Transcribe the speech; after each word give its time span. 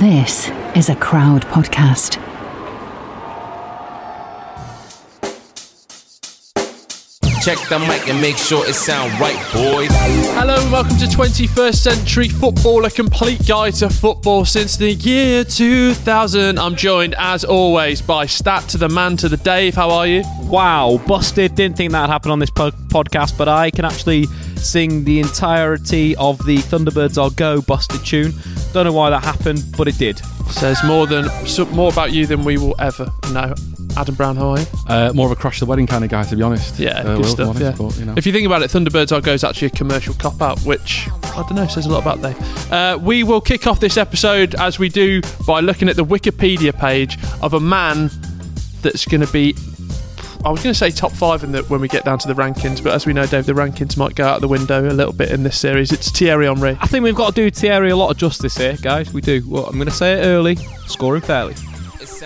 This 0.00 0.48
is 0.74 0.88
a 0.88 0.96
crowd 0.96 1.42
podcast. 1.48 2.14
Check 7.42 7.58
the 7.68 7.78
mic 7.78 8.08
and 8.08 8.18
make 8.18 8.38
sure 8.38 8.66
it 8.66 8.72
sound 8.72 9.12
right, 9.20 9.36
boys. 9.52 9.90
Hello 10.32 10.54
and 10.62 10.72
welcome 10.72 10.96
to 10.96 11.04
21st 11.04 11.74
Century 11.74 12.28
Football, 12.30 12.86
a 12.86 12.90
complete 12.90 13.46
guide 13.46 13.74
to 13.74 13.90
football 13.90 14.46
since 14.46 14.78
the 14.78 14.92
year 14.94 15.44
2000. 15.44 16.58
I'm 16.58 16.74
joined, 16.74 17.14
as 17.18 17.44
always, 17.44 18.00
by 18.00 18.24
Stat 18.24 18.66
to 18.70 18.78
the 18.78 18.88
man 18.88 19.18
to 19.18 19.28
the 19.28 19.36
Dave. 19.36 19.74
How 19.74 19.90
are 19.90 20.06
you? 20.06 20.22
Wow, 20.44 21.02
busted. 21.06 21.54
Didn't 21.54 21.76
think 21.76 21.92
that'd 21.92 22.08
happen 22.08 22.30
on 22.30 22.38
this 22.38 22.48
po- 22.48 22.70
podcast, 22.70 23.36
but 23.36 23.46
I 23.46 23.70
can 23.70 23.84
actually 23.84 24.26
sing 24.62 25.04
the 25.04 25.20
entirety 25.20 26.14
of 26.16 26.38
the 26.46 26.58
Thunderbirds 26.58 27.20
Are 27.22 27.30
Go 27.30 27.60
busted 27.60 28.04
tune. 28.04 28.32
Don't 28.72 28.84
know 28.86 28.92
why 28.92 29.10
that 29.10 29.22
happened, 29.24 29.62
but 29.76 29.88
it 29.88 29.98
did. 29.98 30.18
Says 30.50 30.78
more 30.84 31.06
than 31.06 31.26
more 31.72 31.90
about 31.90 32.12
you 32.12 32.26
than 32.26 32.44
we 32.44 32.58
will 32.58 32.74
ever 32.78 33.10
know. 33.32 33.54
Adam 33.96 34.14
Brown, 34.14 34.36
how 34.36 34.50
are 34.50 34.58
you? 34.58 34.66
Uh, 34.88 35.12
more 35.14 35.26
of 35.26 35.32
a 35.32 35.36
crush 35.36 35.60
the 35.60 35.66
wedding 35.66 35.86
kind 35.86 36.02
of 36.02 36.10
guy, 36.10 36.22
to 36.22 36.34
be 36.36 36.42
honest. 36.42 36.78
Yeah, 36.78 36.98
Uh, 37.00 37.02
good 37.02 37.18
Will, 37.18 37.24
stuff. 37.24 37.52
to 37.52 37.58
be 37.58 37.64
yeah. 37.64 37.74
but, 37.76 37.98
you 37.98 38.04
know. 38.06 38.14
If 38.16 38.24
you 38.26 38.32
think 38.32 38.46
about 38.46 38.62
it, 38.62 38.70
Thunderbirds 38.70 39.12
Are 39.12 39.20
Go 39.20 39.32
is 39.34 39.44
actually 39.44 39.66
a 39.68 39.70
commercial 39.70 40.14
cop 40.14 40.40
out, 40.40 40.58
which 40.60 41.08
I 41.24 41.36
don't 41.42 41.56
know 41.56 41.66
says 41.66 41.84
a 41.86 41.90
lot 41.90 42.00
about 42.02 42.22
Dave. 42.22 42.72
Uh, 42.72 42.98
we 43.02 43.22
will 43.22 43.40
kick 43.42 43.66
off 43.66 43.80
this 43.80 43.96
episode 43.98 44.54
as 44.54 44.78
we 44.78 44.88
do 44.88 45.20
by 45.46 45.60
looking 45.60 45.88
at 45.90 45.96
the 45.96 46.04
Wikipedia 46.04 46.76
page 46.78 47.18
of 47.42 47.52
a 47.54 47.60
man 47.60 48.10
that's 48.80 49.04
going 49.04 49.20
to 49.20 49.30
be. 49.32 49.54
I 50.44 50.50
was 50.50 50.60
going 50.60 50.72
to 50.72 50.78
say 50.78 50.90
top 50.90 51.12
five 51.12 51.44
in 51.44 51.52
the, 51.52 51.62
when 51.64 51.80
we 51.80 51.86
get 51.86 52.04
down 52.04 52.18
to 52.18 52.26
the 52.26 52.34
rankings, 52.34 52.82
but 52.82 52.92
as 52.92 53.06
we 53.06 53.12
know, 53.12 53.26
Dave, 53.26 53.46
the 53.46 53.52
rankings 53.52 53.96
might 53.96 54.16
go 54.16 54.24
out 54.24 54.40
the 54.40 54.48
window 54.48 54.88
a 54.88 54.90
little 54.90 55.12
bit 55.12 55.30
in 55.30 55.44
this 55.44 55.56
series. 55.56 55.92
It's 55.92 56.10
Thierry 56.10 56.46
Henry. 56.46 56.76
I 56.80 56.86
think 56.88 57.04
we've 57.04 57.14
got 57.14 57.34
to 57.36 57.42
do 57.42 57.48
Thierry 57.48 57.90
a 57.90 57.96
lot 57.96 58.10
of 58.10 58.16
justice 58.16 58.56
here, 58.56 58.76
guys. 58.82 59.12
We 59.12 59.20
do. 59.20 59.44
Well, 59.46 59.66
I'm 59.66 59.74
going 59.74 59.86
to 59.86 59.92
say 59.92 60.14
it 60.14 60.24
early. 60.24 60.56
Scoring 60.86 61.22
fairly. 61.22 61.54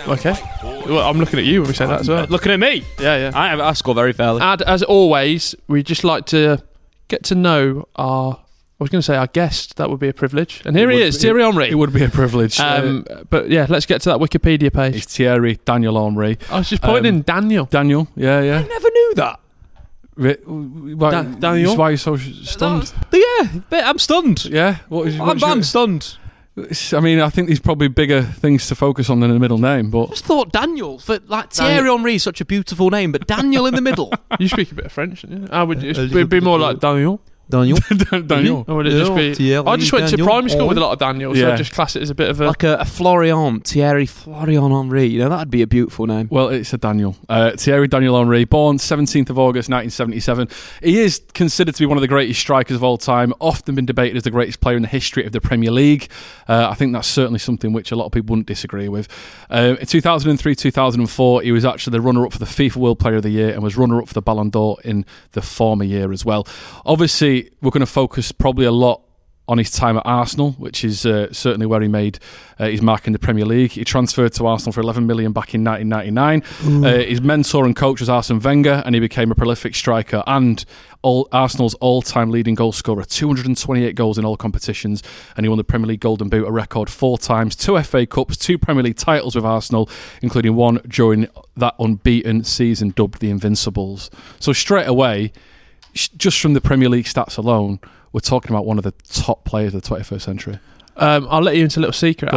Okay. 0.07 0.31
right. 0.31 0.87
Well, 0.87 1.07
I'm 1.07 1.19
looking 1.19 1.37
at 1.37 1.45
you 1.45 1.61
when 1.61 1.67
we 1.67 1.75
say 1.75 1.85
that 1.85 1.99
as 2.01 2.09
well. 2.09 2.23
Uh, 2.23 2.27
looking 2.27 2.51
at 2.51 2.59
me. 2.59 2.83
Yeah, 2.99 3.29
yeah. 3.29 3.31
I, 3.35 3.69
I 3.69 3.73
score 3.73 3.93
very 3.93 4.13
fairly. 4.13 4.41
And 4.41 4.63
as 4.63 4.81
always, 4.81 5.53
we 5.67 5.83
just 5.83 6.03
like 6.03 6.25
to 6.27 6.63
get 7.09 7.23
to 7.25 7.35
know 7.35 7.87
our. 7.97 8.39
I 8.79 8.83
was 8.83 8.89
going 8.91 8.99
to 8.99 9.03
say 9.05 9.15
our 9.15 9.25
guest. 9.27 9.77
That 9.77 9.89
would 9.89 9.99
be 9.99 10.07
a 10.07 10.13
privilege. 10.13 10.61
And 10.63 10.77
here 10.77 10.91
It 10.91 10.95
he 10.97 11.01
is, 11.01 11.17
be- 11.17 11.21
Thierry 11.23 11.41
Henry. 11.41 11.69
It 11.69 11.75
would 11.75 11.91
be 11.93 12.03
a 12.03 12.09
privilege. 12.09 12.59
Um, 12.59 13.05
uh, 13.09 13.23
but 13.29 13.49
yeah, 13.49 13.65
let's 13.69 13.87
get 13.87 14.01
to 14.01 14.09
that 14.09 14.19
Wikipedia 14.19 14.71
page. 14.71 14.95
it's 14.97 15.17
Thierry 15.17 15.59
Daniel 15.65 16.01
Henry. 16.03 16.37
I 16.51 16.59
was 16.59 16.69
just 16.69 16.83
pointing 16.83 17.09
um, 17.11 17.15
in 17.17 17.21
Daniel. 17.23 17.65
Daniel, 17.65 18.07
yeah, 18.15 18.41
yeah. 18.41 18.59
I 18.59 18.67
never 18.67 18.89
knew 18.89 19.13
that. 19.15 19.39
Ri- 20.15 20.37
Why, 20.45 21.11
Da- 21.11 21.21
Daniel? 21.23 21.75
Why 21.75 21.85
are 21.89 21.91
you 21.91 21.97
so 21.97 22.17
sh- 22.17 22.47
stunned? 22.47 22.93
Yeah, 23.11 23.61
but 23.69 23.83
I'm 23.83 23.97
stunned. 23.99 24.45
Yeah, 24.45 24.77
what 24.89 25.07
is? 25.07 25.19
I'm, 25.19 25.37
your- 25.39 25.49
I'm 25.49 25.63
stunned. 25.63 26.17
I 26.91 26.99
mean, 27.01 27.19
I 27.19 27.29
think 27.29 27.47
there's 27.49 27.59
probably 27.59 27.87
bigger 27.87 28.23
things 28.23 28.67
to 28.67 28.75
focus 28.75 29.11
on 29.11 29.19
than 29.19 29.29
a 29.29 29.37
middle 29.39 29.59
name, 29.59 29.91
but 29.91 30.05
I 30.05 30.07
just 30.09 30.25
thought 30.25 30.51
Daniel. 30.51 30.97
For 30.97 31.19
like 31.27 31.51
Thierry 31.51 31.87
Henry 31.87 32.15
is 32.15 32.23
such 32.23 32.41
a 32.41 32.45
beautiful 32.45 32.89
name, 32.89 33.11
but 33.11 33.27
Daniel 33.27 33.65
in 33.67 33.75
the 33.75 33.81
middle. 33.81 34.11
You 34.39 34.47
speak 34.47 34.71
a 34.71 34.75
bit 34.75 34.85
of 34.85 34.91
French. 34.91 35.21
don't? 35.23 35.51
I 35.51 35.61
would 35.63 35.79
just, 35.79 35.99
it'd 35.99 36.29
be 36.29 36.39
more 36.39 36.57
like 36.59 36.79
Daniel. 36.79 37.21
Daniel, 37.49 37.77
Daniel. 38.25 38.65
Or 38.67 38.75
would 38.75 38.87
it 38.87 38.91
just 38.91 39.15
be? 39.15 39.33
Thierry 39.33 39.65
I 39.65 39.77
just 39.77 39.93
went 39.93 40.05
to 40.09 40.17
Daniel. 40.17 40.27
primary 40.27 40.49
school 40.49 40.67
with 40.67 40.77
a 40.77 40.81
lot 40.81 40.93
of 40.93 40.99
Daniels, 40.99 41.37
so 41.39 41.51
I 41.51 41.55
just 41.55 41.73
class 41.73 41.95
it 41.95 42.01
as 42.01 42.09
a 42.09 42.15
bit 42.15 42.29
of 42.29 42.41
a. 42.41 42.47
like 42.47 42.63
a, 42.63 42.75
a 42.77 42.85
Florian 42.85 43.61
Thierry 43.61 44.05
Florian 44.05 44.71
Henry. 44.71 45.05
You 45.05 45.19
know 45.19 45.29
that'd 45.29 45.51
be 45.51 45.61
a 45.61 45.67
beautiful 45.67 46.07
name. 46.07 46.27
Well, 46.29 46.49
it's 46.49 46.73
a 46.73 46.77
Daniel. 46.77 47.15
Uh, 47.29 47.51
Thierry 47.51 47.87
Daniel 47.87 48.17
Henry, 48.17 48.45
born 48.45 48.77
17th 48.77 49.29
of 49.29 49.39
August 49.39 49.69
1977. 49.69 50.49
He 50.81 50.99
is 50.99 51.21
considered 51.33 51.75
to 51.75 51.79
be 51.79 51.85
one 51.85 51.97
of 51.97 52.01
the 52.01 52.07
greatest 52.07 52.39
strikers 52.39 52.75
of 52.75 52.83
all 52.83 52.97
time, 52.97 53.33
often 53.39 53.75
been 53.75 53.85
debated 53.85 54.17
as 54.17 54.23
the 54.23 54.31
greatest 54.31 54.59
player 54.59 54.75
in 54.75 54.81
the 54.81 54.87
history 54.87 55.25
of 55.25 55.31
the 55.31 55.41
Premier 55.41 55.71
League. 55.71 56.09
Uh, 56.47 56.67
I 56.69 56.73
think 56.75 56.93
that's 56.93 57.07
certainly 57.07 57.39
something 57.39 57.73
which 57.73 57.91
a 57.91 57.95
lot 57.95 58.05
of 58.05 58.11
people 58.11 58.33
wouldn't 58.33 58.47
disagree 58.47 58.89
with. 58.89 59.07
Uh, 59.49 59.75
in 59.79 59.85
2003 59.85 60.55
2004, 60.55 61.41
he 61.41 61.51
was 61.51 61.65
actually 61.65 61.91
the 61.91 62.01
runner 62.01 62.25
up 62.25 62.33
for 62.33 62.39
the 62.39 62.45
FIFA 62.45 62.77
World 62.77 62.99
Player 62.99 63.15
of 63.15 63.23
the 63.23 63.29
Year 63.29 63.49
and 63.51 63.63
was 63.63 63.77
runner 63.77 64.01
up 64.01 64.07
for 64.07 64.13
the 64.13 64.21
Ballon 64.21 64.49
d'Or 64.49 64.77
in 64.83 65.05
the 65.31 65.41
former 65.41 65.83
year 65.83 66.11
as 66.11 66.25
well. 66.25 66.47
Obviously, 66.85 67.36
we're 67.61 67.71
going 67.71 67.81
to 67.81 67.85
focus 67.85 68.31
probably 68.31 68.65
a 68.65 68.71
lot 68.71 69.01
on 69.49 69.57
his 69.57 69.71
time 69.71 69.95
at 69.95 70.03
Arsenal, 70.05 70.51
which 70.53 70.83
is 70.83 71.05
uh, 71.05 71.31
certainly 71.31 71.65
where 71.65 71.79
he 71.79 71.87
made 71.87 72.19
uh, 72.59 72.65
his 72.65 72.81
mark 72.81 73.07
in 73.07 73.13
the 73.13 73.19
Premier 73.19 73.45
League. 73.45 73.71
He 73.71 73.85
transferred 73.85 74.33
to 74.33 74.45
Arsenal 74.45 74.73
for 74.73 74.81
11 74.81 75.07
million 75.07 75.31
back 75.31 75.53
in 75.55 75.63
1999. 75.63 76.83
Uh, 76.83 76.97
his 77.05 77.21
mentor 77.21 77.65
and 77.65 77.73
coach 77.73 78.01
was 78.01 78.09
Arsene 78.09 78.39
Wenger, 78.39 78.83
and 78.85 78.93
he 78.93 78.99
became 78.99 79.31
a 79.31 79.35
prolific 79.35 79.73
striker 79.73 80.21
and 80.27 80.65
all 81.01 81.29
Arsenal's 81.31 81.75
all-time 81.75 82.29
leading 82.29 82.55
goal 82.55 82.73
scorer, 82.73 83.05
228 83.05 83.95
goals 83.95 84.17
in 84.17 84.25
all 84.25 84.35
competitions, 84.35 85.01
and 85.37 85.45
he 85.45 85.49
won 85.49 85.57
the 85.57 85.63
Premier 85.63 85.87
League 85.87 86.01
Golden 86.01 86.27
Boot 86.27 86.45
a 86.45 86.51
record 86.51 86.89
four 86.89 87.17
times, 87.17 87.55
two 87.55 87.81
FA 87.83 88.05
Cups, 88.05 88.35
two 88.35 88.57
Premier 88.57 88.83
League 88.83 88.97
titles 88.97 89.35
with 89.35 89.45
Arsenal, 89.45 89.89
including 90.21 90.55
one 90.55 90.81
during 90.87 91.27
that 91.55 91.75
unbeaten 91.79 92.43
season 92.43 92.89
dubbed 92.89 93.21
the 93.21 93.29
Invincibles. 93.29 94.09
So 94.41 94.51
straight 94.51 94.87
away, 94.87 95.31
just 95.97 96.39
from 96.39 96.53
the 96.53 96.61
Premier 96.61 96.89
League 96.89 97.05
stats 97.05 97.37
alone, 97.37 97.79
we're 98.11 98.19
talking 98.19 98.51
about 98.51 98.65
one 98.65 98.77
of 98.77 98.83
the 98.83 98.93
top 99.09 99.43
players 99.45 99.73
of 99.73 99.81
the 99.81 99.89
21st 99.89 100.21
century. 100.21 100.59
Um, 100.95 101.27
I'll 101.29 101.41
let 101.41 101.55
you 101.55 101.63
into 101.63 101.79
a 101.79 101.81
little 101.81 101.93
secret. 101.93 102.33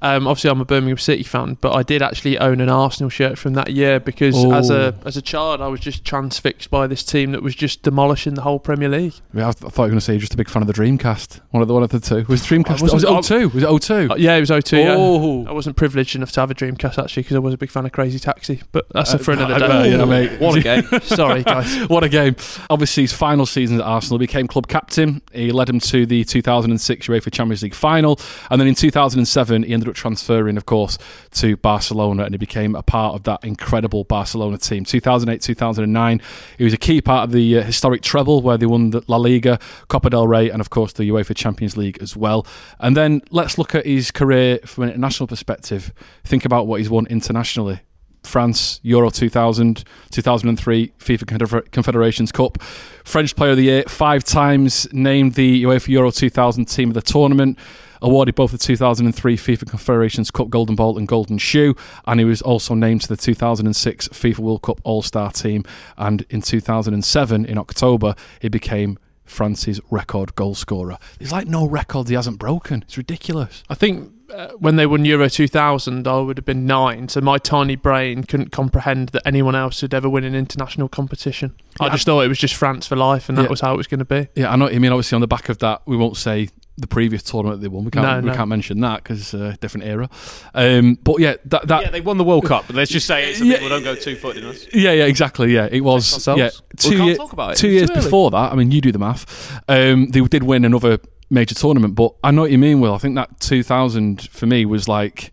Go 0.00 0.06
on. 0.06 0.12
Ad. 0.12 0.16
Um, 0.18 0.26
obviously, 0.28 0.50
I'm 0.50 0.60
a 0.60 0.64
Birmingham 0.64 0.98
City 0.98 1.22
fan, 1.22 1.56
but 1.60 1.72
I 1.74 1.82
did 1.82 2.02
actually 2.02 2.38
own 2.38 2.60
an 2.60 2.68
Arsenal 2.68 3.10
shirt 3.10 3.38
from 3.38 3.54
that 3.54 3.72
year 3.72 3.98
because 4.00 4.34
Oh. 4.36 4.52
as 4.52 4.70
a 4.70 4.94
as 5.04 5.16
a 5.16 5.22
child, 5.22 5.60
I 5.60 5.68
was 5.68 5.80
just 5.80 6.04
transfixed 6.04 6.70
by 6.70 6.86
this 6.86 7.02
team 7.02 7.32
that 7.32 7.42
was 7.42 7.54
just 7.54 7.82
demolishing 7.82 8.34
the 8.34 8.42
whole 8.42 8.58
Premier 8.58 8.88
League. 8.88 9.14
I, 9.32 9.36
mean, 9.36 9.44
I 9.46 9.52
thought 9.52 9.70
you 9.76 9.82
were 9.82 9.88
going 9.88 9.98
to 9.98 10.00
say 10.00 10.12
you're 10.14 10.20
just 10.20 10.34
a 10.34 10.36
big 10.36 10.48
fan 10.48 10.62
of 10.62 10.66
the 10.66 10.74
Dreamcast. 10.74 11.40
One 11.50 11.62
of 11.62 11.68
the 11.68 11.74
one 11.74 11.82
of 11.82 11.90
the 11.90 12.00
two 12.00 12.24
was 12.28 12.42
Dreamcast. 12.42 12.80
Was 12.82 12.92
it 13.02 13.08
wasn't- 13.10 13.24
02? 13.24 13.48
Was 13.50 13.62
it 13.62 13.68
02? 13.68 14.12
Uh, 14.12 14.16
yeah, 14.16 14.36
it 14.36 14.40
was 14.40 14.50
02. 14.50 14.76
yeah. 14.76 14.94
Oh. 14.96 15.46
I 15.46 15.52
wasn't 15.52 15.76
privileged 15.76 16.14
enough 16.16 16.32
to 16.32 16.40
have 16.40 16.50
a 16.50 16.54
Dreamcast 16.54 16.98
actually 17.02 17.22
because 17.24 17.36
I 17.36 17.40
was 17.40 17.54
a 17.54 17.58
big 17.58 17.70
fan 17.70 17.84
of 17.86 17.92
Crazy 17.92 18.18
Taxi, 18.18 18.62
but 18.72 18.86
that's 18.92 19.14
Uh, 19.14 19.18
for 19.18 19.32
another 19.32 19.54
I 19.54 19.58
day. 19.58 19.66
bet, 19.68 19.90
yeah, 19.98 20.04
mate. 20.04 20.40
What 20.40 20.56
a 20.56 20.60
game. 20.60 20.84
Sorry, 21.02 21.42
guys. 21.42 21.88
what 21.88 22.04
a 22.04 22.08
game. 22.08 22.36
Obviously, 22.70 23.04
his 23.04 23.12
final 23.12 23.46
season 23.46 23.80
at 23.80 23.84
Arsenal 23.86 24.18
became 24.18 24.46
club 24.46 24.68
captain. 24.68 25.22
He 25.32 25.50
led 25.52 25.68
him 25.68 25.80
to 25.80 26.06
the 26.06 26.24
2006 26.24 27.06
UEFA 27.08 27.32
Champions 27.32 27.62
League 27.62 27.74
final. 27.74 28.18
And 28.50 28.60
then 28.60 28.68
in 28.68 28.74
2007, 28.74 29.62
he 29.64 29.72
ended 29.72 29.87
ended 29.88 29.96
up 29.96 30.00
transferring, 30.00 30.56
of 30.56 30.66
course, 30.66 30.98
to 31.32 31.56
Barcelona, 31.56 32.24
and 32.24 32.34
he 32.34 32.38
became 32.38 32.74
a 32.74 32.82
part 32.82 33.14
of 33.14 33.24
that 33.24 33.42
incredible 33.44 34.04
Barcelona 34.04 34.58
team. 34.58 34.84
2008, 34.84 35.40
2009, 35.40 36.20
he 36.58 36.64
was 36.64 36.72
a 36.72 36.78
key 36.78 37.00
part 37.00 37.24
of 37.24 37.32
the 37.32 37.58
uh, 37.58 37.62
historic 37.62 38.02
treble 38.02 38.42
where 38.42 38.58
they 38.58 38.66
won 38.66 38.90
the 38.90 39.02
La 39.08 39.16
Liga, 39.16 39.58
Copa 39.88 40.10
del 40.10 40.28
Rey, 40.28 40.50
and 40.50 40.60
of 40.60 40.70
course 40.70 40.92
the 40.92 41.04
UEFA 41.04 41.34
Champions 41.34 41.76
League 41.76 41.98
as 42.00 42.16
well. 42.16 42.46
And 42.78 42.96
then 42.96 43.22
let's 43.30 43.58
look 43.58 43.74
at 43.74 43.86
his 43.86 44.10
career 44.10 44.58
from 44.64 44.84
an 44.84 44.90
international 44.90 45.26
perspective. 45.26 45.92
Think 46.24 46.44
about 46.44 46.66
what 46.66 46.80
he's 46.80 46.90
won 46.90 47.06
internationally. 47.06 47.80
France, 48.24 48.80
Euro 48.82 49.10
2000, 49.10 49.84
2003, 50.10 50.92
FIFA 50.98 51.70
Confederations 51.70 52.32
Cup. 52.32 52.60
French 53.04 53.34
Player 53.34 53.52
of 53.52 53.56
the 53.56 53.62
Year, 53.64 53.84
five 53.88 54.22
times 54.22 54.92
named 54.92 55.34
the 55.34 55.62
UEFA 55.62 55.88
Euro 55.88 56.10
2000 56.10 56.66
team 56.66 56.90
of 56.90 56.94
the 56.94 57.00
tournament. 57.00 57.58
Awarded 58.00 58.34
both 58.34 58.52
the 58.52 58.58
2003 58.58 59.36
FIFA 59.36 59.68
Confederations 59.68 60.30
Cup 60.30 60.50
Golden 60.50 60.76
Ball 60.76 60.98
and 60.98 61.08
Golden 61.08 61.38
Shoe, 61.38 61.74
and 62.06 62.20
he 62.20 62.24
was 62.24 62.42
also 62.42 62.74
named 62.74 63.02
to 63.02 63.08
the 63.08 63.16
2006 63.16 64.08
FIFA 64.08 64.38
World 64.38 64.62
Cup 64.62 64.80
All 64.84 65.02
Star 65.02 65.30
team. 65.30 65.64
And 65.96 66.24
in 66.30 66.42
2007, 66.42 67.44
in 67.44 67.58
October, 67.58 68.14
he 68.40 68.48
became 68.48 68.98
France's 69.24 69.80
record 69.90 70.34
goal 70.34 70.54
scorer. 70.54 70.98
There's 71.18 71.32
like 71.32 71.46
no 71.46 71.66
record 71.66 72.08
he 72.08 72.14
hasn't 72.14 72.38
broken. 72.38 72.82
It's 72.82 72.96
ridiculous. 72.96 73.62
I 73.68 73.74
think 73.74 74.12
uh, 74.30 74.48
when 74.58 74.76
they 74.76 74.86
won 74.86 75.04
Euro 75.04 75.28
2000, 75.28 76.06
I 76.06 76.18
would 76.18 76.38
have 76.38 76.44
been 76.44 76.66
nine, 76.66 77.08
so 77.08 77.20
my 77.20 77.38
tiny 77.38 77.76
brain 77.76 78.24
couldn't 78.24 78.50
comprehend 78.50 79.10
that 79.10 79.22
anyone 79.26 79.54
else 79.54 79.82
would 79.82 79.94
ever 79.94 80.08
win 80.08 80.24
an 80.24 80.34
international 80.34 80.88
competition. 80.88 81.54
Yeah, 81.80 81.86
I 81.86 81.90
just 81.90 82.06
thought 82.06 82.20
it 82.22 82.28
was 82.28 82.38
just 82.38 82.54
France 82.54 82.86
for 82.86 82.96
life, 82.96 83.28
and 83.28 83.38
that 83.38 83.44
yeah. 83.44 83.48
was 83.48 83.60
how 83.60 83.74
it 83.74 83.76
was 83.76 83.86
going 83.86 84.00
to 84.00 84.04
be. 84.04 84.28
Yeah, 84.34 84.50
I 84.50 84.56
know. 84.56 84.68
I 84.68 84.78
mean, 84.78 84.92
obviously, 84.92 85.14
on 85.14 85.20
the 85.20 85.28
back 85.28 85.48
of 85.48 85.58
that, 85.58 85.82
we 85.86 85.96
won't 85.96 86.16
say 86.16 86.48
the 86.78 86.86
previous 86.86 87.22
tournament 87.22 87.60
they 87.60 87.68
won. 87.68 87.84
We 87.84 87.90
can't 87.90 88.24
no, 88.24 88.30
we 88.30 88.36
can't 88.36 88.48
mention 88.48 88.80
that 88.80 89.02
because 89.02 89.34
uh, 89.34 89.56
different 89.60 89.86
era. 89.86 90.08
Um, 90.54 90.94
but 91.02 91.18
yeah, 91.18 91.34
that, 91.46 91.66
that 91.66 91.82
yeah 91.82 91.90
they 91.90 92.00
won 92.00 92.18
the 92.18 92.24
World 92.24 92.46
Cup. 92.46 92.66
But 92.66 92.76
let's 92.76 92.90
just 92.90 93.06
say 93.06 93.30
it 93.30 93.36
so 93.36 93.44
yeah, 93.44 93.54
people 93.54 93.68
don't 93.68 93.82
go 93.82 93.94
two 93.94 94.16
foot 94.16 94.36
in 94.36 94.44
us. 94.44 94.66
Yeah, 94.72 94.92
yeah, 94.92 95.04
exactly. 95.04 95.52
Yeah, 95.52 95.68
it 95.70 95.80
was. 95.80 96.26
Yeah, 96.26 96.50
two, 96.76 97.04
year, 97.04 97.16
two 97.54 97.68
years 97.68 97.90
before 97.90 98.30
that. 98.30 98.52
I 98.52 98.54
mean, 98.54 98.70
you 98.70 98.80
do 98.80 98.92
the 98.92 98.98
math. 98.98 99.60
Um, 99.68 100.10
they 100.10 100.20
did 100.20 100.44
win 100.44 100.64
another 100.64 100.98
major 101.30 101.54
tournament, 101.54 101.94
but 101.94 102.14
I 102.22 102.30
know 102.30 102.42
what 102.42 102.50
you 102.52 102.58
mean. 102.58 102.80
Will 102.80 102.94
I 102.94 102.98
think 102.98 103.16
that 103.16 103.40
2000 103.40 104.22
for 104.22 104.46
me 104.46 104.64
was 104.64 104.88
like 104.88 105.32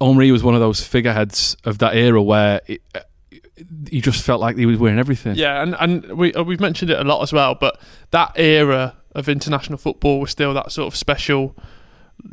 Henry 0.00 0.30
was 0.30 0.42
one 0.42 0.54
of 0.54 0.60
those 0.60 0.86
figureheads 0.86 1.56
of 1.64 1.78
that 1.78 1.96
era 1.96 2.22
where. 2.22 2.60
It, 2.66 2.82
he 3.90 4.00
just 4.00 4.24
felt 4.24 4.40
like 4.40 4.56
he 4.56 4.66
was 4.66 4.78
winning 4.78 5.00
everything. 5.00 5.34
Yeah, 5.34 5.60
and 5.60 5.74
and 5.80 6.16
we 6.16 6.32
uh, 6.32 6.44
we've 6.44 6.60
mentioned 6.60 6.92
it 6.92 6.98
a 7.00 7.02
lot 7.02 7.22
as 7.22 7.32
well, 7.32 7.56
but 7.56 7.80
that 8.12 8.30
era 8.36 8.94
of 9.18 9.28
international 9.28 9.78
football 9.78 10.20
was 10.20 10.30
still 10.30 10.54
that 10.54 10.72
sort 10.72 10.86
of 10.92 10.96
special 10.96 11.56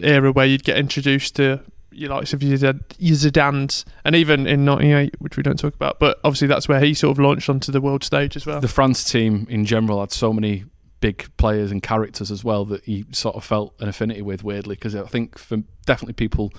era 0.01 0.31
where 0.31 0.45
you'd 0.45 0.63
get 0.63 0.77
introduced 0.77 1.35
to 1.35 1.61
your 1.91 2.09
likes 2.09 2.33
of 2.33 2.43
your 2.43 2.57
Zidane's, 2.57 3.85
and 4.03 4.15
even 4.15 4.47
in 4.47 4.65
'98, 4.65 5.15
which 5.19 5.37
we 5.37 5.43
don't 5.43 5.57
talk 5.57 5.73
about, 5.73 5.99
but 5.99 6.19
obviously 6.23 6.47
that's 6.47 6.67
where 6.67 6.81
he 6.81 6.93
sort 6.93 7.11
of 7.11 7.19
launched 7.19 7.49
onto 7.49 7.71
the 7.71 7.79
world 7.79 8.03
stage 8.03 8.35
as 8.35 8.45
well. 8.45 8.59
The 8.59 8.67
France 8.67 9.09
team 9.09 9.47
in 9.49 9.65
general 9.65 10.01
had 10.01 10.11
so 10.11 10.33
many 10.33 10.65
big 10.99 11.29
players 11.37 11.71
and 11.71 11.83
characters 11.83 12.31
as 12.31 12.43
well 12.43 12.65
that 12.65 12.83
he 12.85 13.05
sort 13.11 13.35
of 13.35 13.43
felt 13.43 13.73
an 13.79 13.87
affinity 13.87 14.21
with 14.21 14.43
weirdly 14.43 14.75
because 14.75 14.95
I 14.95 15.03
think 15.03 15.37
for 15.37 15.57
definitely 15.85 16.13
people 16.13 16.51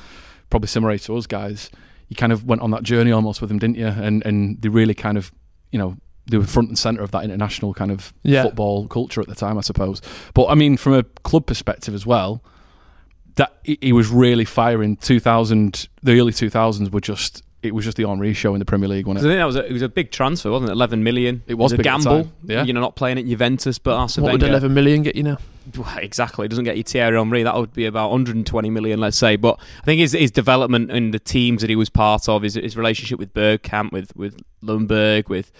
probably 0.51 0.69
similar 0.69 0.97
to 0.97 1.17
us 1.17 1.27
guys 1.27 1.71
you 2.09 2.15
kind 2.15 2.33
of 2.33 2.45
went 2.45 2.61
on 2.61 2.71
that 2.71 2.85
journey 2.85 3.11
almost 3.11 3.41
with 3.41 3.49
them 3.49 3.59
didn't 3.59 3.77
you 3.77 3.87
and 3.87 4.25
and 4.25 4.63
they 4.63 4.69
really 4.69 4.95
kind 4.95 5.19
of 5.19 5.33
you 5.73 5.79
know 5.79 5.97
they 6.29 6.39
were 6.39 6.45
front 6.45 6.69
and 6.69 6.79
center 6.79 7.03
of 7.03 7.11
that 7.13 7.25
international 7.25 7.75
kind 7.75 7.91
of 7.91 8.13
yeah. 8.23 8.43
football 8.43 8.89
culture 8.89 9.21
at 9.21 9.29
the 9.29 9.35
time, 9.35 9.59
I 9.59 9.61
suppose. 9.61 10.03
But 10.35 10.47
I 10.47 10.55
mean, 10.55 10.77
from 10.77 10.95
a 10.95 11.03
club 11.03 11.47
perspective 11.47 11.95
as 11.95 12.05
well, 12.07 12.43
that 13.37 13.55
he 13.65 13.93
was 13.93 14.09
really 14.09 14.45
firing. 14.45 14.97
Two 14.97 15.21
thousand, 15.21 15.89
the 16.03 16.19
early 16.19 16.33
two 16.33 16.51
thousands 16.51 16.91
were 16.91 17.01
just. 17.01 17.43
It 17.63 17.75
was 17.75 17.85
just 17.85 17.97
the 17.97 18.07
Henry 18.07 18.33
show 18.33 18.55
in 18.55 18.61
the 18.61 18.65
Premier 18.65 18.89
League, 18.89 19.07
wasn't 19.07 19.25
it? 19.25 19.29
I 19.29 19.33
think 19.33 19.41
that 19.41 19.45
was 19.45 19.57
a, 19.57 19.67
it 19.67 19.73
was 19.73 19.83
a 19.83 19.89
big 19.89 20.13
transfer, 20.13 20.53
wasn't 20.53 20.71
it? 20.71 20.75
Eleven 20.75 21.03
million. 21.03 21.43
It 21.49 21.55
was, 21.55 21.73
it 21.73 21.79
was 21.79 21.81
a 21.81 21.83
gamble. 21.83 22.31
Yeah, 22.45 22.63
you 22.63 22.73
know, 22.73 22.81
not 22.81 22.95
playing 22.95 23.19
at 23.19 23.27
Juventus, 23.27 23.79
but 23.79 23.97
Arsene 23.97 24.23
what 24.23 24.33
would 24.33 24.43
eleven 24.43 24.73
million 24.73 25.03
get 25.03 25.17
you 25.17 25.25
now? 25.25 25.39
Exactly. 25.97 26.47
It 26.47 26.49
doesn't 26.49 26.65
get 26.65 26.77
you 26.77 26.85
Thierry 26.85 27.19
Henry. 27.19 27.43
That 27.43 27.57
would 27.57 27.73
be 27.73 27.87
about 27.87 28.11
120 28.11 28.71
million, 28.71 29.01
let's 29.01 29.17
say. 29.17 29.35
But 29.35 29.59
I 29.83 29.85
think 29.85 30.01
his, 30.01 30.13
his 30.13 30.31
development 30.31 30.93
in 30.93 31.11
the 31.11 31.19
teams 31.19 31.61
that 31.63 31.71
he 31.71 31.75
was 31.75 31.91
part 31.91 32.29
of, 32.29 32.43
his, 32.43 32.55
his 32.55 32.77
relationship 32.77 33.19
with 33.19 33.35
Bergkamp, 33.35 33.91
with 33.91 34.15
with 34.15 34.39
Ljungberg, 34.63 35.29
with 35.29 35.51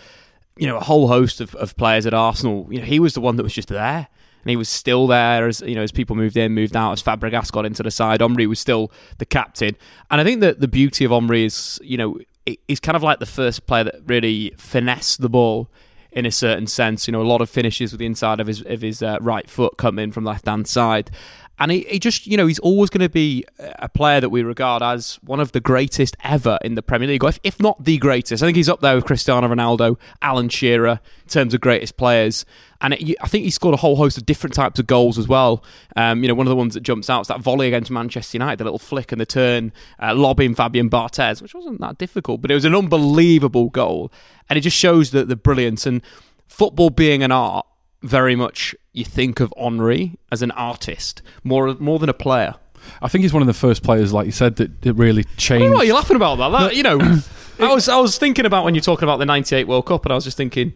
you 0.57 0.67
know, 0.67 0.77
a 0.77 0.85
whole 0.85 1.09
host 1.09 1.41
of, 1.41 1.55
of 1.57 1.77
players 1.77 2.07
at 2.07 2.15
Arsenal. 2.15 2.67
You 2.71 2.81
know, 2.81 2.87
he 2.87 2.99
was 2.99 3.15
the 3.15 3.21
one 3.21 3.37
that 3.37 3.43
was 3.43 3.53
just 3.53 3.69
there. 3.69 4.09
And 4.43 4.51
he 4.51 4.57
was 4.57 4.69
still 4.69 5.09
there 5.09 5.49
as 5.49 5.61
you 5.63 5.75
know 5.75 5.83
as 5.83 5.91
people 5.91 6.15
moved 6.15 6.37
in, 6.37 6.53
moved 6.53 6.77
out, 6.77 6.93
as 6.93 7.03
Fabregas 7.03 7.51
got 7.51 7.67
into 7.67 7.83
the 7.83 7.91
side. 7.91 8.23
Henri 8.23 8.47
was 8.47 8.61
still 8.61 8.93
the 9.19 9.27
captain, 9.27 9.77
and 10.09 10.21
I 10.21 10.25
think 10.25 10.41
that 10.41 10.61
the 10.61 10.69
beauty 10.69 11.05
of 11.05 11.11
Henri 11.11 11.45
is 11.45 11.81
you 11.83 11.97
know 11.97 12.21
he's 12.69 12.79
kind 12.79 12.95
of 12.95 13.03
like 13.03 13.19
the 13.19 13.27
first 13.27 13.67
player 13.67 13.83
that 13.83 13.97
really 14.07 14.55
finessed 14.57 15.21
the 15.21 15.29
ball 15.29 15.69
in 16.13 16.27
a 16.27 16.31
certain 16.31 16.67
sense. 16.67 17.09
You 17.09 17.13
know, 17.13 17.23
a 17.23 17.25
lot 17.25 17.41
of 17.41 17.51
finishes 17.51 17.93
with 17.93 17.99
the 17.99 18.07
inside 18.07 18.39
of 18.39 18.47
his 18.47 18.63
of 18.63 18.83
his 18.83 19.03
uh, 19.03 19.19
right 19.21 19.51
foot 19.51 19.77
come 19.79 19.99
in 19.99 20.13
from 20.13 20.25
left 20.25 20.47
hand 20.47 20.69
side, 20.69 21.11
and 21.59 21.71
he, 21.71 21.81
he 21.89 21.99
just, 21.99 22.27
you 22.27 22.37
know, 22.37 22.47
he's 22.47 22.59
always 22.59 22.91
going 22.91 23.01
to 23.01 23.09
be 23.09 23.45
a 23.59 23.89
player 23.89 24.21
that 24.21 24.29
we 24.29 24.43
regard 24.43 24.83
as 24.83 25.19
one 25.23 25.41
of 25.41 25.53
the 25.53 25.61
greatest 25.61 26.17
ever 26.23 26.59
in 26.63 26.75
the 26.75 26.83
Premier 26.83 27.09
League, 27.09 27.25
if, 27.25 27.41
if 27.43 27.59
not 27.59 27.83
the 27.83 27.97
greatest. 27.97 28.43
I 28.43 28.47
think 28.47 28.57
he's 28.57 28.69
up 28.69 28.81
there 28.81 28.95
with 28.95 29.07
Cristiano 29.07 29.49
Ronaldo, 29.49 29.99
Alan 30.21 30.51
Shearer, 30.51 31.01
in 31.23 31.29
terms 31.29 31.55
of 31.55 31.63
greatest 31.63 31.97
players. 31.97 32.45
And 32.83 32.93
it, 32.93 33.17
I 33.23 33.29
think 33.29 33.45
he 33.45 33.51
scored 33.51 33.73
a 33.73 33.79
whole 33.79 33.97
host 33.97 34.19
of 34.19 34.27
different 34.27 34.53
types 34.53 34.79
of 34.79 34.87
goals 34.87 35.19
as 35.19 35.27
well. 35.27 35.65
Um, 35.97 36.23
you 36.23 36.29
know, 36.29 36.35
one 36.35 36.47
of 36.47 36.51
the 36.51 36.57
ones 36.57 36.75
that 36.75 36.83
jumps 36.83 37.09
out 37.09 37.23
is 37.23 37.29
that 37.29 37.41
volley 37.41 37.69
against 37.69 37.91
Manchester 37.91 38.37
United, 38.37 38.59
the 38.59 38.65
little 38.65 38.79
flick 38.79 39.13
and 39.13 39.21
the 39.21 39.27
turn, 39.27 39.73
uh, 40.01 40.15
lobbing 40.15 40.55
Fabien 40.55 40.91
Barthez, 40.91 41.41
which 41.41 41.55
wasn't 41.55 41.81
that 41.81 41.97
difficult, 41.97 42.43
but 42.43 42.51
it 42.51 42.55
was 42.55 42.67
an 42.67 42.75
unbelievable 42.75 43.71
goal. 43.71 44.13
And 44.51 44.59
it 44.59 44.61
just 44.61 44.77
shows 44.77 45.11
the, 45.11 45.25
the 45.25 45.37
brilliance. 45.37 45.87
And 45.87 46.03
football 46.49 46.91
being 46.91 47.23
an 47.23 47.33
art, 47.33 47.65
very 48.03 48.37
much 48.37 48.75
you 48.97 49.05
think 49.05 49.41
of 49.41 49.53
Henri 49.57 50.19
as 50.33 50.43
an 50.43 50.51
artist 50.53 51.23
more 51.45 51.75
more 51.75 51.99
than 51.99 52.09
a 52.09 52.15
player. 52.15 52.55
I 53.03 53.09
think 53.09 53.23
he's 53.23 53.33
one 53.33 53.43
of 53.43 53.49
the 53.49 53.55
first 53.55 53.83
players, 53.83 54.13
like 54.13 54.27
you 54.27 54.33
said, 54.33 54.57
that, 54.57 54.83
that 54.83 54.95
really 54.95 55.25
changed. 55.37 55.73
what 55.73 55.83
are 55.83 55.85
you 55.85 55.95
laughing 55.95 56.17
about 56.17 56.37
that? 56.37 56.51
that 56.51 56.77
you 56.77 56.83
know, 56.83 56.99
I 57.59 57.75
was 57.75 57.89
I 57.89 57.99
was 57.99 58.19
thinking 58.19 58.47
about 58.47 58.65
when 58.65 58.75
you're 58.75 58.83
talking 58.83 59.05
about 59.05 59.19
the 59.19 59.27
'98 59.27 59.67
World 59.67 59.87
Cup, 59.87 60.05
and 60.05 60.13
I 60.13 60.15
was 60.15 60.25
just 60.25 60.37
thinking, 60.37 60.73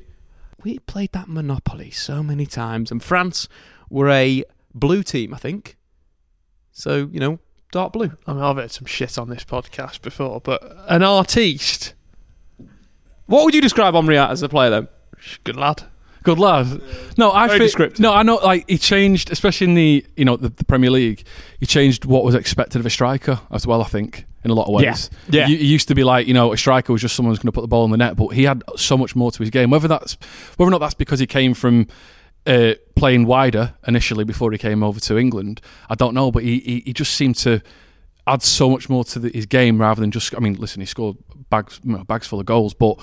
we 0.62 0.78
played 0.81 1.12
that 1.12 1.28
Monopoly 1.28 1.90
so 1.90 2.22
many 2.22 2.46
times, 2.46 2.90
and 2.90 3.02
France 3.02 3.49
were 3.88 4.11
a 4.11 4.44
blue 4.75 5.02
team, 5.02 5.34
I 5.34 5.38
think. 5.38 5.76
So 6.72 7.08
you 7.12 7.20
know, 7.20 7.38
dark 7.72 7.93
blue. 7.93 8.12
I 8.26 8.32
mean, 8.32 8.43
I've 8.43 8.56
heard 8.56 8.70
some 8.70 8.87
shit 8.87 9.19
on 9.19 9.28
this 9.28 9.44
podcast 9.44 10.02
before, 10.02 10.40
but 10.40 10.62
an 10.88 11.02
artiste. 11.02 11.94
What 13.26 13.44
would 13.44 13.55
you 13.55 13.61
describe 13.61 13.94
Henry 13.94 14.19
as 14.19 14.43
a 14.43 14.49
player 14.49 14.70
then? 14.70 14.88
Good 15.44 15.56
lad. 15.56 15.84
Good 16.22 16.38
lad. 16.38 16.81
No, 17.17 17.32
I 17.32 17.58
think 17.58 17.99
no, 17.99 18.12
I 18.12 18.22
know. 18.22 18.37
Like 18.37 18.69
he 18.69 18.76
changed, 18.76 19.31
especially 19.31 19.69
in 19.69 19.75
the 19.75 20.06
you 20.17 20.25
know 20.25 20.37
the, 20.37 20.50
the, 20.50 20.64
Premier 20.64 20.90
League. 20.90 21.25
He 21.58 21.67
changed 21.67 22.05
what 22.05 22.24
was 22.24 22.34
expected 22.34 22.79
of 22.79 22.86
a 22.86 22.91
striker 22.91 23.41
as 23.50 23.67
well. 23.67 23.81
I 23.81 23.86
think 23.86 24.27
in 24.44 24.50
a 24.50 24.55
lot 24.55 24.67
of 24.67 24.74
ways. 24.74 25.10
Yeah. 25.29 25.41
yeah. 25.41 25.56
He, 25.56 25.67
used 25.67 25.89
to 25.89 25.94
be 25.94 26.05
like 26.05 26.27
you 26.27 26.34
know 26.34 26.53
a 26.53 26.58
striker 26.58 26.93
was 26.93 27.00
just 27.00 27.17
someone 27.17 27.32
who's 27.32 27.39
going 27.39 27.48
to 27.48 27.53
put 27.53 27.62
the 27.62 27.69
ball 27.69 27.84
in 27.86 27.91
the 27.91 27.96
net, 27.96 28.17
but 28.17 28.29
he 28.29 28.44
had 28.44 28.62
so 28.77 28.98
much 28.98 29.17
more 29.17 29.31
to 29.31 29.39
his 29.39 29.50
game. 29.50 29.70
Whether 29.70 29.89
that's 29.89 30.19
whether 30.56 30.69
or 30.69 30.70
not 30.70 30.79
that's 30.79 30.94
because 30.94 31.20
he 31.20 31.27
came 31.27 31.55
from. 31.55 31.86
Uh, 32.46 32.72
playing 32.96 33.27
wider 33.27 33.74
initially 33.86 34.24
before 34.24 34.50
he 34.50 34.56
came 34.56 34.82
over 34.82 34.98
to 34.98 35.19
England, 35.19 35.60
I 35.91 35.94
don't 35.94 36.15
know, 36.15 36.31
but 36.31 36.43
he, 36.43 36.58
he, 36.60 36.82
he 36.86 36.93
just 36.94 37.12
seemed 37.12 37.36
to 37.36 37.60
add 38.27 38.43
so 38.43 38.70
much 38.70 38.89
more 38.89 39.05
to 39.05 39.19
the, 39.19 39.29
his 39.29 39.44
game 39.44 39.79
rather 39.79 40.00
than 40.00 40.10
just. 40.10 40.34
I 40.34 40.39
mean, 40.39 40.55
listen, 40.55 40.81
he 40.81 40.86
scored 40.86 41.19
bags 41.50 41.81
you 41.84 41.93
know, 41.93 42.05
bags 42.05 42.27
full 42.27 42.41
of 42.41 42.46
goals, 42.46 42.72
but 42.72 42.98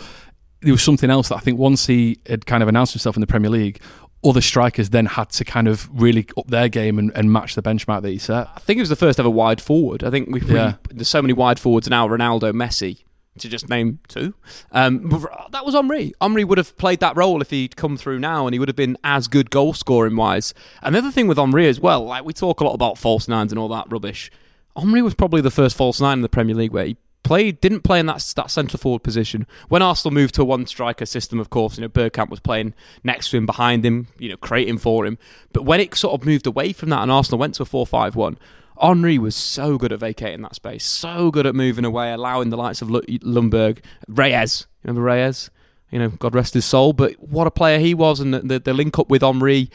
there 0.61 0.73
was 0.73 0.83
something 0.83 1.09
else 1.09 1.29
that 1.29 1.35
I 1.35 1.39
think 1.39 1.59
once 1.59 1.87
he 1.87 2.19
had 2.27 2.45
kind 2.45 2.63
of 2.63 2.69
announced 2.69 2.93
himself 2.93 3.15
in 3.15 3.21
the 3.21 3.27
Premier 3.27 3.49
League, 3.49 3.79
other 4.23 4.41
strikers 4.41 4.89
then 4.89 5.05
had 5.05 5.29
to 5.29 5.45
kind 5.45 5.67
of 5.67 5.89
really 5.99 6.27
up 6.37 6.47
their 6.47 6.69
game 6.69 6.97
and, 6.97 7.11
and 7.15 7.31
match 7.31 7.55
the 7.55 7.61
benchmark 7.61 8.01
that 8.01 8.09
he 8.09 8.17
set. 8.17 8.47
I 8.55 8.59
think 8.59 8.77
it 8.77 8.81
was 8.81 8.89
the 8.89 8.95
first 8.95 9.19
ever 9.19 9.29
wide 9.29 9.61
forward. 9.61 10.03
I 10.03 10.09
think 10.09 10.29
we've 10.29 10.49
yeah. 10.49 10.75
there's 10.89 11.07
so 11.07 11.21
many 11.21 11.33
wide 11.33 11.59
forwards 11.59 11.89
now. 11.89 12.07
Ronaldo, 12.07 12.51
Messi, 12.51 13.03
to 13.37 13.47
just 13.47 13.69
name 13.69 13.99
two. 14.07 14.33
Um, 14.71 15.09
that 15.51 15.65
was 15.65 15.75
Henry. 15.75 16.13
Henry 16.19 16.43
would 16.43 16.57
have 16.57 16.75
played 16.77 16.99
that 17.01 17.15
role 17.15 17.41
if 17.41 17.51
he'd 17.51 17.75
come 17.75 17.95
through 17.95 18.19
now, 18.19 18.47
and 18.47 18.53
he 18.53 18.59
would 18.59 18.69
have 18.69 18.75
been 18.75 18.97
as 19.03 19.27
good 19.27 19.51
goal 19.51 19.73
scoring 19.73 20.15
wise. 20.15 20.53
Another 20.81 21.11
thing 21.11 21.27
with 21.27 21.37
Henry 21.37 21.67
as 21.67 21.79
well, 21.79 22.03
like 22.03 22.25
we 22.25 22.33
talk 22.33 22.59
a 22.59 22.63
lot 22.63 22.73
about 22.73 22.97
false 22.97 23.27
nines 23.27 23.51
and 23.51 23.59
all 23.59 23.69
that 23.69 23.85
rubbish. 23.89 24.31
Henry 24.75 25.01
was 25.01 25.15
probably 25.15 25.41
the 25.41 25.51
first 25.51 25.75
false 25.75 26.01
nine 26.01 26.19
in 26.19 26.21
the 26.21 26.29
Premier 26.29 26.55
League 26.55 26.71
where 26.71 26.85
he 26.85 26.97
played 27.27 27.59
didn't 27.61 27.81
play 27.81 27.99
in 27.99 28.05
that 28.05 28.33
that 28.35 28.49
centre 28.49 28.77
forward 28.77 29.03
position. 29.03 29.45
When 29.67 29.81
Arsenal 29.81 30.13
moved 30.13 30.35
to 30.35 30.41
a 30.41 30.45
one 30.45 30.65
striker 30.65 31.05
system, 31.05 31.39
of 31.39 31.49
course, 31.49 31.77
you 31.77 31.81
know 31.81 31.89
Bergkamp 31.89 32.29
was 32.29 32.39
playing 32.39 32.73
next 33.03 33.29
to 33.29 33.37
him, 33.37 33.45
behind 33.45 33.85
him, 33.85 34.07
you 34.17 34.29
know, 34.29 34.37
creating 34.37 34.77
for 34.77 35.05
him. 35.05 35.17
But 35.53 35.63
when 35.63 35.79
it 35.79 35.93
sort 35.95 36.19
of 36.19 36.25
moved 36.25 36.47
away 36.47 36.73
from 36.73 36.89
that, 36.89 37.01
and 37.01 37.11
Arsenal 37.11 37.39
went 37.39 37.55
to 37.55 37.63
a 37.63 37.65
four-five-one. 37.65 38.37
Henry 38.79 39.17
was 39.17 39.35
so 39.35 39.77
good 39.77 39.91
at 39.91 39.99
vacating 39.99 40.43
that 40.43 40.53
space, 40.53 40.85
so 40.85 41.31
good 41.31 41.47
at 41.47 41.55
moving 41.55 41.83
away, 41.83 42.11
allowing 42.13 42.51
the 42.51 42.57
likes 42.57 42.81
of 42.81 42.89
Ljungberg, 42.89 43.79
Reyes. 44.07 44.67
Remember 44.83 45.01
Reyes? 45.01 45.49
You 45.89 45.97
know, 45.97 46.09
God 46.09 46.35
rest 46.35 46.53
his 46.53 46.65
soul. 46.65 46.93
But 46.93 47.13
what 47.19 47.47
a 47.47 47.51
player 47.51 47.79
he 47.79 47.93
was, 47.95 48.19
and 48.19 48.33
the, 48.33 48.59
the, 48.59 48.73
link 48.73 48.99
up 48.99 49.09
with 49.09 49.23
Henry. 49.23 49.71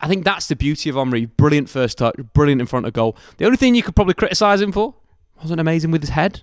I 0.00 0.08
think 0.08 0.24
that's 0.24 0.48
the 0.48 0.56
beauty 0.56 0.90
of 0.90 0.96
Henry. 0.96 1.26
Brilliant 1.26 1.68
first 1.68 1.98
touch, 1.98 2.16
brilliant 2.34 2.60
in 2.60 2.66
front 2.66 2.86
of 2.86 2.92
goal. 2.92 3.16
The 3.36 3.44
only 3.44 3.56
thing 3.56 3.76
you 3.76 3.84
could 3.84 3.94
probably 3.94 4.14
criticise 4.14 4.60
him 4.60 4.72
for 4.72 4.94
wasn't 5.40 5.60
amazing 5.60 5.90
with 5.90 6.02
his 6.02 6.10
head, 6.10 6.42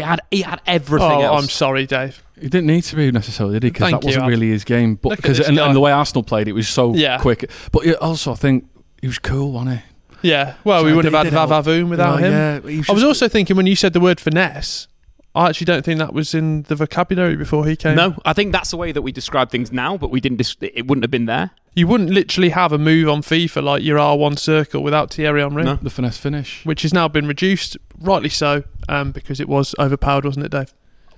but 0.00 0.04
he 0.04 0.08
had 0.08 0.20
he 0.30 0.42
had 0.42 0.60
everything 0.66 1.08
Oh, 1.10 1.20
else. 1.22 1.42
I'm 1.42 1.48
sorry, 1.48 1.86
Dave. 1.86 2.22
He 2.40 2.48
didn't 2.48 2.66
need 2.66 2.82
to 2.82 2.96
be 2.96 3.10
necessarily, 3.10 3.54
did 3.54 3.62
he? 3.62 3.70
Because 3.70 3.90
Thank 3.90 4.02
that 4.02 4.06
wasn't 4.06 4.24
you. 4.24 4.30
really 4.30 4.48
his 4.50 4.64
game. 4.64 4.96
But 4.96 5.16
because 5.16 5.40
and, 5.40 5.58
and 5.58 5.74
the 5.74 5.80
way 5.80 5.90
Arsenal 5.92 6.22
played, 6.22 6.48
it 6.48 6.52
was 6.52 6.68
so 6.68 6.94
Yeah. 6.94 7.18
quick. 7.18 7.50
But 7.72 7.94
also, 7.96 8.32
I 8.32 8.34
think 8.36 8.66
he 9.00 9.06
was 9.06 9.18
cool, 9.18 9.52
wasn't 9.52 9.76
he? 9.78 10.28
Yeah. 10.30 10.54
Well, 10.64 10.84
we 10.84 10.92
wouldn't 10.92 11.14
have 11.14 11.24
had 11.24 11.30
did 11.30 11.36
help. 11.36 11.50
Vavavoom 11.50 11.88
without 11.88 12.20
Yeah, 12.20 12.56
him. 12.56 12.64
yeah, 12.64 12.70
he 12.70 12.82
I 12.88 12.92
was 12.92 13.04
also 13.04 13.28
thinking 13.28 13.56
when 13.56 13.66
you 13.66 13.76
said 13.76 13.92
the 13.92 14.00
word 14.00 14.18
finesse, 14.20 14.88
I 15.36 15.48
actually 15.50 15.66
don't 15.66 15.84
think 15.84 15.98
that 15.98 16.12
was 16.14 16.34
in 16.34 16.62
the 16.62 16.74
vocabulary 16.74 17.36
before 17.36 17.66
he 17.66 17.76
came. 17.76 17.94
no, 17.94 18.16
I 18.24 18.32
think 18.32 18.52
that's 18.52 18.70
the 18.70 18.76
way 18.78 18.90
that 18.90 19.02
we 19.02 19.12
describe 19.12 19.50
things 19.50 19.70
now, 19.70 19.96
but 19.98 20.10
we 20.10 20.20
didn't. 20.20 20.38
Dis- 20.38 20.56
it 20.60 20.86
wouldn't 20.86 21.04
have 21.04 21.10
been 21.10 21.26
there. 21.26 21.50
You 21.74 21.86
wouldn't 21.86 22.08
literally 22.08 22.48
have 22.48 22.72
a 22.72 22.78
move 22.78 23.06
on 23.08 23.20
FIFA 23.20 23.62
like 23.62 23.82
your 23.82 23.98
R1 23.98 24.38
circle 24.38 24.82
without 24.82 25.12
Thierry 25.12 25.42
Henry, 25.42 25.62
No. 25.62 25.78
the 25.82 25.90
finesse 25.90 26.16
finish. 26.16 26.64
which 26.64 26.80
has 26.82 26.94
now 26.94 27.06
been 27.06 27.26
reduced, 27.28 27.76
rightly 28.00 28.30
so, 28.30 28.64
um, 28.88 29.12
because 29.12 29.40
it 29.40 29.48
was 29.48 29.74
overpowered, 29.78 30.24
wasn't 30.24 30.46
it, 30.46 30.52
Dave? 30.52 30.72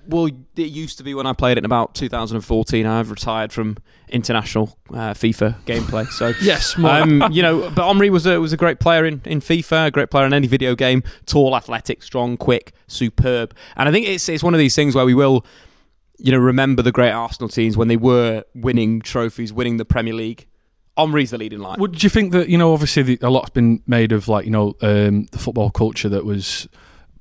Well, 0.09 0.27
it 0.57 0.71
used 0.71 0.97
to 0.99 1.05
be 1.05 1.13
when 1.15 1.27
I 1.27 1.35
played 1.35 1.53
it 1.53 1.59
in 1.59 1.65
about 1.67 1.95
2014. 1.95 2.87
I've 2.87 3.11
retired 3.11 3.53
from 3.53 3.77
international 4.09 4.77
uh, 4.91 5.13
FIFA 5.13 5.61
gameplay, 5.67 6.09
so 6.09 6.33
Yes, 6.43 6.79
more. 6.79 6.91
um, 6.91 7.29
you 7.31 7.43
know, 7.43 7.71
but 7.71 7.89
Henri 7.89 8.09
was 8.09 8.27
a 8.27 8.41
was 8.41 8.53
a 8.53 8.57
great 8.57 8.81
player 8.81 9.05
in, 9.05 9.21
in 9.27 9.41
FIFA, 9.41 9.89
a 9.89 9.91
great 9.91 10.11
player 10.11 10.25
in 10.25 10.33
any 10.33 10.47
video 10.47 10.75
game. 10.75 11.03
Tall, 11.27 11.55
athletic, 11.55 12.03
strong, 12.03 12.37
quick, 12.39 12.73
superb. 12.87 13.55
And 13.77 13.89
I 13.89 13.93
think 13.93 14.09
it's 14.09 14.29
it's 14.29 14.43
one 14.43 14.55
of 14.55 14.59
these 14.59 14.75
things 14.75 14.95
where 14.95 15.05
we 15.05 15.15
will, 15.15 15.45
you 16.19 16.33
know, 16.33 16.39
remember 16.39 16.81
the 16.83 16.93
great 16.93 17.13
Arsenal 17.13 17.51
teams 17.51 17.77
when 17.77 17.89
they 17.89 17.97
were 17.99 18.45
winning 18.55 19.01
trophies, 19.03 19.53
winning 19.53 19.77
the 19.77 19.85
Premier 19.85 20.15
League. 20.15 20.47
Henri's 20.97 21.31
the 21.31 21.39
leading 21.39 21.61
light. 21.61 21.79
Would 21.79 22.03
you 22.03 22.09
think 22.11 22.33
that 22.33 22.49
you 22.49 22.59
know? 22.59 22.73
Obviously, 22.73 23.03
the, 23.03 23.19
a 23.23 23.31
lot's 23.31 23.51
been 23.51 23.83
made 23.87 24.11
of 24.11 24.27
like 24.27 24.47
you 24.47 24.51
know 24.51 24.75
um, 24.81 25.27
the 25.33 25.39
football 25.39 25.71
culture 25.71 26.09
that 26.09 26.25
was 26.25 26.67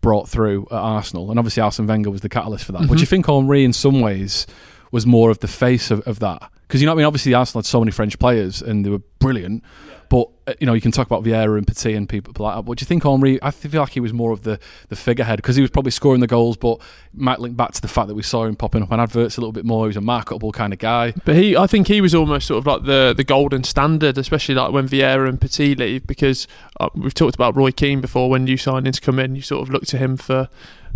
brought 0.02 0.30
through 0.30 0.68
at 0.72 0.78
Arsenal, 0.78 1.30
and 1.30 1.40
obviously 1.40 1.62
Arsene 1.62 1.88
Wenger 1.88 2.12
was 2.12 2.22
the 2.22 2.30
catalyst 2.30 2.66
for 2.66 2.72
that. 2.74 2.82
Mm-hmm. 2.82 2.90
Would 2.90 3.00
you 3.00 3.06
think 3.06 3.28
Henri, 3.28 3.64
in 3.64 3.74
some 3.74 4.02
ways, 4.02 4.48
was 4.92 5.06
more 5.06 5.30
of 5.30 5.40
the 5.40 5.48
face 5.48 5.92
of, 5.92 6.02
of 6.08 6.20
that? 6.20 6.52
Because 6.68 6.82
you 6.82 6.86
know, 6.86 6.94
I 6.94 6.96
mean, 6.96 7.06
obviously 7.06 7.34
Arsenal 7.34 7.60
had 7.62 7.66
so 7.66 7.80
many 7.80 7.92
French 7.92 8.20
players, 8.20 8.62
and 8.62 8.86
they 8.86 8.90
were 8.90 9.02
brilliant. 9.20 9.64
But 10.10 10.30
uh, 10.48 10.54
you 10.60 10.66
know, 10.66 10.74
you 10.74 10.82
can 10.82 10.92
talk 10.92 11.08
about 11.08 11.24
Vieira 11.24 11.58
and 11.58 11.68
Petit 11.68 11.94
and 11.94 12.08
people 12.08 12.34
like 12.38 12.56
that. 12.56 12.62
But 12.64 12.78
do 12.78 12.84
you 12.84 12.88
think 12.88 13.06
Henri? 13.06 13.40
I 13.42 13.52
feel 13.52 13.82
like 13.82 13.92
he 13.92 14.00
was 14.00 14.14
more 14.14 14.32
of 14.32 14.44
the, 14.44 14.60
the 14.90 14.96
figurehead 14.96 15.38
because 15.38 15.56
he 15.56 15.62
was 15.62 15.72
probably 15.72 15.92
scoring 15.92 16.22
the 16.22 16.28
goals, 16.28 16.58
but 16.58 16.80
might 17.14 17.40
link 17.40 17.58
back 17.58 17.72
to 17.74 17.82
the 17.82 17.88
fact 17.88 18.08
that 18.08 18.16
we 18.16 18.24
saw 18.24 18.46
him 18.46 18.56
popping 18.56 18.84
up 18.84 18.92
on 18.92 19.00
adverts 19.00 19.38
a 19.38 19.42
little 19.42 19.52
bit 19.52 19.66
more. 19.66 19.86
He 19.86 19.88
was 19.88 19.98
a 19.98 20.02
marketable 20.02 20.52
kind 20.52 20.74
of 20.74 20.80
guy. 20.80 21.14
But 21.26 21.36
he, 21.36 21.58
I 21.58 21.68
think 21.68 21.88
he 21.88 22.02
was 22.02 22.16
almost 22.16 22.48
sort 22.48 22.60
of 22.60 22.68
like 22.68 22.84
the 22.84 23.14
the 23.16 23.24
golden 23.24 23.64
standard, 23.64 24.18
especially 24.18 24.56
like 24.56 24.72
when 24.72 24.88
Vieira 24.88 25.28
and 25.28 25.40
Petit 25.40 25.76
leave, 25.76 26.08
because 26.08 26.48
uh, 26.80 26.90
we've 26.96 27.14
talked 27.14 27.36
about 27.36 27.56
Roy 27.56 27.72
Keane 27.72 28.02
before. 28.02 28.30
When 28.30 28.44
new 28.44 28.58
signings 28.58 29.02
come 29.02 29.20
in, 29.20 29.36
you 29.36 29.42
sort 29.42 29.68
of 29.68 29.74
look 29.74 29.86
to 29.88 29.98
him 29.98 30.18
for 30.18 30.50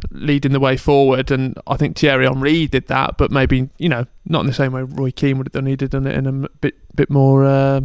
leading 0.10 0.52
the 0.52 0.60
way 0.60 0.78
forward, 0.78 1.32
and 1.32 1.58
I 1.68 1.78
think 1.78 1.98
Thierry 1.98 2.26
Henry 2.26 2.68
did 2.68 2.88
that, 2.88 3.18
but 3.18 3.32
maybe 3.32 3.70
you 3.78 3.90
know 3.90 4.06
not 4.26 4.42
in 4.42 4.48
the 4.48 4.54
same 4.54 4.72
way 4.72 4.84
Roy 4.84 5.12
Keane 5.12 5.38
would 5.38 5.48
have 5.48 5.54
done. 5.54 5.66
He'd 5.66 5.82
have 5.82 5.92
done 5.92 6.08
it 6.08 6.16
in 6.16 6.26
a 6.28 6.50
bit 6.60 6.76
bit 6.96 7.10
more 7.10 7.46
uh, 7.46 7.82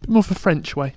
bit 0.00 0.10
more 0.10 0.20
of 0.20 0.30
a 0.30 0.34
French 0.34 0.76
way, 0.76 0.94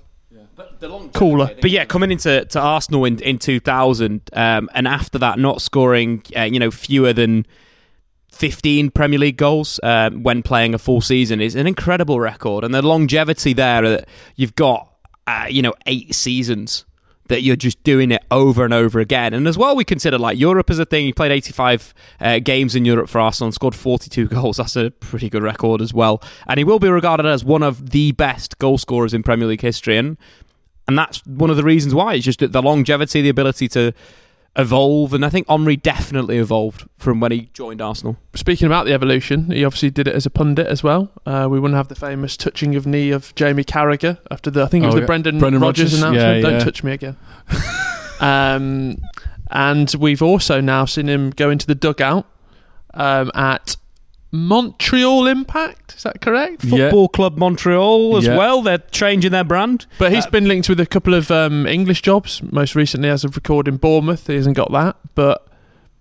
cooler. 1.12 1.54
But 1.60 1.70
yeah, 1.70 1.84
coming 1.84 2.10
into 2.10 2.44
to 2.44 2.60
Arsenal 2.60 3.04
in, 3.04 3.20
in 3.20 3.38
2000, 3.38 4.30
um, 4.32 4.68
and 4.74 4.88
after 4.88 5.18
that, 5.18 5.38
not 5.38 5.62
scoring, 5.62 6.22
uh, 6.36 6.42
you 6.42 6.58
know, 6.58 6.70
fewer 6.70 7.12
than 7.12 7.46
15 8.32 8.90
Premier 8.90 9.18
League 9.18 9.36
goals 9.36 9.78
um, 9.82 10.22
when 10.22 10.42
playing 10.42 10.74
a 10.74 10.78
full 10.78 11.00
season 11.00 11.40
is 11.40 11.54
an 11.54 11.66
incredible 11.66 12.18
record. 12.18 12.64
And 12.64 12.74
the 12.74 12.82
longevity 12.82 13.52
there 13.52 13.82
that 13.82 14.08
you've 14.36 14.54
got, 14.54 14.92
uh, 15.26 15.46
you 15.48 15.62
know, 15.62 15.74
eight 15.86 16.14
seasons 16.14 16.84
that 17.28 17.42
you're 17.42 17.56
just 17.56 17.82
doing 17.82 18.10
it 18.10 18.22
over 18.30 18.64
and 18.64 18.74
over 18.74 19.00
again. 19.00 19.32
And 19.32 19.46
as 19.46 19.56
well, 19.56 19.76
we 19.76 19.84
consider 19.84 20.18
like 20.18 20.38
Europe 20.38 20.70
as 20.70 20.78
a 20.78 20.84
thing. 20.84 21.06
He 21.06 21.12
played 21.12 21.32
85 21.32 21.94
uh, 22.20 22.38
games 22.40 22.74
in 22.74 22.84
Europe 22.84 23.08
for 23.08 23.20
Arsenal 23.20 23.46
and 23.46 23.54
scored 23.54 23.74
42 23.74 24.28
goals. 24.28 24.56
That's 24.56 24.76
a 24.76 24.90
pretty 24.90 25.30
good 25.30 25.42
record 25.42 25.80
as 25.80 25.94
well. 25.94 26.22
And 26.46 26.58
he 26.58 26.64
will 26.64 26.78
be 26.78 26.88
regarded 26.88 27.26
as 27.26 27.44
one 27.44 27.62
of 27.62 27.90
the 27.90 28.12
best 28.12 28.58
goal 28.58 28.78
scorers 28.78 29.14
in 29.14 29.22
Premier 29.22 29.48
League 29.48 29.62
history. 29.62 29.96
And 29.96 30.16
and 30.88 30.98
that's 30.98 31.24
one 31.26 31.48
of 31.48 31.56
the 31.56 31.62
reasons 31.62 31.94
why. 31.94 32.14
It's 32.14 32.24
just 32.24 32.40
the 32.40 32.62
longevity, 32.62 33.22
the 33.22 33.28
ability 33.28 33.68
to 33.68 33.92
evolve, 34.56 35.14
and 35.14 35.24
I 35.24 35.30
think 35.30 35.46
Henri 35.48 35.76
definitely 35.76 36.36
evolved 36.38 36.86
from 36.98 37.20
when 37.20 37.32
he 37.32 37.48
joined 37.54 37.80
Arsenal. 37.80 38.16
Speaking 38.34 38.66
about 38.66 38.84
the 38.86 38.92
evolution, 38.92 39.50
he 39.50 39.64
obviously 39.64 39.90
did 39.90 40.06
it 40.06 40.14
as 40.14 40.26
a 40.26 40.30
pundit 40.30 40.66
as 40.66 40.82
well. 40.82 41.10
Uh, 41.24 41.48
we 41.50 41.58
wouldn't 41.58 41.76
have 41.76 41.88
the 41.88 41.94
famous 41.94 42.36
touching 42.36 42.74
of 42.76 42.86
knee 42.86 43.10
of 43.10 43.34
Jamie 43.34 43.64
Carragher 43.64 44.18
after 44.30 44.50
the 44.50 44.64
I 44.64 44.66
think 44.66 44.84
it 44.84 44.86
was 44.88 44.94
Oh, 44.94 44.98
the 44.98 45.02
yeah. 45.02 45.06
Brendan, 45.06 45.38
Brendan 45.38 45.62
Rodgers, 45.62 45.92
Rodgers, 45.94 46.02
announcement. 46.02 46.36
yeah, 46.36 46.42
Don't 46.42 46.58
yeah. 46.58 46.64
touch 46.64 46.84
me 46.84 46.92
again. 46.92 47.16
um, 48.20 48.96
and 49.50 49.94
we've 49.98 50.22
also 50.22 50.60
now 50.60 50.84
seen 50.84 51.08
him 51.08 51.30
go 51.30 51.50
into 51.50 51.66
the 51.66 51.74
dugout 51.74 52.26
um, 52.94 53.30
at 53.34 53.76
Montreal 54.32 55.26
Impact. 55.26 55.94
Is 55.96 56.02
that 56.04 56.20
correct? 56.20 56.64
Yeah. 56.64 56.70
Football 56.86 57.08
Club 57.10 57.36
Montreal 57.38 58.16
as 58.16 58.24
Yeah. 58.26 58.36
well. 58.36 58.62
They're 58.62 58.78
changing 58.78 59.30
their 59.30 59.44
brand. 59.44 59.86
But 59.98 60.12
he's 60.12 60.26
been 60.26 60.48
linked 60.48 60.68
with 60.68 60.80
a 60.80 60.86
couple 60.86 61.14
of 61.14 61.30
um, 61.30 61.66
English 61.66 62.00
jobs. 62.02 62.42
Most 62.50 62.74
recently, 62.74 63.08
as 63.10 63.24
of 63.24 63.36
recording, 63.36 63.76
Bournemouth. 63.76 64.26
He 64.26 64.34
hasn't 64.34 64.56
got 64.56 64.72
that. 64.72 64.96
But 65.14 65.46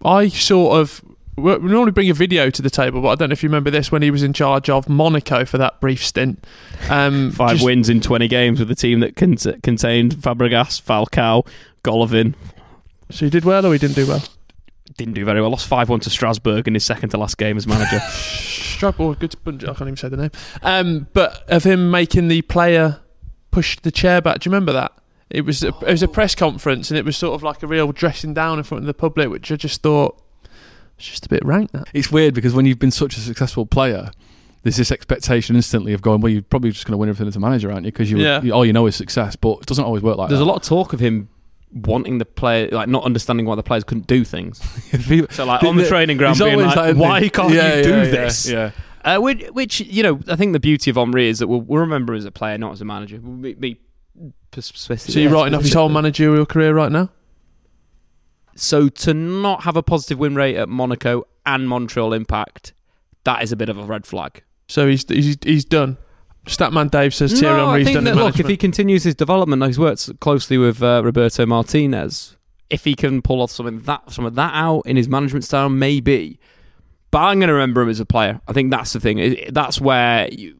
I 0.03 0.29
sort 0.29 0.79
of 0.79 1.01
we 1.35 1.55
we 1.57 1.69
normally 1.71 1.91
bring 1.91 2.09
a 2.09 2.13
video 2.13 2.49
to 2.49 2.61
the 2.61 2.69
table, 2.69 3.01
but 3.01 3.09
I 3.09 3.15
don't 3.15 3.29
know 3.29 3.33
if 3.33 3.43
you 3.43 3.49
remember 3.49 3.69
this 3.69 3.91
when 3.91 4.01
he 4.01 4.11
was 4.11 4.23
in 4.23 4.33
charge 4.33 4.69
of 4.69 4.87
Monaco 4.89 5.43
for 5.45 5.57
that 5.57 5.79
brief 5.81 6.03
stint. 6.05 6.45
Um, 6.89 7.31
Five 7.35 7.51
just- 7.57 7.65
wins 7.65 7.89
in 7.89 7.99
20 8.01 8.27
games 8.27 8.59
with 8.59 8.71
a 8.71 8.75
team 8.75 8.99
that 9.01 9.15
con- 9.15 9.35
contained 9.61 10.15
Fabregas, 10.15 10.81
Falcao, 10.81 11.45
Golovin. 11.83 12.33
So 13.09 13.25
he 13.25 13.29
did 13.29 13.43
well, 13.43 13.65
or 13.65 13.73
he 13.73 13.77
didn't 13.79 13.95
do 13.95 14.07
well. 14.07 14.23
Didn't 14.97 15.13
do 15.13 15.25
very 15.25 15.41
well. 15.41 15.49
Lost 15.49 15.67
5 15.67 15.89
1 15.89 15.99
to 16.01 16.09
Strasbourg 16.09 16.67
in 16.67 16.73
his 16.73 16.85
second 16.85 17.09
to 17.09 17.17
last 17.17 17.37
game 17.37 17.57
as 17.57 17.65
manager. 17.67 17.99
Strasbourg, 18.09 19.19
Good. 19.19 19.35
bunch- 19.43 19.63
I 19.63 19.67
can't 19.67 19.81
even 19.81 19.97
say 19.97 20.09
the 20.09 20.17
name. 20.17 20.31
Um, 20.63 21.07
but 21.13 21.43
of 21.49 21.63
him 21.63 21.91
making 21.91 22.27
the 22.27 22.41
player 22.43 22.99
push 23.51 23.77
the 23.79 23.91
chair 23.91 24.21
back. 24.21 24.39
Do 24.39 24.49
you 24.49 24.53
remember 24.53 24.73
that? 24.73 24.91
It 25.29 25.41
was 25.45 25.63
a, 25.63 25.69
it 25.69 25.81
was 25.91 26.03
a 26.03 26.07
press 26.09 26.35
conference, 26.35 26.91
and 26.91 26.97
it 26.97 27.05
was 27.05 27.15
sort 27.15 27.35
of 27.35 27.43
like 27.43 27.63
a 27.63 27.67
real 27.67 27.91
dressing 27.93 28.33
down 28.33 28.57
in 28.57 28.63
front 28.65 28.83
of 28.83 28.87
the 28.87 28.93
public, 28.93 29.29
which 29.29 29.49
I 29.51 29.55
just 29.55 29.81
thought 29.81 30.21
it's 30.97 31.07
just 31.07 31.25
a 31.25 31.29
bit 31.29 31.43
rank. 31.45 31.71
That. 31.71 31.87
It's 31.93 32.11
weird 32.11 32.33
because 32.33 32.53
when 32.53 32.65
you've 32.65 32.79
been 32.79 32.91
such 32.91 33.15
a 33.15 33.19
successful 33.21 33.65
player, 33.65 34.11
there's 34.63 34.75
this 34.77 34.91
expectation 34.91 35.55
instantly 35.55 35.93
of 35.93 36.01
going, 36.01 36.19
well, 36.21 36.31
you're 36.31 36.41
probably 36.41 36.71
just 36.71 36.85
going 36.85 36.93
to 36.93 36.97
win 36.97 37.07
everything 37.07 37.27
as 37.29 37.35
a 37.37 37.39
manager, 37.39 37.71
aren't 37.71 37.85
you? 37.85 37.91
Because 37.93 38.11
you, 38.11 38.17
Yeah. 38.17 38.41
you, 38.41 38.51
all 38.51 38.65
you 38.65 38.73
know 38.73 38.85
is 38.87 38.95
success, 38.95 39.35
but 39.37 39.59
it 39.59 39.65
doesn't 39.67 39.85
always 39.85 40.03
work 40.03 40.17
like 40.17 40.27
There's 40.29 40.39
that. 40.39 40.43
There's 40.45 40.47
a 40.47 40.51
lot 40.51 40.57
of 40.57 40.67
talk 40.67 40.91
of 40.93 40.99
him 40.99 41.29
wanting 41.73 42.17
the 42.17 42.25
player, 42.25 42.69
like 42.71 42.89
not 42.89 43.03
understanding 43.03 43.45
why 43.45 43.55
the 43.55 43.63
players 43.63 43.83
couldn't 43.83 44.07
do 44.07 44.23
things. 44.23 44.59
So, 45.31 45.45
like 45.45 45.63
on 45.63 45.77
the 45.77 45.87
training 45.87 46.17
ground, 46.17 46.37
being 46.37 46.59
like, 46.59 46.75
that, 46.75 46.95
why 46.95 47.27
can't 47.29 47.53
Yeah, 47.53 47.77
you 47.77 47.83
do 47.83 47.89
yeah, 47.89 48.03
this? 48.03 48.49
Yeah. 48.49 48.71
Uh, 49.03 49.19
which, 49.19 49.47
which, 49.49 49.79
you 49.81 50.03
know, 50.03 50.19
I 50.27 50.35
think 50.35 50.53
the 50.53 50.59
beauty 50.59 50.91
of 50.91 50.97
Henri 50.97 51.27
is 51.27 51.39
that 51.39 51.47
we'll, 51.47 51.61
we'll 51.61 51.81
remember 51.81 52.13
as 52.13 52.25
a 52.25 52.31
player, 52.31 52.57
not 52.57 52.73
as 52.73 52.81
a 52.81 52.85
manager. 52.85 53.19
We'll 53.21 53.37
be, 53.37 53.53
be 53.53 53.79
So 54.59 55.19
you're 55.19 55.31
writing 55.31 55.55
off 55.55 55.63
his 55.63 55.73
whole 55.73 55.89
managerial 55.89 56.45
career 56.45 56.73
right 56.73 56.91
now? 56.91 57.09
So 58.55 58.89
to 58.89 59.13
not 59.13 59.63
have 59.63 59.75
a 59.75 59.83
positive 59.83 60.19
win 60.19 60.35
rate 60.35 60.55
at 60.55 60.69
Monaco 60.69 61.25
and 61.45 61.67
Montreal 61.67 62.13
Impact, 62.13 62.73
that 63.23 63.41
is 63.41 63.51
a 63.51 63.55
bit 63.55 63.69
of 63.69 63.77
a 63.77 63.83
red 63.83 64.05
flag. 64.05 64.43
So 64.67 64.87
he's 64.87 65.07
he's, 65.07 65.37
he's 65.41 65.65
done. 65.65 65.97
Statman 66.45 66.89
Dave 66.89 67.13
says 67.13 67.39
Thierry 67.39 67.57
no, 67.57 67.65
I 67.65 67.69
Henry's 67.69 67.87
think 67.87 67.95
done 67.95 68.03
that, 68.05 68.15
look, 68.15 68.39
if 68.39 68.47
he 68.47 68.57
continues 68.57 69.03
his 69.03 69.15
development, 69.15 69.63
he's 69.63 69.77
worked 69.77 70.19
closely 70.19 70.57
with 70.57 70.81
uh, 70.81 71.01
Roberto 71.03 71.45
Martinez. 71.45 72.35
If 72.69 72.83
he 72.83 72.95
can 72.95 73.21
pull 73.21 73.41
off 73.41 73.51
something 73.51 73.81
that 73.81 74.11
some 74.11 74.25
of 74.25 74.35
that 74.35 74.53
out 74.53 74.81
in 74.81 74.95
his 74.95 75.07
management 75.07 75.43
style, 75.45 75.69
maybe. 75.69 76.39
But 77.11 77.19
I'm 77.19 77.39
going 77.39 77.49
to 77.49 77.53
remember 77.53 77.81
him 77.81 77.89
as 77.89 77.99
a 77.99 78.05
player. 78.05 78.39
I 78.47 78.53
think 78.53 78.71
that's 78.71 78.93
the 78.93 78.99
thing. 78.99 79.37
That's 79.49 79.81
where 79.81 80.29
you, 80.31 80.57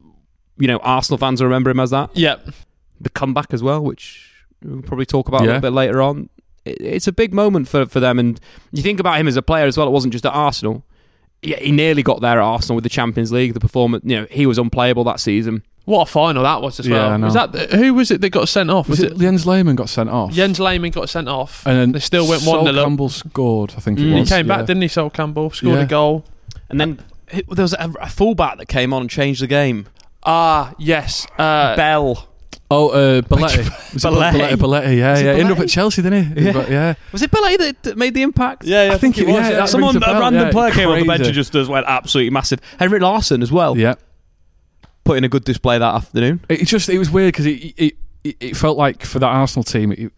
you 0.58 0.68
know 0.68 0.76
Arsenal 0.78 1.18
fans 1.18 1.40
will 1.40 1.48
remember 1.48 1.70
him 1.70 1.80
as 1.80 1.90
that. 1.90 2.10
Yep. 2.14 2.48
The 3.00 3.10
comeback 3.10 3.52
as 3.52 3.62
well, 3.62 3.82
which 3.82 4.30
we'll 4.62 4.82
probably 4.82 5.06
talk 5.06 5.28
about 5.28 5.40
a 5.40 5.44
little 5.44 5.60
bit 5.60 5.72
later 5.72 6.02
on. 6.02 6.28
It's 6.64 7.08
a 7.08 7.12
big 7.12 7.34
moment 7.34 7.66
for 7.66 7.86
for 7.86 7.98
them, 7.98 8.18
and 8.18 8.38
you 8.70 8.82
think 8.82 9.00
about 9.00 9.18
him 9.18 9.26
as 9.26 9.36
a 9.36 9.42
player 9.42 9.66
as 9.66 9.76
well. 9.76 9.88
It 9.88 9.92
wasn't 9.92 10.12
just 10.12 10.26
at 10.26 10.32
Arsenal. 10.32 10.84
Yeah, 11.42 11.58
he 11.58 11.72
nearly 11.72 12.04
got 12.04 12.20
there 12.20 12.38
at 12.38 12.44
Arsenal 12.44 12.76
with 12.76 12.84
the 12.84 12.90
Champions 12.90 13.32
League. 13.32 13.54
The 13.54 13.58
performance, 13.58 14.04
you 14.06 14.20
know, 14.20 14.26
he 14.30 14.46
was 14.46 14.58
unplayable 14.58 15.02
that 15.04 15.18
season. 15.18 15.64
What 15.84 16.02
a 16.08 16.10
final 16.10 16.44
that 16.44 16.62
was 16.62 16.78
as 16.78 16.86
Yeah, 16.86 16.96
well. 16.96 17.10
I 17.10 17.16
know. 17.16 17.26
Was 17.26 17.34
that 17.34 17.72
who 17.72 17.94
was 17.94 18.10
it 18.12 18.20
that 18.20 18.30
got 18.30 18.48
sent 18.48 18.70
off? 18.70 18.88
Was, 18.88 19.00
it, 19.00 19.16
Jens 19.18 19.44
Lehmann 19.46 19.74
got 19.74 19.88
sent 19.88 20.08
off? 20.08 20.30
Jens 20.32 20.60
Lehmann 20.60 20.92
got 20.92 21.08
sent 21.10 21.28
off. 21.28 21.66
and 21.66 21.76
then 21.76 21.92
they 21.92 21.98
still 21.98 22.28
went 22.28 22.42
Sol 22.42 22.62
one 22.64 22.66
0 22.72 22.78
up. 22.78 22.84
Campbell 22.86 23.08
scored, 23.08 23.74
I 23.76 23.80
think 23.80 23.98
it 23.98 24.02
Mm. 24.02 24.12
He 24.14 24.20
was. 24.20 24.28
came 24.28 24.46
yeah. 24.46 24.56
back, 24.58 24.66
didn't 24.66 24.82
he? 24.82 24.88
Sol 24.88 25.10
Campbell 25.10 25.50
scored 25.50 25.74
Yeah. 25.78 25.82
a 25.82 25.86
goal. 25.86 26.24
And 26.70 26.80
then 26.80 27.00
there 27.32 27.42
was 27.62 27.72
a, 27.74 27.92
a 28.00 28.08
fullback 28.08 28.58
that 28.58 28.66
came 28.68 28.92
on 28.92 29.02
and 29.02 29.10
changed 29.10 29.42
the 29.42 29.46
game. 29.48 29.86
Ah, 30.24 30.72
yes. 30.78 31.26
Uh, 31.36 31.74
Bell. 31.74 32.28
Oh, 32.70 32.88
uh, 32.90 33.20
Belletti. 33.22 33.68
Was 33.92 34.04
it 34.04 34.08
Belletti. 34.08 34.32
Belletti, 34.32 34.52
Belletti, 34.56 34.96
yeah, 34.98 35.10
Was 35.10 35.20
it 35.20 35.24
yeah. 35.24 35.30
Ended 35.32 35.46
up 35.50 35.58
Belletti? 35.58 35.62
at 35.62 35.68
Chelsea, 35.68 36.02
didn't 36.02 36.36
he? 36.36 36.44
Yeah. 36.46 36.52
But, 36.52 36.70
yeah. 36.70 36.94
Was 37.10 37.22
it 37.22 37.30
Bellet 37.30 37.58
that 37.58 37.82
that 37.82 37.98
made 37.98 38.14
the 38.14 38.22
impact? 38.22 38.64
yeah, 38.64 38.90
I 38.92 38.98
think 38.98 39.18
it- 39.18 39.26
was. 39.26 39.34
yeah, 39.34 39.50
that 39.50 39.68
Someone, 39.68 39.94
rings 39.94 40.06
a 40.06 40.08
a, 40.10 40.12
bell, 40.12 40.20
random 40.22 40.42
yeah, 40.46 40.50
player 40.52 40.70
came 40.70 40.88
off 40.88 40.98
the 41.00 41.04
bench 41.06 41.18
crazy. 41.18 41.28
and 41.30 41.34
just, 41.34 41.52
just 41.52 41.68
went 41.68 41.86
absolutely 41.86 42.30
massive. 42.30 42.60
Henrik 42.78 43.02
Larsson 43.02 43.42
as 43.42 43.50
well. 43.52 43.76
Yeah. 43.76 43.96
Put 45.04 45.18
in 45.18 45.24
a 45.24 45.28
good 45.28 45.44
display 45.44 45.78
that 45.78 45.94
afternoon. 45.94 46.40
It 46.48 46.64
just 46.66 46.88
it 46.88 46.98
was 46.98 47.10
weird 47.10 47.32
because 47.32 47.46
it, 47.46 47.74
it 47.76 47.94
it, 48.24 48.36
it 48.40 48.56
felt 48.56 48.78
like 48.78 49.04
for 49.04 49.18
that 49.18 49.26
Arsenal 49.26 49.64
team, 49.64 49.90
it, 49.92 50.12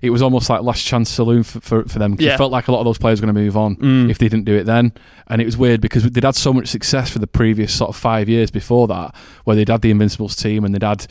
it 0.00 0.08
was 0.08 0.22
almost 0.22 0.48
like 0.48 0.62
last 0.62 0.82
chance 0.86 1.10
saloon 1.10 1.42
for, 1.42 1.60
for, 1.60 1.84
for 1.84 1.98
them. 1.98 2.16
'cause 2.16 2.24
Yeah. 2.24 2.34
It 2.34 2.38
felt 2.38 2.50
like 2.50 2.68
a 2.68 2.72
lot 2.72 2.78
of 2.78 2.86
those 2.86 2.96
players 2.96 3.20
were 3.20 3.26
going 3.26 3.34
to 3.34 3.40
move 3.42 3.56
on 3.58 3.76
Mm. 3.76 4.10
if 4.10 4.16
they 4.16 4.28
didn't 4.28 4.46
do 4.46 4.54
it 4.56 4.64
then. 4.64 4.92
And 5.26 5.42
it 5.42 5.44
was 5.44 5.58
weird 5.58 5.82
because 5.82 6.02
they'd 6.04 6.24
had 6.24 6.34
so 6.34 6.54
much 6.54 6.68
success 6.68 7.10
for 7.10 7.18
the 7.18 7.26
previous 7.26 7.74
sort 7.74 7.90
of 7.90 7.96
five 7.96 8.26
years 8.26 8.50
before 8.50 8.88
that, 8.88 9.14
where 9.44 9.54
they'd 9.54 9.68
had 9.68 9.82
the 9.82 9.90
Invincibles 9.90 10.34
team 10.34 10.64
and 10.64 10.74
they'd 10.74 10.82
had. 10.82 11.06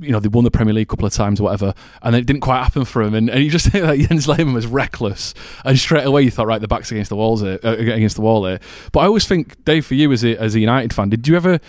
You 0.00 0.10
know, 0.10 0.20
they 0.20 0.28
won 0.28 0.42
the 0.42 0.50
Premier 0.50 0.72
League 0.72 0.86
a 0.86 0.90
couple 0.90 1.04
of 1.04 1.12
times 1.12 1.38
or 1.38 1.44
whatever, 1.44 1.74
and 2.00 2.16
it 2.16 2.24
didn't 2.24 2.40
quite 2.40 2.62
happen 2.62 2.86
for 2.86 3.02
him. 3.02 3.14
And, 3.14 3.28
and 3.28 3.44
you 3.44 3.50
just 3.50 3.66
think 3.70 3.84
that 3.84 3.98
Jens 3.98 4.26
Lehmann 4.26 4.54
was 4.54 4.66
reckless, 4.66 5.34
and 5.66 5.78
straight 5.78 6.06
away 6.06 6.22
you 6.22 6.30
thought, 6.30 6.46
right, 6.46 6.62
the 6.62 6.66
back's 6.66 6.90
against 6.90 7.10
the 7.10 7.14
walls 7.16 7.42
here, 7.42 7.60
uh, 7.62 7.76
against 7.76 8.16
the 8.16 8.22
wall 8.22 8.46
here. 8.46 8.58
But 8.90 9.00
I 9.00 9.04
always 9.04 9.26
think, 9.28 9.62
Dave, 9.66 9.84
for 9.84 9.94
you 9.94 10.10
as 10.10 10.24
a, 10.24 10.34
as 10.38 10.54
a 10.54 10.60
United 10.60 10.94
fan, 10.94 11.10
did 11.10 11.28
you 11.28 11.36
ever, 11.36 11.60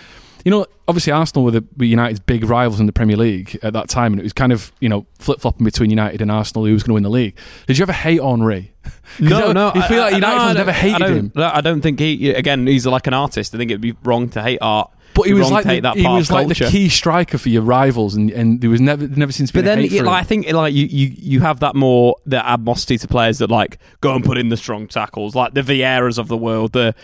you 0.43 0.51
know, 0.51 0.65
obviously 0.87 1.13
Arsenal 1.13 1.45
were, 1.45 1.51
the, 1.51 1.63
were 1.77 1.85
United's 1.85 2.19
big 2.19 2.43
rivals 2.43 2.79
in 2.79 2.85
the 2.85 2.91
Premier 2.93 3.15
League 3.15 3.57
at 3.63 3.73
that 3.73 3.87
time, 3.89 4.13
and 4.13 4.19
it 4.19 4.23
was 4.23 4.33
kind 4.33 4.51
of 4.51 4.71
you 4.79 4.89
know 4.89 5.05
flip 5.19 5.39
flopping 5.39 5.63
between 5.65 5.89
United 5.89 6.21
and 6.21 6.31
Arsenal, 6.31 6.65
who 6.65 6.73
was 6.73 6.83
going 6.83 6.89
to 6.91 6.93
win 6.95 7.03
the 7.03 7.09
league. 7.09 7.35
Did 7.67 7.77
you 7.77 7.83
ever 7.83 7.93
hate 7.93 8.19
Henri? 8.19 8.71
No, 9.19 9.47
you, 9.49 9.53
no. 9.53 9.71
you 9.75 9.81
feel 9.83 10.01
I- 10.01 10.05
like 10.05 10.15
United 10.15 10.37
no, 10.37 10.43
I 10.43 10.53
never 10.53 10.71
hated 10.71 10.99
don't- 10.99 11.15
him. 11.17 11.31
no, 11.35 11.51
I 11.53 11.61
don't 11.61 11.81
think 11.81 11.99
he. 11.99 12.31
Again, 12.31 12.65
he's 12.67 12.85
like 12.87 13.05
an 13.05 13.13
artist. 13.13 13.53
I 13.53 13.57
think 13.57 13.69
it'd 13.69 13.79
be 13.81 13.95
wrong 14.03 14.29
to 14.29 14.41
hate 14.41 14.57
art. 14.61 14.89
But 15.13 15.27
he 15.27 15.33
was 15.35 15.51
like 15.51 15.65
the, 15.65 15.79
that 15.81 15.95
he 15.97 16.07
was 16.07 16.31
like 16.31 16.47
the 16.47 16.55
key 16.55 16.89
striker 16.89 17.37
for 17.37 17.49
your 17.49 17.61
rivals, 17.61 18.15
and, 18.15 18.31
and 18.31 18.59
there 18.59 18.69
was 18.71 18.81
never 18.81 19.07
never 19.07 19.31
seems 19.31 19.51
to 19.51 19.53
be 19.53 19.59
But 19.59 19.65
then, 19.65 19.79
it, 19.79 19.91
like, 19.91 20.07
I 20.07 20.23
think 20.23 20.51
like 20.51 20.73
you, 20.73 20.87
you 20.87 21.13
you 21.15 21.39
have 21.41 21.59
that 21.59 21.75
more 21.75 22.15
the 22.25 22.43
animosity 22.43 22.97
to 22.97 23.07
players 23.07 23.37
that 23.37 23.51
like 23.51 23.77
go 24.01 24.15
and 24.15 24.23
put 24.25 24.39
in 24.39 24.49
the 24.49 24.57
strong 24.57 24.87
tackles, 24.87 25.35
like 25.35 25.53
the 25.53 25.61
Vieiras 25.61 26.17
of 26.17 26.29
the 26.29 26.37
world, 26.37 26.71
the 26.71 26.95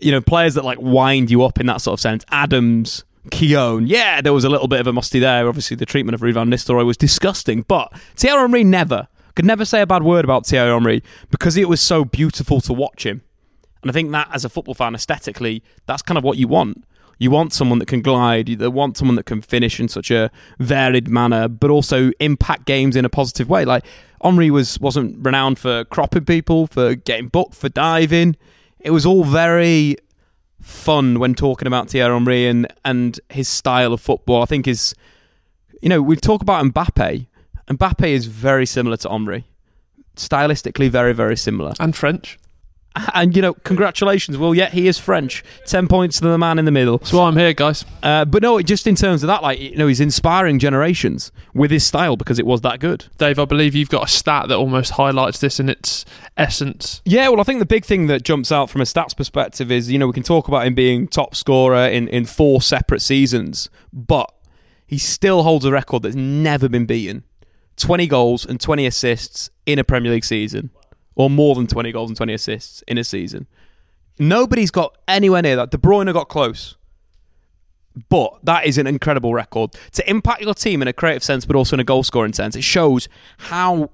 you 0.00 0.12
know 0.12 0.20
players 0.20 0.54
that 0.54 0.64
like 0.64 0.78
wind 0.80 1.30
you 1.30 1.42
up 1.42 1.60
in 1.60 1.66
that 1.66 1.80
sort 1.80 1.94
of 1.94 2.00
sense. 2.00 2.24
Adams, 2.30 3.04
Keown, 3.30 3.86
yeah, 3.86 4.20
there 4.20 4.32
was 4.32 4.44
a 4.44 4.48
little 4.48 4.68
bit 4.68 4.80
of 4.80 4.86
a 4.86 4.92
musty 4.92 5.18
there. 5.18 5.48
Obviously, 5.48 5.76
the 5.76 5.86
treatment 5.86 6.14
of 6.14 6.20
Ruud 6.20 6.34
van 6.34 6.48
Nistelrooy 6.48 6.86
was 6.86 6.96
disgusting, 6.96 7.62
but 7.62 7.92
Thierry 8.16 8.40
Henry 8.40 8.64
never 8.64 9.08
could 9.34 9.44
never 9.44 9.64
say 9.64 9.80
a 9.80 9.86
bad 9.86 10.02
word 10.02 10.24
about 10.24 10.46
Thierry 10.46 10.70
Henry 10.70 11.02
because 11.30 11.56
it 11.56 11.68
was 11.68 11.80
so 11.80 12.04
beautiful 12.04 12.60
to 12.62 12.72
watch 12.72 13.06
him. 13.06 13.22
And 13.82 13.90
I 13.90 13.94
think 13.94 14.10
that 14.12 14.28
as 14.32 14.44
a 14.44 14.48
football 14.48 14.74
fan, 14.74 14.94
aesthetically, 14.94 15.62
that's 15.86 16.02
kind 16.02 16.18
of 16.18 16.24
what 16.24 16.36
you 16.36 16.48
want. 16.48 16.84
You 17.18 17.30
want 17.30 17.52
someone 17.52 17.78
that 17.78 17.86
can 17.86 18.02
glide. 18.02 18.48
You 18.48 18.70
want 18.70 18.96
someone 18.96 19.14
that 19.16 19.26
can 19.26 19.42
finish 19.42 19.78
in 19.78 19.88
such 19.88 20.10
a 20.10 20.30
varied 20.58 21.08
manner, 21.08 21.48
but 21.48 21.70
also 21.70 22.10
impact 22.20 22.64
games 22.66 22.96
in 22.96 23.04
a 23.04 23.10
positive 23.10 23.48
way. 23.48 23.64
Like 23.64 23.84
Henri 24.22 24.50
was 24.50 24.80
wasn't 24.80 25.24
renowned 25.24 25.58
for 25.58 25.84
cropping 25.84 26.24
people, 26.24 26.66
for 26.66 26.94
getting 26.94 27.28
booked, 27.28 27.54
for 27.54 27.68
diving. 27.68 28.36
It 28.80 28.90
was 28.90 29.04
all 29.06 29.24
very 29.24 29.96
fun 30.60 31.18
when 31.18 31.34
talking 31.34 31.66
about 31.66 31.90
Thierry 31.90 32.12
Henry 32.12 32.46
and 32.46 32.66
and 32.84 33.18
his 33.30 33.48
style 33.48 33.92
of 33.92 34.00
football. 34.00 34.42
I 34.42 34.46
think 34.46 34.66
is, 34.68 34.94
you 35.82 35.88
know, 35.88 36.02
we 36.02 36.16
talk 36.16 36.42
about 36.42 36.64
Mbappe. 36.64 37.26
Mbappe 37.68 38.08
is 38.08 38.26
very 38.26 38.66
similar 38.66 38.96
to 38.98 39.08
Henri, 39.08 39.44
stylistically 40.16 40.90
very 40.90 41.12
very 41.12 41.36
similar. 41.36 41.72
and 41.78 41.94
French. 41.94 42.38
And 43.14 43.36
you 43.36 43.42
know, 43.42 43.54
congratulations. 43.54 44.36
Well, 44.36 44.54
yeah, 44.54 44.68
he 44.68 44.88
is 44.88 44.98
French. 44.98 45.44
Ten 45.64 45.86
points 45.86 46.18
to 46.20 46.26
the 46.26 46.38
man 46.38 46.58
in 46.58 46.64
the 46.64 46.72
middle. 46.72 46.98
That's 46.98 47.12
why 47.12 47.28
I'm 47.28 47.36
here, 47.36 47.52
guys. 47.52 47.84
Uh, 48.02 48.24
but 48.24 48.42
no, 48.42 48.60
just 48.62 48.86
in 48.86 48.96
terms 48.96 49.22
of 49.22 49.28
that, 49.28 49.42
like 49.42 49.60
you 49.60 49.76
know, 49.76 49.86
he's 49.86 50.00
inspiring 50.00 50.58
generations 50.58 51.30
with 51.54 51.70
his 51.70 51.86
style 51.86 52.16
because 52.16 52.40
it 52.40 52.46
was 52.46 52.62
that 52.62 52.80
good. 52.80 53.06
Dave, 53.16 53.38
I 53.38 53.44
believe 53.44 53.76
you've 53.76 53.90
got 53.90 54.04
a 54.04 54.08
stat 54.08 54.48
that 54.48 54.56
almost 54.56 54.92
highlights 54.92 55.38
this 55.38 55.60
in 55.60 55.68
its 55.68 56.04
essence. 56.36 57.00
Yeah, 57.04 57.28
well, 57.28 57.40
I 57.40 57.44
think 57.44 57.60
the 57.60 57.66
big 57.66 57.84
thing 57.84 58.08
that 58.08 58.24
jumps 58.24 58.50
out 58.50 58.70
from 58.70 58.80
a 58.80 58.84
stats 58.84 59.16
perspective 59.16 59.70
is 59.70 59.90
you 59.90 59.98
know 59.98 60.08
we 60.08 60.12
can 60.12 60.24
talk 60.24 60.48
about 60.48 60.66
him 60.66 60.74
being 60.74 61.06
top 61.06 61.36
scorer 61.36 61.86
in 61.86 62.08
in 62.08 62.24
four 62.24 62.60
separate 62.60 63.02
seasons, 63.02 63.70
but 63.92 64.32
he 64.84 64.98
still 64.98 65.44
holds 65.44 65.64
a 65.64 65.70
record 65.70 66.02
that's 66.02 66.16
never 66.16 66.68
been 66.68 66.86
beaten: 66.86 67.22
twenty 67.76 68.08
goals 68.08 68.44
and 68.44 68.60
twenty 68.60 68.84
assists 68.84 69.48
in 69.64 69.78
a 69.78 69.84
Premier 69.84 70.10
League 70.10 70.24
season, 70.24 70.70
or 71.14 71.30
more 71.30 71.54
than 71.54 71.66
twenty 71.66 71.92
goals 71.92 72.10
and 72.10 72.16
twenty 72.16 72.34
assists 72.34 72.82
in 72.88 72.98
a 72.98 73.04
season. 73.04 73.46
Nobody's 74.18 74.70
got 74.70 74.96
anywhere 75.08 75.42
near 75.42 75.56
that. 75.56 75.70
De 75.70 75.78
Bruyne 75.78 76.12
got 76.12 76.28
close. 76.28 76.76
But 78.08 78.38
that 78.44 78.66
is 78.66 78.78
an 78.78 78.86
incredible 78.86 79.34
record. 79.34 79.72
To 79.92 80.08
impact 80.08 80.42
your 80.42 80.54
team 80.54 80.80
in 80.80 80.88
a 80.88 80.92
creative 80.92 81.24
sense, 81.24 81.44
but 81.44 81.56
also 81.56 81.74
in 81.74 81.80
a 81.80 81.84
goal 81.84 82.02
scoring 82.02 82.32
sense, 82.32 82.54
it 82.54 82.62
shows 82.62 83.08
how 83.38 83.90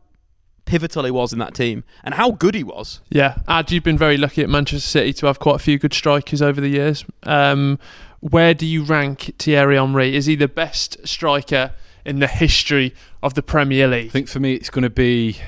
pivotal 0.66 1.04
he 1.04 1.10
was 1.10 1.32
in 1.32 1.38
that 1.38 1.54
team 1.54 1.84
and 2.04 2.14
how 2.14 2.32
good 2.32 2.54
he 2.54 2.62
was. 2.62 3.00
Yeah, 3.08 3.38
Ad, 3.48 3.70
you've 3.70 3.84
been 3.84 3.96
very 3.96 4.16
lucky 4.16 4.42
at 4.42 4.50
Manchester 4.50 4.86
City 4.86 5.12
to 5.14 5.26
have 5.26 5.38
quite 5.38 5.56
a 5.56 5.60
few 5.60 5.78
good 5.78 5.94
strikers 5.94 6.42
over 6.42 6.60
the 6.60 6.68
years. 6.68 7.04
Um, 7.22 7.78
where 8.20 8.52
do 8.52 8.66
you 8.66 8.82
rank 8.82 9.34
Thierry 9.38 9.76
Henry? 9.76 10.14
Is 10.14 10.26
he 10.26 10.34
the 10.34 10.48
best 10.48 11.06
striker 11.06 11.72
in 12.04 12.18
the 12.18 12.26
history 12.26 12.94
of 13.22 13.34
the 13.34 13.42
Premier 13.42 13.86
League? 13.88 14.08
I 14.08 14.10
think 14.10 14.28
for 14.28 14.40
me, 14.40 14.54
it's 14.54 14.70
going 14.70 14.82
to 14.82 14.90
be 14.90 15.38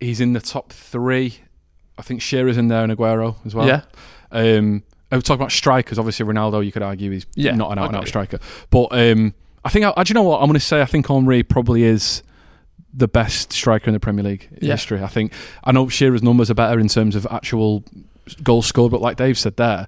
he's 0.00 0.20
in 0.20 0.32
the 0.32 0.40
top 0.40 0.72
three. 0.72 1.38
I 1.96 2.02
think 2.02 2.22
Shearer's 2.22 2.56
in 2.56 2.68
there 2.68 2.84
and 2.84 2.92
Aguero 2.96 3.36
as 3.44 3.54
well. 3.54 3.66
Yeah. 3.66 3.82
Um, 4.30 4.82
I 5.10 5.16
was 5.16 5.24
talking 5.24 5.40
about 5.40 5.52
strikers. 5.52 5.98
Obviously, 5.98 6.26
Ronaldo. 6.26 6.64
You 6.64 6.70
could 6.72 6.82
argue 6.82 7.10
he's 7.10 7.26
Yeah, 7.34 7.54
not 7.54 7.72
an 7.72 7.78
out 7.78 7.88
and 7.88 7.96
out 7.96 8.06
striker. 8.08 8.38
But 8.70 8.88
um, 8.92 9.34
I 9.64 9.70
think. 9.70 9.84
I, 9.86 10.02
do 10.02 10.10
you 10.10 10.14
know 10.14 10.22
what 10.22 10.40
I'm 10.40 10.46
going 10.46 10.54
to 10.54 10.60
say? 10.60 10.80
I 10.80 10.84
think 10.86 11.08
Henri 11.10 11.42
probably 11.42 11.82
is 11.82 12.22
the 12.92 13.08
best 13.08 13.52
striker 13.52 13.88
in 13.88 13.94
the 13.94 14.00
Premier 14.00 14.24
League 14.24 14.48
Yeah. 14.60 14.72
history. 14.72 15.02
I 15.02 15.06
think. 15.08 15.32
I 15.64 15.72
know 15.72 15.88
Shearer's 15.88 16.22
numbers 16.22 16.50
are 16.50 16.54
better 16.54 16.78
in 16.78 16.88
terms 16.88 17.16
of 17.16 17.26
actual 17.30 17.84
goals 18.42 18.66
scored, 18.66 18.92
but 18.92 19.00
like 19.00 19.16
Dave 19.16 19.38
said 19.38 19.56
there, 19.56 19.86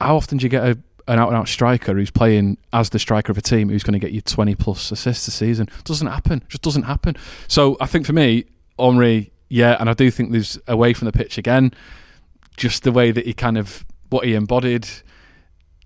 how 0.00 0.16
often 0.16 0.38
do 0.38 0.44
you 0.44 0.50
get 0.50 0.64
a 0.64 0.78
an 1.08 1.18
out 1.18 1.28
and 1.28 1.36
out 1.36 1.48
striker 1.48 1.94
who's 1.94 2.10
playing 2.10 2.56
as 2.72 2.90
the 2.90 2.98
striker 2.98 3.32
of 3.32 3.38
a 3.38 3.40
team 3.42 3.68
who's 3.68 3.82
going 3.82 3.94
to 3.94 3.98
get 3.98 4.12
you 4.12 4.20
20 4.20 4.54
plus 4.54 4.92
assists 4.92 5.26
a 5.26 5.30
season. 5.32 5.66
Doesn't 5.82 6.06
happen. 6.06 6.44
Just 6.48 6.62
doesn't 6.62 6.84
happen. 6.84 7.16
So 7.48 7.76
I 7.80 7.86
think 7.86 8.06
for 8.06 8.12
me, 8.12 8.44
Henri, 8.78 9.32
yeah, 9.50 9.76
and 9.78 9.90
I 9.90 9.92
do 9.92 10.10
think 10.10 10.32
there's 10.32 10.58
away 10.66 10.94
from 10.94 11.04
the 11.06 11.12
pitch 11.12 11.36
again, 11.36 11.72
just 12.56 12.82
the 12.84 12.92
way 12.92 13.10
that 13.12 13.26
he 13.26 13.34
kind 13.34 13.58
of 13.58 13.84
what 14.08 14.24
he 14.24 14.34
embodied, 14.34 14.88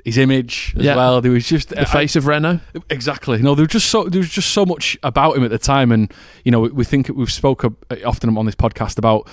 his 0.04 0.16
image 0.18 0.74
as 0.76 0.84
Yeah. 0.84 0.96
well. 0.96 1.20
There 1.20 1.32
was 1.32 1.48
just 1.48 1.70
The 1.70 1.86
face 1.86 2.14
of 2.14 2.26
Renault. 2.26 2.60
Exactly. 2.90 3.40
No, 3.42 3.54
there 3.54 3.64
was 3.64 3.72
just 3.72 3.88
so 3.88 4.04
there 4.04 4.20
was 4.20 4.30
just 4.30 4.50
so 4.52 4.64
much 4.66 4.96
about 5.02 5.36
him 5.36 5.44
at 5.44 5.50
the 5.50 5.58
time, 5.58 5.90
and 5.90 6.12
you 6.44 6.52
know 6.52 6.60
we, 6.60 6.68
we 6.70 6.84
think 6.84 7.08
we've 7.08 7.32
spoke 7.32 7.64
often 8.04 8.36
on 8.36 8.46
this 8.46 8.54
podcast 8.54 8.98
about 8.98 9.28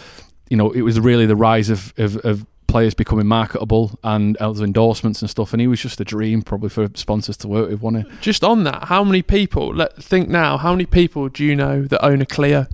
you 0.49 0.57
know 0.57 0.71
it 0.71 0.81
was 0.81 0.99
really 0.99 1.25
the 1.25 1.35
rise 1.35 1.69
of 1.69 1.93
of, 1.97 2.17
of 2.25 2.45
players 2.67 2.93
becoming 2.93 3.27
marketable 3.27 3.99
and 4.01 4.37
other 4.37 4.63
endorsements 4.63 5.21
and 5.21 5.29
stuff, 5.29 5.51
and 5.53 5.59
he 5.59 5.67
was 5.67 5.81
just 5.81 5.99
a 5.99 6.05
dream 6.05 6.41
probably 6.41 6.69
for 6.69 6.87
sponsors 6.93 7.35
to 7.35 7.47
work 7.49 7.69
with, 7.69 7.81
wasn't 7.81 8.07
he? 8.07 8.17
Just 8.21 8.45
on 8.45 8.63
that, 8.63 8.85
how 8.85 9.03
many 9.03 9.21
people? 9.21 9.75
Let 9.75 10.01
think 10.01 10.29
now. 10.29 10.57
How 10.57 10.71
many 10.71 10.85
people 10.85 11.27
do 11.27 11.43
you 11.43 11.53
know 11.53 11.83
that 11.83 12.01
own 12.05 12.21
a 12.21 12.25
Clio? 12.25 12.67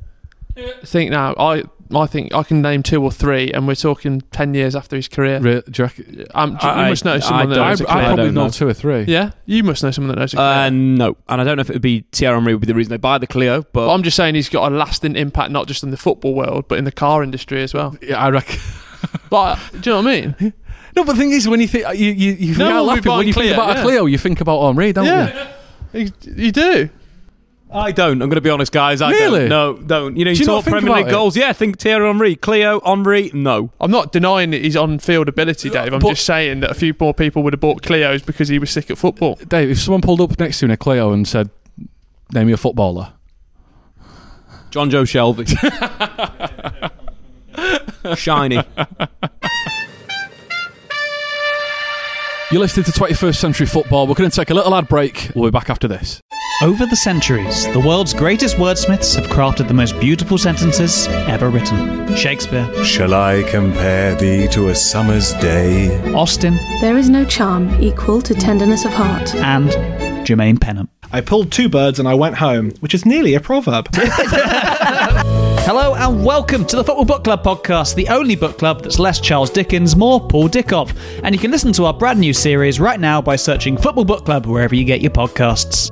Think 0.84 1.12
now. 1.12 1.34
I 1.38 1.64
I 1.96 2.06
think 2.06 2.34
I 2.34 2.44
can 2.44 2.62
name 2.62 2.84
two 2.84 3.02
or 3.02 3.12
three, 3.12 3.52
and 3.52 3.66
we're 3.68 3.76
talking 3.76 4.22
ten 4.32 4.54
years 4.54 4.76
after 4.76 4.96
his 4.98 5.08
career. 5.08 5.40
Re- 5.40 5.62
do 5.70 5.82
you 5.82 5.84
reckon- 5.86 6.26
Um, 6.36 6.50
do 6.58 6.66
you, 6.68 6.74
I- 6.74 6.84
you 6.84 6.90
must 6.90 7.06
know 7.06 7.14
I 7.14 7.20
someone 7.20 7.50
that 7.50 7.56
don't- 7.56 7.66
I, 7.66 7.70
owns 7.72 7.82
a 7.82 7.84
I 7.90 7.92
Clio. 7.94 8.06
probably 8.08 8.26
don't 8.26 8.34
know 8.34 8.44
know. 8.46 8.50
two 8.50 8.68
or 8.68 8.74
three. 8.74 9.04
yeah, 9.08 9.32
you 9.46 9.64
must 9.64 9.84
know 9.84 9.92
someone 9.92 10.10
that 10.14 10.20
knows 10.20 10.34
a 10.34 10.38
Clio. 10.38 10.48
Uh, 10.50 10.70
no, 10.70 11.18
and 11.30 11.40
I 11.40 11.44
don't 11.44 11.56
know 11.56 11.62
if 11.62 11.70
it 11.70 11.74
would 11.74 11.82
be 11.82 12.04
Thierry 12.12 12.36
Henry 12.36 12.54
would 12.54 12.62
be 12.62 12.68
the 12.68 12.74
reason 12.76 12.90
they 12.92 12.98
buy 12.98 13.18
the 13.18 13.28
Clio, 13.28 13.62
but 13.62 13.86
But 13.88 13.94
I'm 13.94 14.04
just 14.04 14.18
saying 14.18 14.36
he's 14.36 14.50
got 14.50 14.70
a 14.72 14.76
lasting 14.76 15.16
impact 15.16 15.52
not 15.52 15.68
just 15.68 15.82
in 15.84 15.92
the 15.92 15.98
football 15.98 16.34
world, 16.34 16.66
but 16.68 16.78
in 16.78 16.84
the 16.84 16.92
car 16.92 17.24
industry 17.24 17.62
as 17.64 17.74
well. 17.74 17.96
Yeah, 18.02 18.18
I 18.22 18.30
reckon. 18.30 18.60
But 19.30 19.60
do 19.80 19.90
you 19.92 19.96
know 19.96 20.02
what 20.02 20.08
I 20.12 20.22
mean? 20.22 20.54
No, 20.96 21.04
but 21.04 21.14
the 21.14 21.20
thing 21.20 21.32
is, 21.32 21.48
when 21.48 21.62
you 21.62 21.68
think 21.68 21.86
you 21.98 22.12
you, 22.12 22.32
you 22.34 22.58
No, 22.58 22.66
are 22.66 22.74
we'll 22.74 22.82
be 22.82 22.88
laughing 23.10 23.12
when 23.18 23.28
you 23.28 23.34
Clio, 23.34 23.50
think 23.50 23.58
about 23.58 23.76
yeah. 23.76 23.82
a 23.82 23.84
Clio, 23.84 24.06
you 24.08 24.18
think 24.18 24.42
about 24.42 24.60
Henri, 24.62 24.92
don't 24.92 25.06
you? 25.06 25.12
Yeah, 25.12 25.48
you, 25.94 26.12
you 26.36 26.52
do. 26.52 26.90
I 27.70 27.92
don't. 27.92 28.14
I'm 28.22 28.30
going 28.30 28.36
to 28.36 28.42
be 28.42 28.50
honest, 28.50 28.72
guys. 28.72 29.02
I 29.02 29.12
Really? 29.12 29.48
don't. 29.48 29.50
No, 29.50 29.74
don't. 29.78 30.16
You 30.18 30.24
know, 30.26 30.32
Do 30.34 30.38
you 30.40 30.42
you 30.42 30.46
not 30.48 30.56
talk 30.56 30.64
think 30.66 30.74
Premier 30.76 30.90
about 30.90 30.98
League 31.00 31.08
it? 31.08 31.12
goals. 31.12 31.36
Yeah, 31.36 31.52
think 31.54 31.78
Thierry 31.80 32.08
Henry, 32.08 32.36
Clio, 32.38 32.80
Henry. 32.86 33.30
No, 33.34 33.72
I'm 33.82 33.92
not 33.92 34.12
denying 34.14 34.54
his 34.54 34.78
on-field 34.78 35.28
ability, 35.28 35.70
Dave. 35.70 35.92
I'm 35.94 36.00
But- 36.00 36.10
just 36.10 36.26
saying 36.26 36.62
that 36.62 36.72
a 36.72 36.74
few 36.74 36.94
more 37.00 37.14
people 37.14 37.44
would 37.44 37.52
have 37.54 37.60
bought 37.60 37.82
Clios 37.82 38.26
because 38.26 38.48
he 38.48 38.58
was 38.58 38.70
sick 38.70 38.90
at 38.90 38.98
football. 38.98 39.38
Dave, 39.48 39.70
if 39.70 39.80
someone 39.80 40.02
pulled 40.02 40.22
up 40.22 40.40
next 40.40 40.60
to 40.60 40.66
you 40.66 40.68
in 40.68 40.72
a 40.72 40.78
Clio 40.78 41.12
and 41.12 41.28
said, 41.28 41.50
"Name 42.34 42.48
me 42.48 42.54
a 42.54 42.58
footballer," 42.58 43.12
Jonjo 44.72 45.04
Shelvey, 45.04 45.46
shiny. 48.18 48.62
You're 52.50 52.62
listening 52.62 52.86
to 52.86 52.92
21st 52.92 53.36
Century 53.36 53.66
Football. 53.66 54.08
We're 54.08 54.14
going 54.14 54.30
to 54.30 54.36
take 54.36 54.50
a 54.50 54.54
little 54.54 54.74
ad 54.74 54.88
break. 54.88 55.32
We'll 55.36 55.50
be 55.52 55.52
back 55.52 55.70
after 55.70 55.86
this. 55.88 56.22
Over 56.62 56.86
the 56.86 56.96
centuries, 56.96 57.72
the 57.74 57.80
world's 57.80 58.14
greatest 58.14 58.56
wordsmiths 58.56 59.16
have 59.18 59.26
crafted 59.28 59.68
the 59.68 59.74
most 59.74 60.00
beautiful 60.00 60.38
sentences 60.38 61.08
ever 61.28 61.50
written. 61.50 62.16
Shakespeare, 62.16 62.66
Shall 62.86 63.14
I 63.14 63.44
compare 63.50 64.16
thee 64.16 64.48
to 64.50 64.70
a 64.70 64.76
summer's 64.76 65.34
day? 65.34 65.90
Austen, 66.14 66.56
There 66.80 66.98
is 66.98 67.10
no 67.10 67.26
charm 67.26 67.70
equal 67.82 68.22
to 68.22 68.34
tenderness 68.34 68.86
of 68.86 68.94
heart. 68.94 69.36
and 69.36 69.70
Jermaine 70.26 70.60
Pennant. 70.60 70.90
I 71.12 71.20
pulled 71.22 71.52
two 71.52 71.68
birds 71.68 72.00
and 72.00 72.08
I 72.08 72.14
went 72.16 72.36
home, 72.36 72.72
which 72.80 72.94
is 72.96 73.06
nearly 73.06 73.34
a 73.34 73.40
proverb. 73.42 73.90
Hello 75.68 75.96
and 75.96 76.24
welcome 76.24 76.64
to 76.64 76.78
the 76.78 76.84
Football 76.86 77.04
Book 77.04 77.26
Club 77.26 77.44
podcast, 77.44 77.94
the 77.94 78.08
only 78.08 78.38
book 78.38 78.58
club 78.58 78.84
that's 78.84 79.00
less 79.00 79.20
Charles 79.20 79.50
Dickens, 79.50 79.98
more 79.98 80.26
Paul 80.26 80.48
Dickov. 80.48 80.98
And 81.26 81.36
you 81.36 81.42
can 81.42 81.52
listen 81.52 81.74
to 81.74 81.84
our 81.84 81.94
brand 81.94 82.22
new 82.22 82.32
series 82.32 82.80
right 82.80 82.98
now 82.98 83.22
by 83.22 83.36
searching 83.36 83.76
Football 83.76 84.06
Book 84.06 84.24
Club 84.24 84.46
wherever 84.46 84.74
you 84.74 84.86
get 84.86 85.02
your 85.02 85.12
podcasts. 85.12 85.92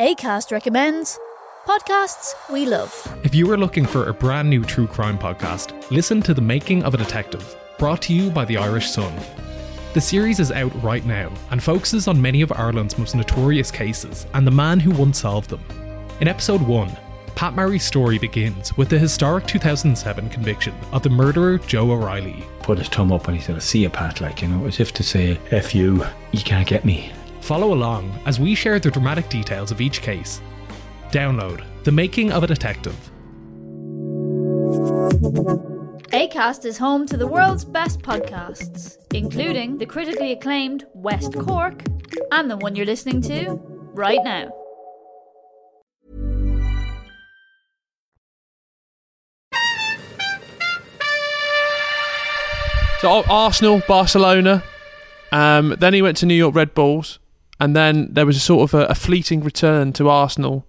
ACAST 0.00 0.50
recommends 0.50 1.20
podcasts 1.68 2.34
we 2.50 2.66
love. 2.66 3.16
If 3.22 3.32
you 3.32 3.48
are 3.52 3.56
looking 3.56 3.86
for 3.86 4.08
a 4.08 4.12
brand 4.12 4.50
new 4.50 4.64
true 4.64 4.88
crime 4.88 5.16
podcast, 5.16 5.88
listen 5.92 6.20
to 6.22 6.34
The 6.34 6.40
Making 6.40 6.82
of 6.82 6.94
a 6.94 6.96
Detective, 6.96 7.56
brought 7.78 8.02
to 8.02 8.12
you 8.12 8.28
by 8.28 8.44
the 8.44 8.56
Irish 8.56 8.90
Sun. 8.90 9.16
The 9.92 10.00
series 10.00 10.40
is 10.40 10.50
out 10.50 10.72
right 10.82 11.06
now 11.06 11.30
and 11.52 11.62
focuses 11.62 12.08
on 12.08 12.20
many 12.20 12.42
of 12.42 12.50
Ireland's 12.50 12.98
most 12.98 13.14
notorious 13.14 13.70
cases 13.70 14.26
and 14.34 14.44
the 14.44 14.50
man 14.50 14.80
who 14.80 14.90
once 14.90 15.20
solved 15.20 15.50
them. 15.50 15.62
In 16.20 16.26
episode 16.26 16.62
1, 16.62 16.96
Pat 17.36 17.54
Murray's 17.54 17.84
story 17.84 18.18
begins 18.18 18.76
with 18.76 18.88
the 18.88 18.98
historic 18.98 19.46
2007 19.46 20.28
conviction 20.28 20.74
of 20.90 21.04
the 21.04 21.10
murderer 21.10 21.58
Joe 21.58 21.92
O'Reilly. 21.92 22.42
Put 22.64 22.78
his 22.78 22.88
thumb 22.88 23.12
up 23.12 23.28
and 23.28 23.36
he 23.36 23.42
said, 23.44 23.62
See 23.62 23.82
you, 23.82 23.90
Pat, 23.90 24.20
like, 24.20 24.42
you 24.42 24.48
know, 24.48 24.66
as 24.66 24.80
if 24.80 24.92
to 24.94 25.04
say, 25.04 25.38
F 25.52 25.72
you, 25.72 26.04
you 26.32 26.40
can't 26.42 26.66
get 26.66 26.84
me. 26.84 27.12
Follow 27.44 27.74
along 27.74 28.10
as 28.24 28.40
we 28.40 28.54
share 28.54 28.78
the 28.78 28.90
dramatic 28.90 29.28
details 29.28 29.70
of 29.70 29.82
each 29.82 30.00
case. 30.00 30.40
Download 31.10 31.62
The 31.84 31.92
Making 31.92 32.32
of 32.32 32.42
a 32.42 32.46
Detective. 32.46 32.96
ACAST 36.14 36.64
is 36.64 36.78
home 36.78 37.04
to 37.04 37.18
the 37.18 37.26
world's 37.26 37.66
best 37.66 38.00
podcasts, 38.00 38.96
including 39.12 39.76
the 39.76 39.84
critically 39.84 40.32
acclaimed 40.32 40.86
West 40.94 41.38
Cork 41.38 41.82
and 42.32 42.50
the 42.50 42.56
one 42.56 42.74
you're 42.76 42.86
listening 42.86 43.20
to 43.20 43.60
right 43.92 44.24
now. 44.24 44.50
So 53.02 53.22
Arsenal, 53.28 53.82
Barcelona. 53.86 54.64
Um, 55.30 55.76
then 55.78 55.92
he 55.92 56.00
went 56.00 56.16
to 56.18 56.26
New 56.26 56.34
York 56.34 56.54
Red 56.54 56.72
Bulls, 56.72 57.18
and 57.60 57.74
then 57.76 58.08
there 58.12 58.26
was 58.26 58.36
a 58.36 58.40
sort 58.40 58.70
of 58.72 58.80
a, 58.80 58.86
a 58.86 58.94
fleeting 58.94 59.42
return 59.42 59.92
to 59.94 60.08
Arsenal, 60.08 60.66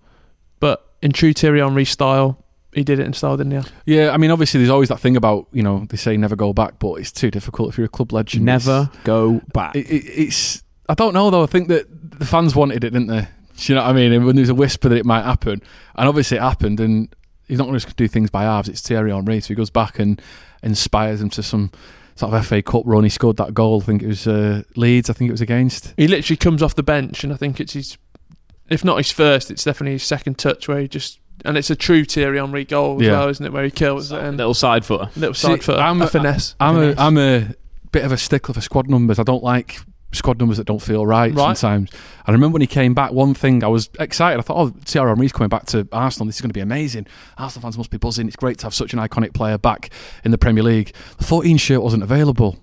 but 0.60 0.86
in 1.02 1.12
true 1.12 1.34
Thierry 1.34 1.60
Henry 1.60 1.86
style, 1.86 2.44
he 2.74 2.84
did 2.84 3.00
it 3.00 3.06
in 3.06 3.14
style, 3.14 3.38
didn't 3.38 3.64
he? 3.64 3.70
Yeah, 3.96 4.12
I 4.12 4.18
mean, 4.18 4.32
obviously, 4.32 4.60
there's 4.60 4.70
always 4.70 4.90
that 4.90 5.00
thing 5.00 5.16
about 5.16 5.48
you 5.52 5.64
know 5.64 5.86
they 5.90 5.98
say 5.98 6.18
never 6.18 6.36
go 6.36 6.54
back, 6.54 6.80
but 6.80 6.96
it's 6.96 7.12
too 7.12 7.32
difficult 7.32 7.70
if 7.70 7.78
you're 7.78 7.86
a 7.86 7.90
club 7.90 8.12
legend. 8.12 8.46
Never 8.46 8.90
It's- 8.92 9.04
go 9.04 9.42
back. 9.54 9.76
It, 9.76 9.90
it, 9.90 10.06
it's 10.06 10.64
I 10.90 10.94
don't 10.94 11.14
know 11.14 11.30
though. 11.30 11.44
I 11.44 11.48
think 11.48 11.68
that 11.70 11.88
the 12.20 12.26
fans 12.26 12.56
wanted 12.56 12.84
it, 12.84 12.90
didn't 12.92 13.08
they? 13.08 13.28
Do 13.58 13.72
you 13.72 13.76
know 13.76 13.84
what 13.84 13.90
I 13.92 13.94
mean? 13.94 14.12
And 14.12 14.26
when 14.26 14.36
there 14.36 14.42
was 14.44 14.50
a 14.50 14.56
whisper 14.56 14.90
that 14.90 14.98
it 14.98 15.06
might 15.06 15.24
happen, 15.24 15.62
and 15.96 16.08
obviously 16.10 16.38
it 16.38 16.42
happened, 16.42 16.80
and 16.82 17.08
he's 17.48 17.58
not 17.58 17.68
going 17.68 17.80
to 17.80 17.94
do 17.94 18.08
things 18.08 18.30
by 18.30 18.44
halves. 18.44 18.68
It's 18.68 18.82
Thierry 18.82 19.12
Henry, 19.12 19.40
so 19.40 19.48
he 19.48 19.56
goes 19.56 19.70
back 19.70 19.98
and 19.98 20.22
inspires 20.62 21.22
him 21.22 21.30
to 21.32 21.42
some 21.44 21.72
sort 22.16 22.34
of 22.34 22.46
FA 22.46 22.62
Cup 22.62 22.84
run. 22.86 23.04
He 23.04 23.10
scored 23.10 23.38
that 23.38 23.54
goal. 23.54 23.82
I 23.82 23.86
think 23.86 24.02
it 24.04 24.08
was 24.08 24.28
uh, 24.28 24.64
Leeds. 24.76 25.10
I 25.10 25.14
think 25.14 25.30
it 25.30 25.32
was 25.34 25.42
against. 25.42 25.94
He 25.98 26.08
literally 26.08 26.38
comes 26.38 26.62
off 26.64 26.76
the 26.76 26.84
bench, 26.84 27.24
and 27.24 27.32
I 27.34 27.36
think 27.38 27.60
it's 27.60 27.74
his, 27.74 27.98
if 28.70 28.84
not 28.84 28.98
his 28.98 29.12
first, 29.12 29.52
it's 29.52 29.64
definitely 29.64 29.94
his 29.94 30.04
second 30.04 30.38
touch 30.38 30.68
where 30.68 30.80
he 30.80 30.88
just, 30.88 31.20
and 31.44 31.58
it's 31.58 31.70
a 31.70 31.76
true 31.76 32.04
Thierry 32.06 32.38
Henry 32.40 32.64
goal 32.66 32.96
as 32.98 33.06
Yeah. 33.06 33.12
well, 33.20 33.30
isn't 33.30 33.46
it? 33.46 33.52
Where 33.54 33.64
he 33.66 33.72
kills 33.72 34.12
it 34.12 34.20
and 34.22 34.38
little 34.38 34.54
side 34.54 34.86
footer, 34.86 35.10
little 35.16 35.34
side 35.34 35.60
See, 35.62 35.66
foot, 35.66 35.80
I'm 35.80 36.02
a 36.02 36.08
finesse. 36.08 36.56
I'm 36.60 36.76
finesse. 36.76 36.98
a 36.98 37.02
I'm 37.02 37.18
a 37.18 37.54
bit 37.92 38.04
of 38.06 38.12
a 38.12 38.18
stickler 38.18 38.54
for 38.54 38.62
squad 38.62 38.90
numbers. 38.90 39.20
I 39.20 39.24
don't 39.24 39.44
like 39.44 39.80
squad 40.14 40.40
numbers 40.40 40.58
that 40.58 40.66
don't 40.66 40.82
feel 40.82 41.06
right, 41.06 41.34
Right. 41.34 41.58
sometimes. 41.58 41.92
And 41.92 42.00
I 42.28 42.32
remember 42.32 42.54
when 42.54 42.62
he 42.62 42.68
came 42.68 42.94
back, 42.94 43.12
one 43.12 43.34
thing 43.34 43.64
I 43.64 43.68
was 43.68 43.90
excited. 44.00 44.40
I 44.40 44.42
thought, 44.44 44.58
oh, 44.58 44.74
Thierry 44.86 45.10
Henry's 45.10 45.34
coming 45.34 45.50
back 45.50 45.66
to 45.68 45.88
Arsenal. 45.92 46.26
This 46.28 46.36
is 46.36 46.42
going 46.42 46.50
to 46.52 46.54
be 46.54 46.62
amazing. 46.62 47.06
Arsenal 47.38 47.64
fans 47.64 47.78
must 47.78 47.90
be 47.92 47.98
buzzing. 47.98 48.28
It's 48.28 48.36
great 48.38 48.58
to 48.60 48.66
have 48.66 48.74
such 48.74 48.94
an 48.94 49.00
iconic 49.00 49.34
player 49.34 49.58
back 49.58 49.90
in 50.24 50.32
the 50.32 50.38
Premier 50.38 50.64
League. 50.64 50.94
The 51.18 51.26
14 51.26 51.58
shirt 51.58 51.82
wasn't 51.82 52.04
available. 52.04 52.58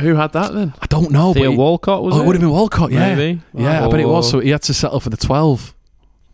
Who 0.00 0.14
had 0.16 0.32
that 0.32 0.52
then? 0.54 0.74
I 0.80 0.86
don't 0.86 1.10
know. 1.12 1.32
Theo 1.34 1.44
but 1.44 1.50
he- 1.52 1.56
Walcott 1.58 2.02
was 2.02 2.14
oh, 2.16 2.18
it? 2.18 2.22
it 2.22 2.26
would 2.26 2.36
have 2.36 2.40
been 2.40 2.50
Walcott. 2.50 2.90
Yeah, 2.90 3.14
Maybe. 3.14 3.40
yeah. 3.54 3.84
I 3.86 3.88
bet 3.88 4.00
it 4.00 4.08
was. 4.08 4.28
So 4.30 4.40
he 4.40 4.50
had 4.50 4.62
to 4.62 4.74
settle 4.74 4.98
for 5.00 5.10
the 5.10 5.16
12. 5.16 5.74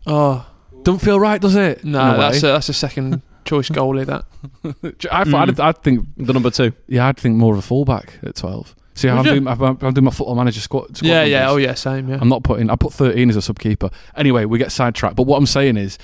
Oh 0.07 0.45
Don't 0.83 0.99
feel 1.01 1.19
right, 1.19 1.39
does 1.41 1.55
it? 1.55 1.83
no, 1.83 1.99
a 2.15 2.17
that's 2.17 2.37
a, 2.41 2.47
that's 2.47 2.69
a 2.69 2.73
second 2.73 3.21
choice 3.45 3.69
goalie. 3.69 4.05
That 4.05 4.23
I, 5.11 5.25
Mm. 5.25 5.33
I'd, 5.35 5.59
I'd 5.59 5.83
think 5.83 6.07
the 6.17 6.33
number 6.33 6.49
two. 6.49 6.71
Yeah, 6.87 7.07
I'd 7.07 7.17
think 7.17 7.35
more 7.35 7.53
of 7.53 7.59
a 7.59 7.61
fullback 7.61 8.17
at 8.23 8.35
12. 8.35 8.75
See, 8.99 9.07
I'm 9.07 9.23
doing, 9.23 9.47
I'm, 9.47 9.61
I'm 9.61 9.93
doing 9.93 10.03
my 10.03 10.11
football 10.11 10.35
manager 10.35 10.59
squad. 10.59 10.97
squad 10.97 11.07
yeah, 11.07 11.23
yeah, 11.23 11.49
oh 11.49 11.55
yeah, 11.55 11.73
same. 11.73 12.09
Yeah, 12.09 12.17
I'm 12.19 12.27
not 12.27 12.43
putting. 12.43 12.69
I 12.69 12.75
put 12.75 12.91
13 12.91 13.29
as 13.29 13.37
a 13.37 13.39
subkeeper. 13.53 13.93
Anyway, 14.17 14.43
we 14.43 14.57
get 14.57 14.73
sidetracked. 14.73 15.15
But 15.15 15.23
what 15.23 15.37
I'm 15.37 15.45
saying 15.45 15.77
is, 15.77 15.97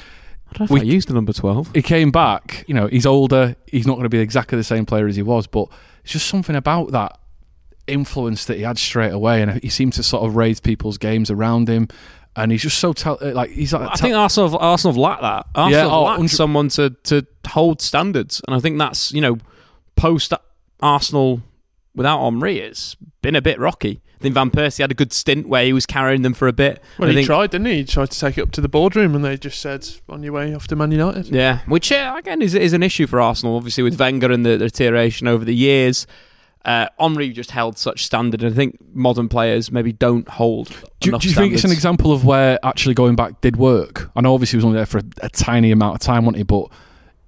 I 0.49 0.57
don't 0.59 0.69
know 0.69 0.75
We- 0.75 0.79
I 0.79 0.83
used 0.83 1.09
the 1.09 1.13
number 1.13 1.33
twelve. 1.33 1.71
he 1.73 1.81
came 1.81 2.09
back. 2.09 2.63
You 2.67 2.73
know, 2.73 2.87
he's 2.87 3.05
older. 3.05 3.57
He's 3.67 3.85
not 3.85 3.95
going 3.95 4.03
to 4.03 4.09
be 4.09 4.19
exactly 4.19 4.57
the 4.57 4.63
same 4.63 4.85
player 4.85 5.07
as 5.07 5.17
he 5.17 5.23
was. 5.23 5.45
But 5.45 5.67
it's 6.03 6.13
just 6.13 6.27
something 6.27 6.55
about 6.55 6.91
that 6.91 7.19
influence 7.85 8.45
that 8.45 8.55
he 8.55 8.63
had 8.63 8.77
straight 8.77 9.11
away, 9.11 9.41
and 9.41 9.61
he 9.61 9.67
seemed 9.67 9.91
to 9.93 10.03
sort 10.03 10.23
of 10.23 10.37
raise 10.37 10.61
people's 10.61 10.97
games 10.97 11.29
around 11.29 11.67
him. 11.67 11.89
And 12.37 12.49
he's 12.51 12.61
just 12.61 12.79
so 12.79 12.93
tel- 12.93 13.17
uh, 13.21 13.33
like 13.33 13.49
he's 13.49 13.73
like. 13.73 13.81
I 13.81 13.85
tel- 13.95 13.97
think 13.97 14.15
Arsenal 14.15 14.49
have, 14.51 14.61
Arsenal 14.61 14.93
have 14.93 14.97
lacked 14.97 15.21
that. 15.21 15.47
Arsenal 15.53 15.85
oh, 15.85 15.89
have 15.89 16.03
lacked 16.03 16.19
100 16.19 16.29
someone 16.29 16.69
to, 16.69 16.89
to 17.03 17.27
hold 17.47 17.81
standards, 17.81 18.41
and 18.47 18.55
I 18.55 18.59
think 18.61 18.77
that's 18.77 19.11
you 19.11 19.19
know 19.19 19.37
post 19.97 20.33
Arsenal 20.81 21.41
without 21.95 22.19
Henri, 22.19 22.59
it's 22.59 22.95
been 23.21 23.35
a 23.35 23.41
bit 23.41 23.59
rocky. 23.59 24.01
I 24.17 24.21
think 24.21 24.33
Van 24.33 24.49
Persie 24.49 24.79
had 24.79 24.91
a 24.91 24.95
good 24.95 25.11
stint 25.11 25.47
where 25.47 25.65
he 25.65 25.73
was 25.73 25.85
carrying 25.85 26.21
them 26.21 26.33
for 26.33 26.47
a 26.47 26.53
bit. 26.53 26.81
well, 26.97 27.07
I 27.07 27.11
he 27.11 27.17
think, 27.17 27.27
tried, 27.27 27.51
didn't 27.51 27.67
he? 27.67 27.77
He 27.77 27.83
tried 27.83 28.11
to 28.11 28.19
take 28.19 28.37
it 28.37 28.41
up 28.41 28.51
to 28.51 28.61
the 28.61 28.69
boardroom, 28.69 29.13
and 29.13 29.23
they 29.25 29.37
just 29.37 29.59
said, 29.59 29.87
"On 30.09 30.23
your 30.23 30.33
way 30.33 30.53
off 30.55 30.67
to 30.67 30.75
Man 30.75 30.91
United." 30.91 31.27
Yeah, 31.27 31.59
which 31.67 31.91
uh, 31.91 32.15
again 32.17 32.41
is 32.41 32.55
is 32.55 32.73
an 32.73 32.81
issue 32.81 33.07
for 33.07 33.19
Arsenal, 33.19 33.55
obviously 33.57 33.83
with 33.83 33.99
Wenger 33.99 34.31
and 34.31 34.45
the, 34.45 34.51
the 34.57 34.65
deterioration 34.65 35.27
over 35.27 35.43
the 35.43 35.55
years. 35.55 36.07
Uh, 36.63 36.87
Henri 36.97 37.29
just 37.29 37.51
held 37.51 37.77
such 37.77 38.03
standard, 38.05 38.41
and 38.41 38.51
I 38.51 38.55
think 38.55 38.79
modern 38.93 39.29
players 39.29 39.71
maybe 39.71 39.93
don't 39.93 40.27
hold. 40.27 40.69
do, 40.99 41.09
enough 41.09 41.21
do 41.21 41.29
you 41.29 41.35
think 41.35 41.53
it's 41.53 41.63
an 41.63 41.71
example 41.71 42.11
of 42.11 42.25
where 42.25 42.57
actually 42.63 42.95
going 42.95 43.15
back 43.15 43.39
did 43.41 43.55
work? 43.57 44.09
I 44.15 44.21
know 44.21 44.33
obviously 44.33 44.57
he 44.57 44.57
was 44.57 44.65
only 44.65 44.77
there 44.77 44.87
for 44.87 44.97
a, 44.97 45.03
a 45.21 45.29
tiny 45.29 45.71
amount 45.71 45.93
of 45.93 46.01
time, 46.01 46.25
wasn't 46.25 46.37
he? 46.37 46.43
But 46.43 46.69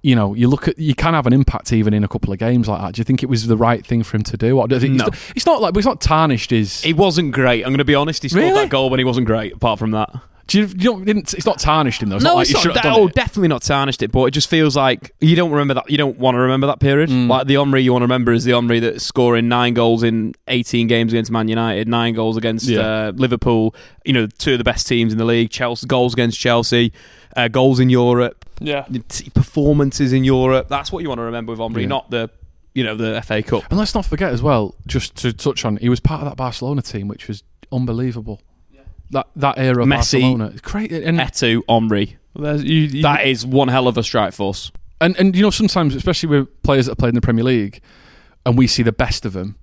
you 0.08 0.16
know, 0.16 0.34
you 0.34 0.48
look 0.48 0.68
at 0.68 0.78
you 0.78 0.94
can 0.94 1.12
have 1.14 1.26
an 1.26 1.32
impact 1.32 1.72
even 1.72 1.92
in 1.92 2.02
a 2.02 2.08
couple 2.08 2.32
of 2.32 2.38
games 2.38 2.66
like 2.68 2.80
that. 2.80 2.94
Do 2.94 3.00
you 3.00 3.04
think 3.04 3.22
it 3.22 3.28
was 3.28 3.46
the 3.46 3.56
right 3.56 3.84
thing 3.86 4.02
for 4.02 4.16
him 4.16 4.22
to 4.24 4.36
do? 4.36 4.58
Or 4.58 4.66
do 4.66 4.76
you 4.78 4.88
No. 4.88 4.94
it's, 4.94 5.04
not, 5.04 5.32
it's 5.36 5.46
not 5.46 5.60
like, 5.62 5.76
it's 5.76 5.86
not 5.86 6.00
tarnished 6.00 6.50
his. 6.50 6.80
He 6.82 6.92
wasn't 6.92 7.32
great. 7.32 7.62
I'm 7.64 7.70
going 7.70 7.78
to 7.78 7.84
be 7.84 7.94
honest. 7.94 8.22
He 8.22 8.28
scored 8.30 8.44
Really? 8.44 8.62
that 8.62 8.70
goal 8.70 8.88
when 8.90 8.98
he 8.98 9.04
wasn't 9.04 9.26
great. 9.26 9.52
Apart 9.52 9.78
from 9.78 9.90
that, 9.92 10.10
Do 10.48 10.60
you, 10.60 10.66
you 10.66 10.74
don't, 10.74 11.04
didn't, 11.04 11.34
it's 11.34 11.44
not 11.46 11.58
tarnished 11.58 12.02
him 12.02 12.08
though. 12.08 12.16
It's 12.16 12.24
no, 12.24 12.30
not 12.30 12.36
like 12.36 12.50
it's 12.50 12.64
you 12.64 12.68
not. 12.70 12.76
have 12.76 12.82
done 12.82 13.00
oh, 13.00 13.06
it. 13.06 13.14
definitely 13.14 13.48
not 13.48 13.62
tarnished 13.62 14.02
it, 14.02 14.10
but 14.10 14.24
it 14.24 14.30
just 14.30 14.48
feels 14.48 14.74
like 14.74 15.14
you 15.20 15.36
don't 15.36 15.50
remember 15.50 15.74
that. 15.74 15.90
You 15.90 15.98
don't 15.98 16.18
want 16.18 16.34
to 16.36 16.38
remember 16.40 16.66
that 16.68 16.80
period. 16.80 17.10
Mm. 17.10 17.28
Like 17.28 17.46
the 17.46 17.56
Henri 17.58 17.82
you 17.82 17.92
want 17.92 18.00
to 18.02 18.04
remember 18.04 18.32
is 18.32 18.44
the 18.44 18.54
Henri 18.54 18.80
that's 18.80 19.04
scoring 19.04 19.46
nine 19.48 19.74
goals 19.74 20.02
in 20.02 20.34
18 20.48 20.86
games 20.86 21.12
against 21.12 21.30
Man 21.30 21.48
United, 21.48 21.86
nine 21.86 22.14
goals 22.14 22.36
against 22.38 22.66
Yeah. 22.66 22.80
uh, 22.80 23.12
Liverpool. 23.14 23.74
You 24.04 24.14
know, 24.14 24.26
two 24.26 24.52
of 24.52 24.58
the 24.58 24.64
best 24.64 24.88
teams 24.88 25.12
in 25.12 25.18
the 25.18 25.24
league. 25.26 25.50
Chelsea 25.50 25.86
goals 25.86 26.14
against 26.14 26.40
Chelsea, 26.40 26.92
uh, 27.36 27.48
goals 27.48 27.78
in 27.78 27.90
Europe, 27.90 28.46
Yeah, 28.58 28.86
t- 29.08 29.28
performances 29.30 30.14
in 30.14 30.24
Europe. 30.24 30.68
That's 30.68 30.90
what 30.90 31.02
you 31.02 31.08
want 31.10 31.18
to 31.18 31.24
remember 31.24 31.52
with 31.52 31.60
Henri, 31.60 31.82
Yeah. 31.82 31.88
not 31.88 32.10
the 32.10 32.30
you 32.74 32.84
know 32.84 32.94
the 32.94 33.20
FA 33.22 33.42
Cup. 33.42 33.64
And 33.70 33.78
let's 33.78 33.94
not 33.94 34.06
forget 34.06 34.32
as 34.32 34.40
well, 34.40 34.74
just 34.86 35.14
to 35.16 35.32
touch 35.32 35.64
on, 35.66 35.76
he 35.76 35.88
was 35.90 36.00
part 36.00 36.22
of 36.22 36.28
that 36.28 36.36
Barcelona 36.36 36.80
team, 36.80 37.06
which 37.08 37.28
was 37.28 37.42
unbelievable. 37.70 38.40
That 39.10 39.26
that 39.36 39.58
era 39.58 39.82
of 39.82 39.88
Messi, 39.88 40.20
Barcelona, 40.20 40.46
it's 40.52 40.60
great. 40.60 40.92
And 40.92 41.18
Eto'o, 41.18 41.62
Henri. 41.68 42.16
there's, 42.36 42.62
you, 42.62 42.82
you, 42.82 43.02
That 43.02 43.26
is 43.26 43.46
one 43.46 43.68
hell 43.68 43.88
of 43.88 43.96
a 43.96 44.02
strike 44.02 44.32
force. 44.34 44.70
and 45.00 45.16
and 45.18 45.34
you 45.34 45.42
know 45.42 45.50
sometimes, 45.50 45.94
especially 45.94 46.28
with 46.28 46.62
players 46.62 46.86
that 46.86 46.96
played 46.96 47.10
in 47.10 47.14
the 47.14 47.20
Premier 47.22 47.44
League, 47.44 47.80
and 48.44 48.58
we 48.58 48.66
see 48.66 48.82
the 48.82 48.92
best 48.92 49.24
of 49.24 49.32
them, 49.32 49.56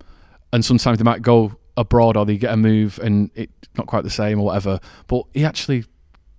and 0.51 0.65
sometimes 0.65 0.97
they 0.97 1.03
might 1.03 1.21
go 1.21 1.57
abroad 1.77 2.17
or 2.17 2.25
they 2.25 2.37
get 2.37 2.53
a 2.53 2.57
move 2.57 2.99
and 3.03 3.29
it's 3.35 3.51
not 3.77 3.85
quite 3.85 4.03
the 4.03 4.09
same 4.09 4.39
or 4.39 4.45
whatever. 4.45 4.79
But 5.07 5.23
he 5.33 5.43
actually 5.45 5.83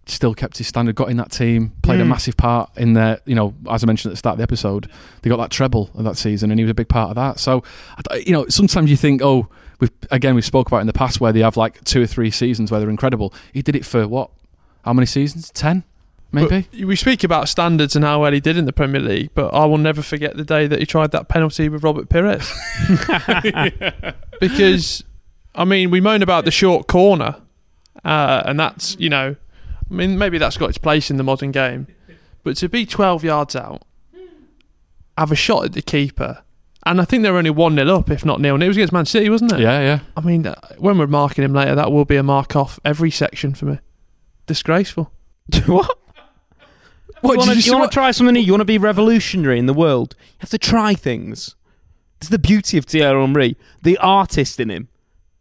still 0.07 0.35
kept 0.35 0.57
his 0.59 0.67
standard, 0.67 0.95
got 0.95 1.11
in 1.11 1.17
that 1.19 1.31
team, 1.31 1.73
played 1.83 2.01
a 2.01 2.05
Mm. 2.05 2.09
massive 2.09 2.37
part 2.37 2.71
in 2.77 2.93
their, 2.95 3.19
you 3.27 3.35
know, 3.35 3.55
as 3.69 3.83
I 3.83 3.87
mentioned 3.87 4.11
at 4.11 4.15
the 4.15 4.17
start 4.17 4.35
of 4.35 4.39
the 4.39 4.45
episode, 4.45 4.89
they 5.23 5.29
got 5.29 5.37
that 5.39 5.51
treble 5.51 5.91
of 5.95 6.05
that 6.05 6.17
season, 6.17 6.51
and 6.51 6.59
he 6.61 6.65
was 6.65 6.71
a 6.71 6.75
big 6.75 6.89
part 6.89 7.11
of 7.11 7.17
that. 7.17 7.39
So, 7.41 7.63
I- 8.11 8.17
you 8.25 8.33
know, 8.33 8.47
sometimes 8.49 8.89
you 8.89 8.97
think, 8.97 9.21
oh, 9.21 9.49
we've 9.81 9.93
again 10.11 10.35
we 10.35 10.43
spoke 10.43 10.67
about 10.69 10.81
in 10.81 10.87
the 10.87 10.93
past 10.93 11.21
where 11.21 11.33
they 11.33 11.41
have 11.41 11.57
like 11.57 11.83
two 11.85 12.03
or 12.03 12.07
three 12.07 12.31
seasons 12.31 12.71
where 12.71 12.81
they're 12.81 12.91
incredible. 12.91 13.33
He 13.53 13.63
did 13.63 13.77
it 13.77 13.85
for 13.85 14.07
what? 14.09 14.31
How 14.85 14.93
many 14.93 15.07
seasons? 15.07 15.51
Ten, 15.51 15.85
maybe. 16.33 16.69
But 16.71 16.85
we 16.87 16.97
speak 16.97 17.25
about 17.25 17.49
standards 17.49 17.97
and 17.97 18.05
how 18.05 18.23
well 18.23 18.33
he 18.33 18.41
did 18.41 18.57
in 18.57 18.65
the 18.65 18.73
Premier 18.73 19.01
League, 19.01 19.31
but 19.35 19.53
I 19.53 19.65
will 19.65 19.79
never 19.79 20.03
forget 20.03 20.37
the 20.37 20.45
day 20.45 20.67
that 20.67 20.79
he 20.79 20.87
tried 20.87 21.11
that 21.11 21.29
penalty 21.29 21.69
with 21.69 21.83
Robert 21.83 22.09
Pires. 22.09 22.49
because, 24.41 25.03
I 25.55 25.65
mean, 25.65 25.91
we 25.91 26.01
moan 26.01 26.23
about 26.23 26.45
the 26.45 26.51
short 26.53 26.87
corner, 26.87 27.37
uh, 28.05 28.43
and 28.45 28.61
that's, 28.61 28.97
you 29.01 29.09
know, 29.09 29.35
I 29.91 29.95
mean, 29.95 30.19
maybe 30.19 30.39
that's 30.39 30.57
got 30.57 30.69
its 30.69 30.79
place 30.79 31.11
in 31.11 31.17
the 31.17 31.25
modern 31.25 31.51
game, 31.51 31.89
but 32.45 32.57
to 32.59 32.69
be 32.69 32.87
12 32.87 33.25
yards 33.25 33.57
out, 33.57 33.83
have 35.19 35.33
a 35.33 35.37
shot 35.37 35.65
at 35.65 35.73
the 35.73 35.83
keeper, 35.83 36.45
and 36.87 37.01
I 37.01 37.05
think 37.05 37.23
they're 37.23 37.37
only 37.37 37.51
1 37.51 37.75
0 37.75 37.97
up, 37.97 38.11
if 38.11 38.25
not 38.25 38.41
nil. 38.41 38.55
And 38.55 38.63
it 38.63 38.69
was 38.69 38.77
against 38.77 38.93
Man 38.93 39.05
City, 39.05 39.29
wasn't 39.29 39.53
it? 39.53 39.61
Yeah, 39.61 39.81
yeah. 39.81 40.01
I 40.17 40.21
mean, 40.21 40.47
uh, 40.47 40.55
when 40.79 40.97
we're 40.97 41.07
marking 41.07 41.45
him 41.45 41.53
later, 41.53 41.75
that 41.75 41.93
will 41.93 42.05
be 42.05 42.17
a 42.17 42.23
mark 42.23 42.55
off 42.57 42.79
every 42.85 43.11
section 43.11 43.55
for 43.55 43.67
me. 43.67 43.79
Disgraceful. 44.47 45.13
what? 45.67 45.99
What, 47.21 47.33
you 47.33 47.39
want 47.39 47.57
you 47.57 47.63
to 47.63 47.73
want 47.73 47.91
to 47.91 47.95
try 47.95 48.11
something 48.13 48.35
new? 48.35 48.41
You 48.41 48.53
want 48.53 48.61
to 48.61 48.67
be 48.67 48.79
revolutionary 48.79 49.59
in 49.59 49.67
the 49.67 49.75
world? 49.75 50.15
You 50.19 50.37
have 50.41 50.51
to 50.51 50.59
try 50.59 50.95
things. 50.95 51.57
It's 52.21 52.29
the 52.29 52.39
beauty 52.39 52.79
of 52.79 52.85
Thierry 52.85 53.21
Henry, 53.21 53.57
the 53.83 53.99
artist 53.99 54.61
in 54.61 54.71
him. 54.71 54.89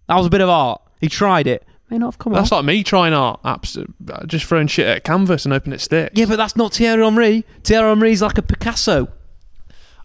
That 0.07 0.15
was 0.15 0.25
a 0.25 0.29
bit 0.29 0.41
of 0.41 0.49
art. 0.49 0.81
He 0.99 1.09
tried 1.09 1.47
it. 1.47 1.65
May 1.89 1.99
not 1.99 2.07
have 2.07 2.17
come 2.17 2.33
out. 2.33 2.37
That's 2.37 2.51
out. 2.51 2.57
like 2.57 2.65
me 2.65 2.83
trying 2.83 3.13
art, 3.13 3.39
abs- 3.43 3.77
uh, 3.77 4.25
just 4.25 4.45
throwing 4.45 4.67
shit 4.67 4.87
at 4.87 4.97
a 4.97 5.01
canvas 5.01 5.45
and 5.45 5.53
hoping 5.53 5.73
it 5.73 5.81
sticks. 5.81 6.17
yeah, 6.17 6.25
but 6.25 6.37
that's 6.37 6.55
not 6.55 6.73
Thierry 6.73 7.03
Henry. 7.03 7.45
Thierry 7.63 7.89
Henry's 7.89 8.21
like 8.21 8.37
a 8.37 8.41
Picasso. 8.41 9.09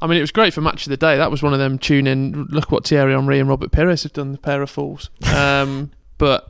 I 0.02 0.06
mean, 0.06 0.18
it 0.18 0.22
was 0.22 0.32
great 0.32 0.54
for 0.54 0.60
match 0.60 0.86
of 0.86 0.90
the 0.90 0.96
day. 0.96 1.16
That 1.16 1.30
was 1.30 1.42
one 1.42 1.52
of 1.52 1.58
them 1.58 1.78
tune 1.78 2.06
in. 2.06 2.44
Look 2.50 2.70
what 2.72 2.86
Thierry 2.86 3.12
Henry 3.12 3.38
and 3.38 3.48
Robert 3.48 3.70
Pires 3.70 4.02
have 4.04 4.12
done. 4.12 4.32
The 4.32 4.38
pair 4.38 4.62
of 4.62 4.70
fools. 4.70 5.10
Um, 5.34 5.90
but 6.18 6.48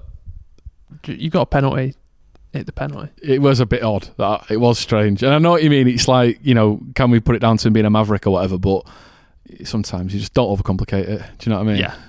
you 1.07 1.31
got 1.31 1.43
a 1.43 1.47
penalty. 1.47 1.95
Hit 2.53 2.67
the 2.67 2.73
penalty. 2.73 3.11
It 3.23 3.41
was 3.43 3.61
a 3.61 3.67
bit 3.67 3.83
odd. 3.83 4.09
That 4.17 4.51
it 4.51 4.57
was 4.59 4.79
strange, 4.79 5.23
and 5.23 5.33
I 5.33 5.39
know 5.39 5.51
what 5.51 5.63
you 5.63 5.71
mean. 5.71 5.87
It's 5.89 6.09
like 6.09 6.39
you 6.43 6.55
know, 6.55 6.81
can 6.95 7.11
we 7.11 7.21
put 7.21 7.37
it 7.37 7.39
down 7.41 7.57
to 7.59 7.69
him 7.69 7.73
being 7.75 7.87
a 7.87 7.91
maverick 7.91 8.27
or 8.27 8.31
whatever? 8.31 8.59
But 8.59 8.87
sometimes 9.65 10.13
you 10.15 10.21
just 10.21 10.35
don't 10.35 10.49
overcomplicate 10.57 11.09
it. 11.09 11.23
Do 11.39 11.51
you 11.51 11.51
know 11.51 11.63
what 11.63 11.69
I 11.69 11.73
mean? 11.73 11.81
Yeah. 11.81 11.95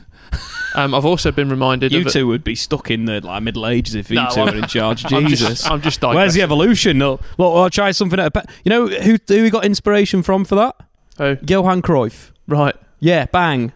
Um, 0.73 0.95
I've 0.95 1.03
also 1.03 1.33
been 1.33 1.49
reminded. 1.49 1.91
You 1.91 2.05
of 2.05 2.13
two 2.13 2.27
would 2.27 2.45
be 2.45 2.55
stuck 2.55 2.89
in 2.89 3.03
the 3.03 3.19
like 3.19 3.43
Middle 3.43 3.67
Ages 3.67 3.93
if 3.93 4.09
you 4.09 4.15
No, 4.15 4.29
two 4.29 4.39
I'm- 4.39 4.53
were 4.53 4.61
in 4.61 4.67
charge. 4.69 5.03
I'm 5.11 5.27
just- 5.27 5.41
Jesus, 5.41 5.65
I'm 5.69 5.81
just 5.81 6.01
Where's 6.01 6.33
the 6.33 6.43
evolution? 6.43 6.97
No, 6.97 7.19
look, 7.37 7.55
I'll 7.57 7.69
try 7.69 7.91
something. 7.91 8.17
At 8.17 8.27
a 8.27 8.31
pe- 8.31 8.53
you 8.63 8.69
know 8.69 8.87
who 8.87 9.17
who 9.27 9.43
we 9.43 9.49
got 9.49 9.65
inspiration 9.65 10.23
from 10.23 10.45
for 10.45 10.55
that? 10.55 10.77
Who? 11.21 11.37
Johan 11.45 11.81
Cruyff. 11.81 12.31
Right. 12.47 12.75
Yeah, 12.99 13.25
bang. 13.27 13.71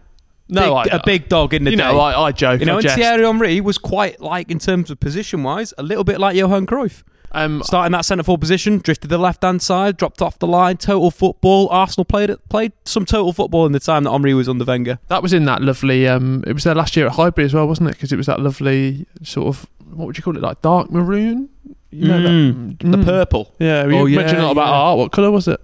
No, 0.47 0.81
big, 0.83 0.93
I- 0.93 0.97
a 0.97 1.01
big 1.03 1.29
dog 1.29 1.53
in 1.53 1.63
the 1.63 1.71
you 1.71 1.77
day. 1.77 1.83
know, 1.83 1.99
I, 1.99 2.27
I 2.27 2.31
joke. 2.31 2.59
you 2.59 2.65
know, 2.67 2.73
I 2.73 2.75
and 2.77 2.83
jest. 2.83 2.95
Thierry 2.97 3.23
Henry 3.23 3.61
was 3.61 3.77
quite 3.77 4.19
like 4.21 4.51
in 4.51 4.59
terms 4.59 4.91
of 4.91 4.99
position 4.99 5.41
wise, 5.43 5.73
a 5.77 5.83
little 5.83 6.03
bit 6.03 6.19
like 6.19 6.35
Johan 6.35 6.65
Cruyff. 6.67 7.03
Um, 7.31 7.61
Starting 7.63 7.91
that 7.91 8.05
centre 8.05 8.23
forward 8.23 8.39
position, 8.39 8.77
drifted 8.77 9.01
to 9.03 9.07
the 9.09 9.17
left 9.17 9.41
hand 9.43 9.61
side, 9.61 9.97
dropped 9.97 10.21
off 10.21 10.39
the 10.39 10.47
line, 10.47 10.77
total 10.77 11.11
football. 11.11 11.67
Arsenal 11.69 12.05
played 12.05 12.29
it, 12.29 12.47
played 12.47 12.71
some 12.85 13.03
total 13.05 13.33
football 13.33 13.65
in 13.65 13.73
the 13.73 13.79
time 13.79 14.03
that 14.05 14.11
Henry 14.11 14.33
was 14.33 14.47
under 14.47 14.63
Wenger. 14.63 14.99
That 15.09 15.21
was 15.21 15.33
in 15.33 15.43
that 15.45 15.61
lovely. 15.61 16.07
Um, 16.07 16.43
it 16.47 16.53
was 16.53 16.63
there 16.63 16.75
last 16.75 16.95
year 16.95 17.07
at 17.07 17.13
Highbury 17.13 17.43
as 17.45 17.53
well, 17.53 17.67
wasn't 17.67 17.89
it? 17.89 17.93
Because 17.93 18.13
it 18.13 18.15
was 18.17 18.27
that 18.27 18.39
lovely 18.39 19.05
sort 19.23 19.47
of 19.47 19.67
what 19.91 20.05
would 20.07 20.17
you 20.17 20.23
call 20.23 20.37
it, 20.37 20.41
like 20.43 20.61
dark 20.61 20.91
maroon? 20.91 21.49
You 21.91 22.07
know 22.07 22.19
Mm, 22.19 22.77
that, 22.79 22.91
the 22.91 22.97
Mm. 22.97 23.03
purple. 23.05 23.53
Yeah, 23.59 23.85
we 23.85 23.97
Oh, 23.97 24.05
yeah, 24.05 24.17
mentioned 24.17 24.39
a 24.41 24.43
lot 24.45 24.51
about 24.51 24.67
yeah. 24.67 24.73
art. 24.73 24.97
What 24.97 25.11
colour 25.11 25.31
was 25.31 25.47
it? 25.47 25.59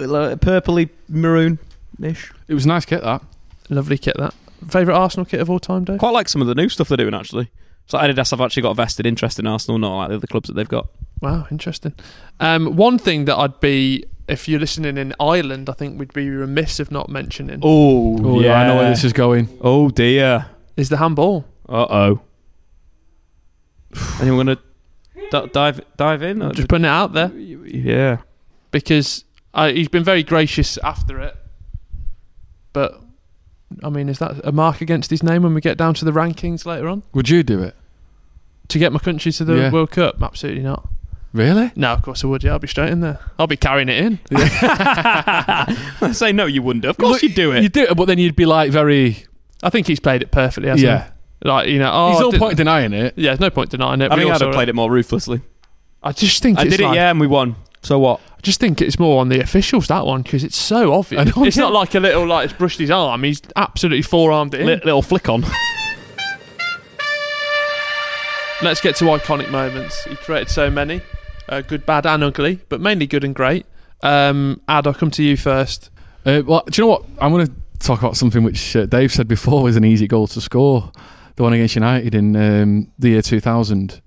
Like 0.00 0.38
purpley 0.40 0.88
maroon 1.08 1.58
ish. 2.00 2.32
It 2.48 2.54
was 2.54 2.64
a 2.64 2.68
nice 2.68 2.84
kit 2.84 3.02
that. 3.02 3.22
Lovely 3.70 3.98
kit. 3.98 4.16
That 4.18 4.34
favorite 4.68 4.94
Arsenal 4.96 5.24
kit 5.24 5.40
of 5.40 5.50
all 5.50 5.58
time, 5.60 5.84
Dave. 5.84 5.98
Quite 5.98 6.10
like 6.12 6.28
some 6.28 6.40
of 6.42 6.48
the 6.48 6.54
new 6.54 6.68
stuff 6.68 6.88
they're 6.88 6.96
doing 6.96 7.14
actually. 7.14 7.50
So 7.86 7.98
Adidas 7.98 8.30
have 8.30 8.40
actually 8.40 8.62
got 8.62 8.70
a 8.70 8.74
vested 8.74 9.06
interest 9.06 9.38
in 9.38 9.46
Arsenal, 9.46 9.78
not 9.78 9.96
like 9.96 10.08
the 10.10 10.14
other 10.16 10.26
clubs 10.26 10.46
that 10.48 10.54
they've 10.54 10.68
got. 10.68 10.88
Wow, 11.20 11.46
interesting. 11.50 11.94
Um, 12.40 12.76
one 12.76 12.98
thing 12.98 13.24
that 13.26 13.36
I'd 13.36 13.60
be, 13.60 14.04
if 14.28 14.48
you're 14.48 14.60
listening 14.60 14.96
in 14.96 15.14
Ireland, 15.20 15.68
I 15.68 15.72
think 15.72 15.98
we'd 15.98 16.12
be 16.12 16.28
remiss 16.30 16.78
if 16.80 16.90
not 16.90 17.08
mentioning 17.08 17.60
Oh, 17.62 18.18
Oh, 18.24 18.40
yeah. 18.40 18.54
I 18.60 18.66
know 18.66 18.76
where 18.76 18.88
this 18.88 19.04
is 19.04 19.12
going. 19.12 19.48
Oh 19.60 19.88
dear. 19.90 20.46
is 20.76 20.88
the 20.88 20.96
handball. 20.98 21.44
Uh 21.68 21.86
oh. 21.90 22.20
Anyone 24.20 24.46
gonna 24.46 24.58
d- 25.30 25.50
dive 25.52 25.80
dive 25.96 26.22
in? 26.22 26.42
Or 26.42 26.52
Just 26.52 26.68
putting 26.68 26.84
it 26.86 26.88
out 26.88 27.12
there 27.12 27.30
yeah. 27.34 28.18
because 28.70 29.24
uh, 29.54 29.68
he's 29.72 29.88
been 29.88 30.04
very 30.04 30.22
gracious 30.22 30.78
after 30.78 31.20
it. 31.20 31.36
But 32.72 33.00
I 33.82 33.88
mean, 33.90 34.08
is 34.08 34.18
that 34.18 34.40
a 34.44 34.52
mark 34.52 34.80
against 34.80 35.10
his 35.10 35.22
name 35.22 35.42
when 35.42 35.54
we 35.54 35.60
get 35.60 35.76
down 35.78 35.94
to 35.94 36.04
the 36.04 36.10
rankings 36.12 36.64
later 36.66 36.88
on? 36.88 37.02
Would 37.14 37.28
you 37.28 37.42
do 37.42 37.62
it? 37.62 37.74
To 38.68 38.78
get 38.78 38.92
my 38.92 38.98
country 38.98 39.32
to 39.32 39.44
the 39.44 39.54
Yeah. 39.54 39.70
World 39.70 39.90
Cup? 39.90 40.22
Absolutely 40.22 40.62
not. 40.62 40.88
Really? 41.34 41.72
No, 41.76 41.92
of 41.94 42.02
course 42.02 42.22
I 42.24 42.26
would. 42.26 42.44
Yeah, 42.44 42.52
I'll 42.52 42.58
be 42.58 42.68
straight 42.68 42.90
in 42.90 43.00
there. 43.00 43.18
I'll 43.38 43.46
be 43.46 43.56
carrying 43.56 43.88
it 43.88 44.04
in. 44.04 44.18
I 44.32 46.10
say 46.12 46.32
no, 46.32 46.46
you 46.46 46.62
wouldn't. 46.62 46.84
Of 46.84 46.96
course 46.98 47.22
you'd 47.22 47.34
do 47.34 47.52
it. 47.52 47.62
You 47.62 47.68
do 47.68 47.82
it, 47.84 47.96
but 47.96 48.04
then 48.06 48.18
you'd 48.18 48.36
be 48.36 48.44
like 48.46 48.70
very. 48.70 49.24
I 49.62 49.70
think 49.70 49.86
he's 49.86 50.00
played 50.00 50.22
it 50.22 50.30
perfectly. 50.30 50.68
Hasn't 50.68 50.86
Yeah. 50.86 51.10
he? 51.42 51.48
Like 51.48 51.68
you 51.68 51.78
know, 51.78 51.90
oh, 51.92 52.08
There's 52.10 52.20
no 52.20 52.30
did- 52.32 52.40
point 52.40 52.56
denying 52.56 52.92
it. 52.92 53.14
Yeah, 53.16 53.30
there's 53.30 53.40
no 53.40 53.50
point 53.50 53.70
denying 53.70 54.00
it. 54.02 54.10
I 54.10 54.14
We 54.14 54.22
think 54.22 54.34
I'd 54.34 54.40
have 54.42 54.52
played 54.54 54.68
it 54.68 54.74
more 54.74 54.90
ruthlessly. 54.90 55.40
I 56.02 56.12
just 56.12 56.42
think 56.42 56.58
I 56.58 56.62
it's 56.62 56.70
did 56.72 56.80
it, 56.80 56.84
like- 56.86 56.96
yeah, 56.96 57.10
and 57.10 57.18
we 57.20 57.26
won. 57.26 57.56
So 57.82 57.98
what? 57.98 58.20
I 58.20 58.40
just 58.42 58.60
think 58.60 58.80
it's 58.80 58.98
more 58.98 59.20
on 59.20 59.28
the 59.28 59.40
officials 59.40 59.88
that 59.88 60.06
one 60.06 60.22
because 60.22 60.44
it's 60.44 60.56
so 60.56 60.94
obvious. 60.94 61.20
I 61.20 61.24
know, 61.24 61.44
it's 61.44 61.56
yeah. 61.56 61.64
not 61.64 61.72
like 61.72 61.94
a 61.94 62.00
little 62.00 62.26
like 62.26 62.44
it's 62.46 62.54
brushed 62.54 62.78
his 62.78 62.90
arm. 62.90 63.24
He's 63.24 63.42
absolutely 63.56 64.02
forearmed 64.02 64.54
it 64.54 64.60
in. 64.60 64.66
Li- 64.68 64.80
little 64.84 65.02
flick 65.02 65.28
on. 65.28 65.44
Let's 68.62 68.80
get 68.80 68.94
to 68.96 69.04
iconic 69.06 69.50
moments. 69.50 70.04
He 70.04 70.14
created 70.14 70.48
so 70.48 70.70
many, 70.70 71.02
uh, 71.48 71.62
good, 71.62 71.84
bad, 71.84 72.06
and 72.06 72.22
ugly, 72.22 72.60
but 72.68 72.80
mainly 72.80 73.08
good 73.08 73.24
and 73.24 73.34
great. 73.34 73.66
Um, 74.04 74.60
Ad, 74.68 74.86
I'll 74.86 74.94
come 74.94 75.10
to 75.12 75.22
you 75.22 75.36
first. 75.36 75.90
Uh, 76.24 76.42
well, 76.46 76.62
do 76.70 76.80
you 76.80 76.86
know 76.86 76.90
what? 76.92 77.04
I'm 77.20 77.32
going 77.32 77.48
to 77.48 77.52
talk 77.80 77.98
about 77.98 78.16
something 78.16 78.44
which 78.44 78.76
uh, 78.76 78.86
Dave 78.86 79.12
said 79.12 79.26
before 79.26 79.64
was 79.64 79.74
an 79.74 79.84
easy 79.84 80.06
goal 80.06 80.28
to 80.28 80.40
score. 80.40 80.92
The 81.34 81.42
one 81.42 81.52
against 81.52 81.74
United 81.74 82.14
in 82.14 82.36
um, 82.36 82.92
the 83.00 83.08
year 83.10 83.22
2000. 83.22 84.00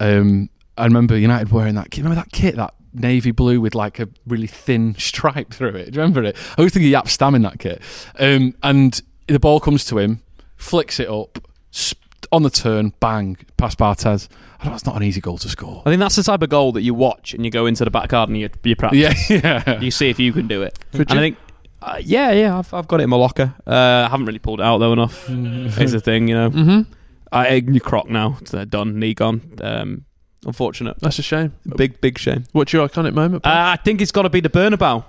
Um, 0.00 0.50
I 0.76 0.84
remember 0.84 1.16
United 1.16 1.52
wearing 1.52 1.76
that 1.76 1.92
kit. 1.92 2.02
Remember 2.02 2.20
that 2.20 2.32
kit, 2.32 2.56
that 2.56 2.74
navy 2.92 3.30
blue 3.30 3.60
with 3.60 3.74
like 3.74 3.98
a 3.98 4.08
really 4.26 4.46
thin 4.46 4.94
stripe 4.98 5.52
through 5.52 5.76
it. 5.76 5.90
Do 5.92 5.96
you 5.96 6.02
remember 6.02 6.22
it? 6.24 6.36
I 6.52 6.54
always 6.58 6.72
think 6.72 6.84
of 6.86 6.90
Jaap 6.90 7.08
Stam 7.08 7.34
in 7.34 7.42
that 7.42 7.58
kit. 7.58 7.82
Um, 8.18 8.54
and 8.62 9.00
the 9.26 9.40
ball 9.40 9.60
comes 9.60 9.84
to 9.86 9.98
him, 9.98 10.22
flicks 10.56 11.00
it 11.00 11.08
up, 11.08 11.38
sp- 11.72 11.98
on 12.32 12.42
the 12.42 12.50
turn, 12.50 12.92
bang, 13.00 13.36
past 13.56 13.78
Barthez. 13.78 14.28
I 14.60 14.64
don't, 14.64 14.74
it's 14.74 14.84
not 14.84 14.96
an 14.96 15.02
easy 15.02 15.20
goal 15.20 15.38
to 15.38 15.48
score. 15.48 15.82
I 15.86 15.90
think 15.90 16.00
that's 16.00 16.16
the 16.16 16.22
type 16.22 16.42
of 16.42 16.48
goal 16.50 16.72
that 16.72 16.82
you 16.82 16.92
watch 16.94 17.32
and 17.32 17.44
you 17.44 17.50
go 17.50 17.66
into 17.66 17.84
the 17.84 17.90
back 17.90 18.10
garden 18.10 18.34
and 18.34 18.42
you, 18.42 18.50
you 18.62 18.76
practice. 18.76 19.30
Yeah, 19.30 19.40
yeah. 19.66 19.80
You 19.80 19.90
see 19.90 20.10
if 20.10 20.18
you 20.18 20.32
can 20.32 20.46
do 20.46 20.62
it. 20.62 20.78
Could 20.92 21.10
and 21.10 21.10
you? 21.10 21.16
I 21.16 21.20
think, 21.20 21.38
uh, 21.82 21.98
yeah, 22.02 22.32
yeah, 22.32 22.58
I've, 22.58 22.72
I've 22.74 22.86
got 22.86 23.00
it 23.00 23.04
in 23.04 23.10
my 23.10 23.16
locker. 23.16 23.54
Uh, 23.66 24.04
I 24.06 24.08
haven't 24.10 24.26
really 24.26 24.38
pulled 24.38 24.60
it 24.60 24.64
out 24.64 24.78
though 24.78 24.92
enough. 24.92 25.26
It's 25.30 25.92
the 25.92 26.00
thing, 26.00 26.28
you 26.28 26.34
know. 26.34 26.50
Mm-hmm. 26.50 26.92
I 27.32 27.54
you 27.54 27.80
croc 27.80 28.08
now. 28.08 28.36
It's 28.40 28.52
uh, 28.52 28.64
done. 28.64 28.98
Knee 28.98 29.14
gone. 29.14 29.40
Um, 29.62 30.04
unfortunate. 30.46 30.98
That's 31.00 31.18
a 31.18 31.22
shame. 31.22 31.54
Big 31.76 32.00
big 32.00 32.18
shame. 32.18 32.44
What's 32.52 32.72
your 32.72 32.88
iconic 32.88 33.14
moment? 33.14 33.46
Uh, 33.46 33.50
I 33.50 33.76
think 33.76 34.00
it's 34.00 34.12
got 34.12 34.22
to 34.22 34.30
be 34.30 34.40
the 34.40 34.48
Bernabeu. 34.48 35.04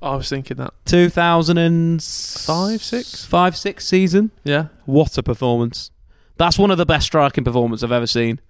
I 0.00 0.14
was 0.14 0.28
thinking 0.28 0.58
that. 0.58 0.72
2005, 0.86 2.82
six? 2.82 3.24
five, 3.24 3.56
six 3.56 3.86
season. 3.86 4.30
Yeah. 4.44 4.68
What 4.84 5.18
a 5.18 5.22
performance! 5.22 5.90
That's 6.36 6.58
one 6.58 6.70
of 6.70 6.78
the 6.78 6.86
best 6.86 7.06
striking 7.06 7.44
performances 7.44 7.82
I've 7.82 7.92
ever 7.92 8.06
seen, 8.06 8.40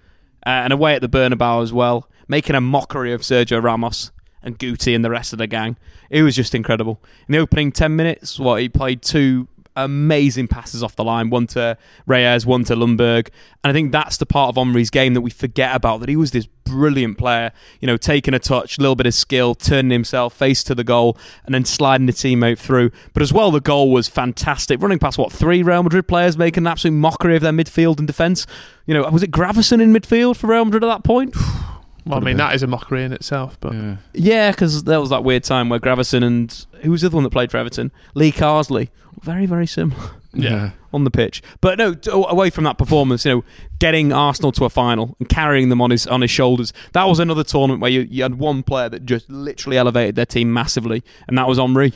uh, 0.44 0.50
and 0.50 0.72
away 0.72 0.94
at 0.94 1.00
the 1.00 1.08
Bernabeu 1.08 1.62
as 1.62 1.72
well, 1.72 2.08
making 2.28 2.54
a 2.54 2.60
mockery 2.60 3.12
of 3.12 3.22
Sergio 3.22 3.62
Ramos 3.62 4.10
and 4.42 4.58
Guti 4.58 4.94
and 4.94 5.04
the 5.04 5.10
rest 5.10 5.32
of 5.32 5.38
the 5.38 5.46
gang. 5.46 5.76
It 6.10 6.22
was 6.22 6.36
just 6.36 6.54
incredible. 6.54 7.00
In 7.26 7.32
the 7.32 7.38
opening 7.38 7.72
ten 7.72 7.96
minutes, 7.96 8.38
what 8.38 8.60
he 8.60 8.68
played 8.68 9.00
two 9.02 9.48
amazing 9.84 10.48
passes 10.48 10.82
off 10.82 10.96
the 10.96 11.04
line, 11.04 11.30
one 11.30 11.46
to 11.48 11.76
Reyes, 12.06 12.46
one 12.46 12.64
to 12.64 12.74
Ljungberg, 12.74 13.28
and 13.64 13.70
I 13.70 13.72
think 13.72 13.92
that's 13.92 14.16
the 14.16 14.26
part 14.26 14.50
of 14.50 14.56
Henri's 14.56 14.90
game 14.90 15.14
that 15.14 15.20
we 15.20 15.30
forget 15.30 15.74
about. 15.74 16.00
That 16.00 16.08
he 16.08 16.16
was 16.16 16.30
this 16.30 16.46
brilliant 16.46 17.18
player, 17.18 17.52
you 17.80 17.86
know, 17.86 17.96
taking 17.96 18.34
a 18.34 18.38
touch, 18.38 18.78
a 18.78 18.80
little 18.80 18.96
bit 18.96 19.06
of 19.06 19.14
skill, 19.14 19.54
turning 19.54 19.90
himself 19.90 20.34
face 20.34 20.62
to 20.64 20.74
the 20.74 20.84
goal, 20.84 21.16
and 21.44 21.54
then 21.54 21.64
sliding 21.64 22.06
the 22.06 22.12
teammate 22.12 22.58
through. 22.58 22.90
But 23.12 23.22
as 23.22 23.32
well, 23.32 23.50
the 23.50 23.60
goal 23.60 23.90
was 23.90 24.08
fantastic. 24.08 24.80
Running 24.80 24.98
past 24.98 25.18
what 25.18 25.32
three 25.32 25.62
Real 25.62 25.82
Madrid 25.82 26.08
players, 26.08 26.36
making 26.36 26.64
an 26.64 26.68
absolute 26.68 26.94
mockery 26.94 27.36
of 27.36 27.42
their 27.42 27.52
midfield 27.52 27.98
and 27.98 28.06
defence. 28.06 28.46
You 28.86 28.94
know, 28.94 29.08
was 29.10 29.22
it 29.22 29.30
Gravesen 29.30 29.80
in 29.80 29.92
midfield 29.92 30.36
for 30.36 30.48
Real 30.48 30.64
Madrid 30.64 30.84
at 30.84 30.88
that 30.88 31.04
point? 31.04 31.34
Well, 32.08 32.18
I 32.18 32.22
mean, 32.22 32.36
that 32.38 32.54
is 32.54 32.62
a 32.62 32.66
mockery 32.66 33.04
in 33.04 33.12
itself, 33.12 33.58
but 33.60 33.72
Yeah. 33.74 33.96
Yeah, 34.14 34.50
because 34.50 34.84
there 34.84 35.00
was 35.00 35.10
that 35.10 35.24
weird 35.24 35.44
time 35.44 35.68
where 35.68 35.78
Gravesen 35.78 36.24
and 36.24 36.66
who 36.82 36.90
was 36.90 37.02
the 37.02 37.08
other 37.08 37.16
one 37.16 37.24
that 37.24 37.30
played 37.30 37.50
for 37.50 37.58
Everton? 37.58 37.92
Lee 38.14 38.32
Carsley. 38.32 38.88
Very, 39.22 39.46
very 39.46 39.66
similar 39.66 40.10
Yeah. 40.32 40.70
on 40.92 41.04
the 41.04 41.10
pitch. 41.10 41.42
But 41.60 41.76
no, 41.78 41.92
t- 41.94 42.10
away 42.12 42.50
from 42.50 42.64
that 42.64 42.78
performance, 42.78 43.24
you 43.24 43.32
know, 43.32 43.44
getting 43.78 44.12
Arsenal 44.12 44.52
to 44.52 44.64
a 44.64 44.70
final 44.70 45.16
and 45.18 45.28
carrying 45.28 45.68
them 45.68 45.80
on 45.80 45.90
his 45.90 46.06
on 46.06 46.20
his 46.22 46.30
shoulders. 46.30 46.72
That 46.92 47.04
was 47.04 47.18
another 47.18 47.44
tournament 47.44 47.80
where 47.82 47.90
you, 47.90 48.02
you 48.10 48.22
had 48.22 48.36
one 48.38 48.62
player 48.62 48.88
that 48.88 49.04
just 49.04 49.28
literally 49.28 49.76
elevated 49.76 50.14
their 50.14 50.26
team 50.26 50.52
massively, 50.52 51.02
and 51.26 51.36
that 51.36 51.48
was 51.48 51.58
Henri. 51.58 51.92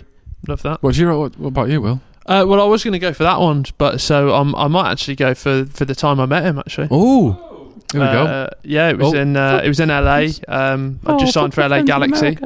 love 0.48 0.62
that. 0.62 0.83
What, 0.83 0.94
do 0.94 1.01
you, 1.01 1.16
what, 1.18 1.38
what 1.38 1.48
about 1.48 1.68
you, 1.70 1.81
Will? 1.81 2.01
Uh, 2.27 2.44
well, 2.46 2.61
I 2.61 2.64
was 2.64 2.85
going 2.85 2.92
to 2.92 2.98
go 3.01 3.12
for 3.12 3.22
that 3.25 3.40
one, 3.40 3.64
but 3.79 4.01
so 4.01 4.35
um, 4.35 4.55
I 4.57 4.66
might 4.68 4.90
actually 4.92 5.16
go 5.16 5.35
for 5.35 5.64
for 5.66 5.85
the 5.85 5.94
time 5.94 6.18
I 6.20 6.27
met 6.27 6.42
him. 6.44 6.59
Actually, 6.59 6.88
Oh, 6.90 7.52
here 7.93 8.01
we 8.01 8.07
go. 8.07 8.25
Uh, 8.25 8.51
yeah, 8.65 8.89
it 8.89 8.99
was 8.99 9.15
Oh. 9.15 9.19
in 9.19 9.37
uh, 9.37 9.61
it 9.65 9.69
was 9.69 9.81
in 9.81 9.89
LA. 9.89 10.27
Um, 10.49 11.01
I 11.07 11.13
Oh, 11.13 11.19
just 11.19 11.33
signed 11.35 11.55
for 11.55 11.63
LA 11.69 11.83
Galaxy, 11.83 12.37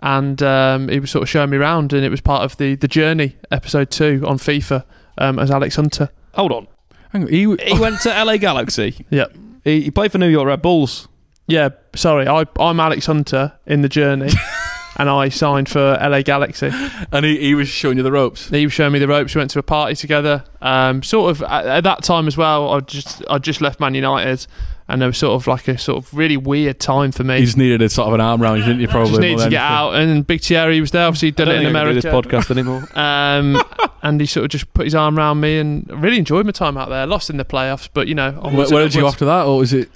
and 0.00 0.42
um, 0.42 0.88
he 0.88 0.98
was 1.00 1.10
sort 1.10 1.22
of 1.22 1.28
showing 1.28 1.50
me 1.50 1.56
around, 1.58 1.92
and 1.92 2.04
it 2.04 2.10
was 2.10 2.20
part 2.20 2.42
of 2.42 2.56
the 2.56 2.74
the 2.76 2.88
journey 2.88 3.36
episode 3.50 3.90
two 3.90 4.24
on 4.26 4.38
FIFA 4.38 4.84
um, 5.18 5.38
as 5.38 5.50
Alex 5.50 5.76
Hunter. 5.76 6.08
Hold 6.34 6.52
on, 6.52 6.66
Hang 7.12 7.22
on, 7.24 7.28
he, 7.28 7.40
he 7.40 7.78
went 7.78 8.00
to 8.00 8.08
LA 8.24 8.36
Galaxy. 8.38 9.04
Yep. 9.10 9.36
He, 9.64 9.82
he 9.82 9.90
played 9.90 10.10
for 10.12 10.18
New 10.18 10.28
York 10.28 10.46
Red 10.46 10.62
Bulls. 10.62 11.08
Yeah, 11.46 11.70
sorry, 11.94 12.26
I, 12.26 12.44
I'm 12.58 12.80
Alex 12.80 13.06
Hunter 13.06 13.52
in 13.66 13.82
the 13.82 13.88
journey, 13.88 14.30
and 14.96 15.08
I 15.10 15.28
signed 15.28 15.68
for 15.68 15.98
LA 16.00 16.22
Galaxy. 16.22 16.70
And 17.12 17.24
he, 17.26 17.38
he 17.38 17.54
was 17.54 17.68
showing 17.68 17.96
you 17.98 18.02
the 18.02 18.12
ropes. 18.12 18.48
He 18.48 18.64
was 18.64 18.72
showing 18.72 18.92
me 18.92 18.98
the 18.98 19.08
ropes. 19.08 19.34
We 19.34 19.40
went 19.40 19.50
to 19.52 19.58
a 19.58 19.62
party 19.62 19.94
together. 19.94 20.44
Um, 20.62 21.02
sort 21.02 21.30
of 21.32 21.42
at, 21.42 21.66
at 21.66 21.84
that 21.84 22.02
time 22.04 22.26
as 22.26 22.36
well. 22.36 22.70
I 22.70 22.80
just 22.80 23.22
I 23.28 23.38
just 23.38 23.60
left 23.60 23.78
Man 23.80 23.94
United, 23.94 24.46
and 24.88 25.00
there 25.00 25.08
was 25.08 25.16
sort 25.18 25.34
of 25.34 25.46
like 25.46 25.68
a 25.68 25.78
sort 25.78 26.04
of 26.04 26.12
really 26.14 26.36
weird 26.36 26.78
time 26.80 27.12
for 27.12 27.24
me. 27.24 27.38
He 27.38 27.44
just 27.44 27.56
needed 27.56 27.80
a 27.82 27.88
sort 27.88 28.08
of 28.08 28.14
an 28.14 28.20
arm 28.20 28.42
round, 28.42 28.58
you, 28.60 28.64
didn't 28.64 28.80
you? 28.80 28.88
Probably 28.88 29.10
just 29.10 29.20
needed 29.20 29.44
to 29.44 29.50
get 29.50 29.60
out, 29.62 29.94
and 29.94 30.26
Big 30.26 30.40
Thierry 30.42 30.80
was 30.80 30.90
there. 30.90 31.06
Obviously, 31.06 31.28
he'd 31.28 31.36
done 31.36 31.48
I 31.48 31.52
it 31.52 31.54
in 31.56 31.62
don't 31.62 31.72
think 31.72 31.76
I 31.76 31.80
America. 31.80 32.00
do 32.00 32.10
this 32.10 32.46
podcast 32.46 32.50
anymore. 32.50 32.88
Um, 32.94 33.62
and 34.02 34.20
he 34.20 34.26
sort 34.26 34.44
of 34.44 34.50
just 34.50 34.72
put 34.74 34.84
his 34.84 34.94
arm 34.94 35.16
around 35.18 35.40
me, 35.40 35.58
and 35.58 35.88
really 36.02 36.18
enjoyed 36.18 36.44
my 36.46 36.52
time 36.52 36.76
out 36.76 36.88
there. 36.88 37.06
Lost 37.06 37.30
in 37.30 37.36
the 37.36 37.44
playoffs, 37.44 37.88
but 37.92 38.08
you 38.08 38.14
know, 38.14 38.32
Where, 38.32 38.52
where 38.52 38.62
and 38.82 38.90
did 38.90 38.94
you 38.94 39.02
go 39.02 39.08
after 39.08 39.24
that, 39.24 39.44
or 39.46 39.58
was 39.58 39.72
it? 39.72 39.88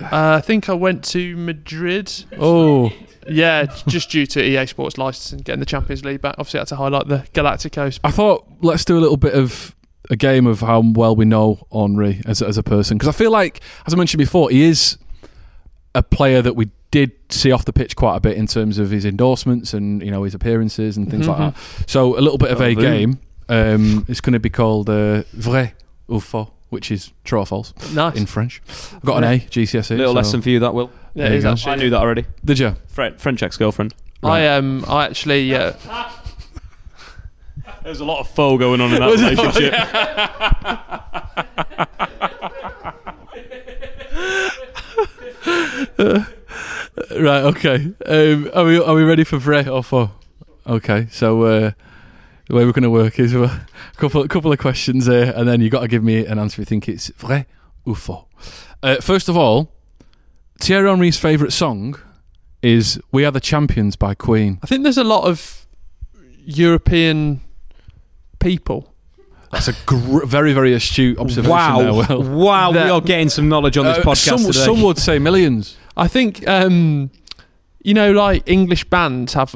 Uh, 0.00 0.08
I 0.36 0.40
think 0.40 0.68
I 0.68 0.72
went 0.74 1.04
to 1.06 1.36
Madrid. 1.36 2.12
Oh, 2.38 2.90
Yeah, 3.28 3.66
just 3.86 4.10
due 4.10 4.26
to 4.26 4.42
EA 4.42 4.66
Sports 4.66 4.98
licensing, 4.98 5.38
getting 5.40 5.60
the 5.60 5.66
Champions 5.66 6.04
League 6.04 6.20
back. 6.20 6.34
Obviously, 6.38 6.58
I 6.58 6.62
had 6.62 6.68
to 6.68 6.76
highlight 6.76 7.06
the 7.08 7.18
Galacticos. 7.34 8.00
I 8.02 8.10
thought 8.10 8.46
let's 8.62 8.84
do 8.84 8.98
a 8.98 9.00
little 9.00 9.16
bit 9.16 9.34
of 9.34 9.76
a 10.10 10.16
game 10.16 10.46
of 10.46 10.60
how 10.60 10.80
well 10.84 11.14
we 11.16 11.24
know 11.24 11.66
Henri 11.70 12.20
as 12.26 12.42
a, 12.42 12.46
as 12.48 12.58
a 12.58 12.62
person 12.62 12.98
because 12.98 13.08
I 13.08 13.16
feel 13.16 13.30
like, 13.30 13.60
as 13.86 13.94
I 13.94 13.96
mentioned 13.96 14.18
before, 14.18 14.50
he 14.50 14.62
is 14.64 14.98
a 15.94 16.02
player 16.02 16.42
that 16.42 16.56
we 16.56 16.70
did 16.90 17.12
see 17.30 17.50
off 17.52 17.64
the 17.64 17.72
pitch 17.72 17.96
quite 17.96 18.16
a 18.16 18.20
bit 18.20 18.36
in 18.36 18.46
terms 18.46 18.78
of 18.78 18.90
his 18.90 19.04
endorsements 19.04 19.72
and 19.72 20.02
you 20.02 20.10
know 20.10 20.24
his 20.24 20.34
appearances 20.34 20.96
and 20.96 21.10
things 21.10 21.26
Mhm. 21.26 21.28
like 21.38 21.54
that. 21.54 21.88
So 21.90 22.18
a 22.18 22.20
little 22.20 22.38
bit 22.38 22.50
of 22.50 22.60
a 22.60 22.74
game. 22.74 23.18
Um, 23.48 24.04
it's 24.08 24.20
going 24.20 24.32
to 24.34 24.40
be 24.40 24.48
called 24.50 24.88
uh, 24.88 25.22
vrai 25.34 25.74
ou 26.10 26.20
faux, 26.20 26.50
which 26.70 26.90
is 26.90 27.12
true 27.24 27.40
or 27.40 27.46
false 27.46 27.74
Nice. 27.92 28.16
in 28.16 28.24
French. 28.26 28.62
I've 28.94 29.02
got 29.04 29.18
an 29.18 29.24
A 29.24 29.38
GCSE. 29.40 29.90
Little 29.96 30.12
so- 30.12 30.16
lesson 30.16 30.42
for 30.42 30.48
you, 30.50 30.60
that 30.60 30.72
will. 30.74 30.90
Yeah, 31.14 31.24
There 31.24 31.32
it 31.32 31.36
you 31.36 31.42
go. 31.42 31.50
actually. 31.52 31.72
I 31.72 31.76
knew 31.76 31.90
that 31.90 32.00
already. 32.00 32.24
Did 32.44 32.58
you? 32.58 32.76
French, 32.86 33.18
French 33.20 33.42
ex-girlfriend. 33.42 33.94
I 34.22 34.46
um, 34.46 34.84
I 34.88 35.04
actually. 35.04 35.54
Uh, 35.54 35.72
There's 37.84 38.00
a 38.00 38.04
lot 38.04 38.20
of 38.20 38.28
faux 38.28 38.58
going 38.60 38.80
on 38.80 38.92
in 38.92 39.00
that 39.00 39.08
Was 39.10 39.20
it? 39.22 39.38
relationship. 39.38 39.74
Right. 47.18 47.42
Okay. 47.44 47.92
Um, 48.06 48.50
are 48.54 48.64
we 48.64 48.78
are 48.78 48.94
we 48.94 49.02
ready 49.02 49.24
for 49.24 49.38
vrai 49.38 49.66
or 49.66 49.82
faux? 49.82 50.12
Okay. 50.66 51.06
So 51.10 51.42
uh, 51.42 51.70
the 52.48 52.54
way 52.54 52.64
we're 52.64 52.72
going 52.72 52.82
to 52.82 52.90
work 52.90 53.18
is 53.18 53.34
uh, 53.34 53.40
a 53.92 53.96
couple 53.96 54.22
a 54.22 54.28
couple 54.28 54.52
of 54.52 54.58
questions 54.58 55.06
here, 55.06 55.32
and 55.34 55.48
then 55.48 55.60
you 55.60 55.70
got 55.70 55.80
to 55.80 55.88
give 55.88 56.04
me 56.04 56.26
an 56.26 56.38
answer. 56.38 56.54
If 56.54 56.58
you 56.58 56.64
think 56.66 56.88
it's 56.88 57.08
vrai 57.16 57.46
ou 57.86 57.94
faux. 57.94 58.26
Uh, 58.82 58.96
first 59.00 59.28
of 59.28 59.36
all, 59.36 59.72
Thierry 60.60 60.88
Henry's 60.88 61.18
favourite 61.18 61.52
song 61.52 61.98
is 62.62 63.00
"We 63.10 63.24
Are 63.24 63.30
the 63.32 63.40
Champions" 63.40 63.96
by 63.96 64.14
Queen. 64.14 64.58
I 64.62 64.66
think 64.66 64.82
there's 64.82 64.98
a 64.98 65.04
lot 65.04 65.24
of 65.24 65.66
European 66.44 67.40
people. 68.42 68.92
That's 69.50 69.68
a 69.68 69.74
gr- 69.86 70.24
very 70.24 70.52
very 70.52 70.72
astute 70.72 71.18
observation. 71.18 71.50
Wow. 71.50 72.02
There, 72.02 72.16
Will. 72.18 72.22
Wow, 72.38 72.72
That- 72.72 72.84
we 72.86 72.90
are 72.90 73.00
getting 73.00 73.28
some 73.28 73.48
knowledge 73.48 73.76
on 73.76 73.84
this 73.84 73.98
Uh, 73.98 74.02
podcast 74.02 74.16
some, 74.24 74.38
today. 74.38 74.64
some 74.64 74.82
would 74.82 74.98
say 74.98 75.18
millions. 75.18 75.76
I 75.96 76.08
think, 76.08 76.46
um, 76.48 77.10
you 77.84 77.92
know, 77.94 78.12
like 78.12 78.42
English 78.48 78.84
bands 78.84 79.34
have 79.34 79.54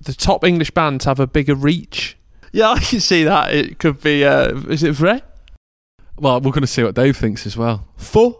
the 0.00 0.14
top 0.14 0.44
English 0.44 0.70
bands 0.70 1.04
have 1.04 1.20
a 1.20 1.26
bigger 1.26 1.54
reach. 1.54 2.16
Yeah, 2.52 2.70
I 2.70 2.78
can 2.80 3.00
see 3.00 3.22
that. 3.24 3.54
It 3.54 3.78
could 3.78 4.00
be. 4.02 4.24
Uh, 4.24 4.54
is 4.68 4.82
it 4.82 4.92
vrai? 4.92 5.22
Well, 6.18 6.40
we're 6.40 6.50
going 6.52 6.62
to 6.62 6.66
see 6.66 6.82
what 6.82 6.94
Dave 6.94 7.16
thinks 7.16 7.46
as 7.46 7.56
well. 7.56 7.86
Faux. 7.96 8.38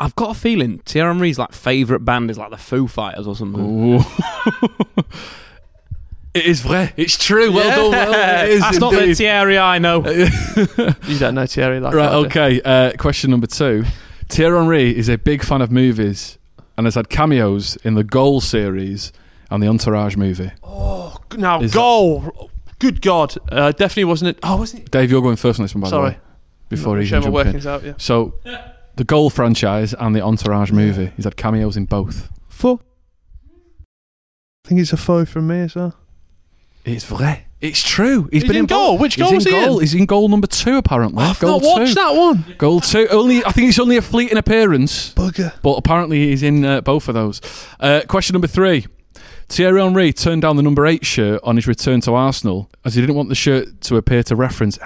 I've 0.00 0.14
got 0.14 0.30
a 0.30 0.34
feeling 0.38 0.78
Thierry 0.86 1.12
Henry's 1.12 1.38
like 1.40 1.52
favourite 1.52 2.04
band 2.04 2.30
is 2.30 2.38
like 2.38 2.50
the 2.50 2.56
Foo 2.56 2.86
Fighters 2.86 3.26
or 3.26 3.34
something. 3.34 4.04
Ooh. 6.36 6.38
it 6.40 6.46
is 6.46 6.60
vrai. 6.60 6.92
It's 6.96 7.16
true. 7.22 7.50
Well 7.52 7.90
done. 7.90 8.10
Well, 8.10 8.44
it 8.46 8.50
is 8.52 8.60
That's 8.60 8.78
not 8.78 8.92
the 8.92 9.00
indeed. 9.00 9.16
Thierry 9.16 9.58
I 9.58 9.78
know. 9.78 10.04
You 11.06 11.18
don't 11.18 11.34
know 11.34 11.46
Thierry 11.46 11.80
like 11.80 11.94
right. 11.94 12.10
that, 12.10 12.20
do? 12.20 12.26
Okay. 12.26 12.60
Uh, 12.62 12.92
question 12.98 13.30
number 13.30 13.46
two. 13.46 13.84
Thierry 14.28 14.58
Henry 14.58 14.96
is 14.96 15.08
a 15.08 15.16
big 15.18 15.42
fan 15.42 15.62
of 15.62 15.70
movies 15.72 16.38
and 16.76 16.86
has 16.86 16.94
had 16.94 17.08
cameos 17.08 17.76
in 17.84 17.94
the 17.94 18.04
Goal 18.04 18.40
series 18.40 19.12
and 19.50 19.62
the 19.62 19.66
Entourage 19.68 20.16
movie. 20.16 20.50
Oh, 20.62 21.16
now 21.36 21.60
Is 21.62 21.72
goal. 21.72 22.50
Good 22.78 23.02
God! 23.02 23.34
Uh, 23.50 23.72
definitely 23.72 24.04
wasn't 24.04 24.36
it? 24.36 24.38
Oh, 24.44 24.56
wasn't 24.56 24.82
it? 24.84 24.90
Dave, 24.92 25.10
you're 25.10 25.22
going 25.22 25.34
first 25.36 25.58
on 25.58 25.64
this 25.64 25.74
one, 25.74 25.82
by 25.82 25.88
Sorry. 25.88 26.10
the 26.10 26.14
way. 26.16 26.20
Before 26.68 26.98
he 26.98 27.06
Show 27.06 27.22
can 27.22 27.32
my 27.32 27.40
in. 27.40 27.46
workings 27.46 27.66
out. 27.66 27.82
Yeah. 27.82 27.94
So, 27.96 28.34
the 28.94 29.04
Goal 29.04 29.30
franchise 29.30 29.94
and 29.94 30.14
the 30.14 30.20
Entourage 30.20 30.70
movie. 30.70 31.10
He's 31.16 31.24
had 31.24 31.36
cameos 31.36 31.76
in 31.76 31.86
both. 31.86 32.30
Faux. 32.48 32.84
I 34.64 34.68
think 34.68 34.80
it's 34.82 34.92
a 34.92 34.96
faux 34.98 35.30
from 35.30 35.46
me 35.48 35.60
as 35.60 35.74
well. 35.74 35.96
It's 36.94 37.04
vrai. 37.04 37.44
It's 37.60 37.82
true. 37.82 38.28
He's 38.30 38.42
He's 38.42 38.44
been 38.44 38.56
in 38.56 38.60
in 38.62 38.66
goal. 38.66 38.92
both. 38.92 39.00
Which 39.00 39.14
He's 39.16 39.22
goal 39.22 39.30
in 39.30 39.34
was 39.36 39.44
he 39.44 39.56
in? 39.64 39.80
He's 39.80 39.94
in 39.94 40.06
goal 40.06 40.28
number 40.28 40.46
two, 40.46 40.76
apparently. 40.76 41.24
I've 41.24 41.40
goal 41.40 41.60
not 41.60 41.66
watched 41.66 41.88
two. 41.88 41.94
that 41.94 42.14
one. 42.14 42.54
Goal 42.56 42.80
two. 42.80 43.08
Only 43.10 43.44
I 43.44 43.50
think 43.50 43.68
it's 43.68 43.78
only 43.80 43.96
a 43.96 44.02
fleeting 44.02 44.38
appearance. 44.38 45.12
Bugger. 45.14 45.52
But 45.62 45.72
apparently 45.74 46.28
he's 46.28 46.42
in 46.44 46.64
uh, 46.64 46.80
both 46.82 47.08
of 47.08 47.14
those. 47.14 47.40
Uh, 47.80 48.02
question 48.08 48.34
number 48.34 48.46
three. 48.46 48.86
Thierry 49.48 49.80
Henry 49.80 50.12
turned 50.12 50.42
down 50.42 50.56
the 50.56 50.62
number 50.62 50.86
eight 50.86 51.04
shirt 51.06 51.40
on 51.42 51.56
his 51.56 51.66
return 51.66 52.00
to 52.02 52.14
Arsenal 52.14 52.70
as 52.84 52.94
he 52.94 53.00
didn't 53.00 53.16
want 53.16 53.28
the 53.30 53.34
shirt 53.34 53.80
to 53.82 53.96
appear 53.96 54.22
to 54.24 54.36
reference 54.36 54.78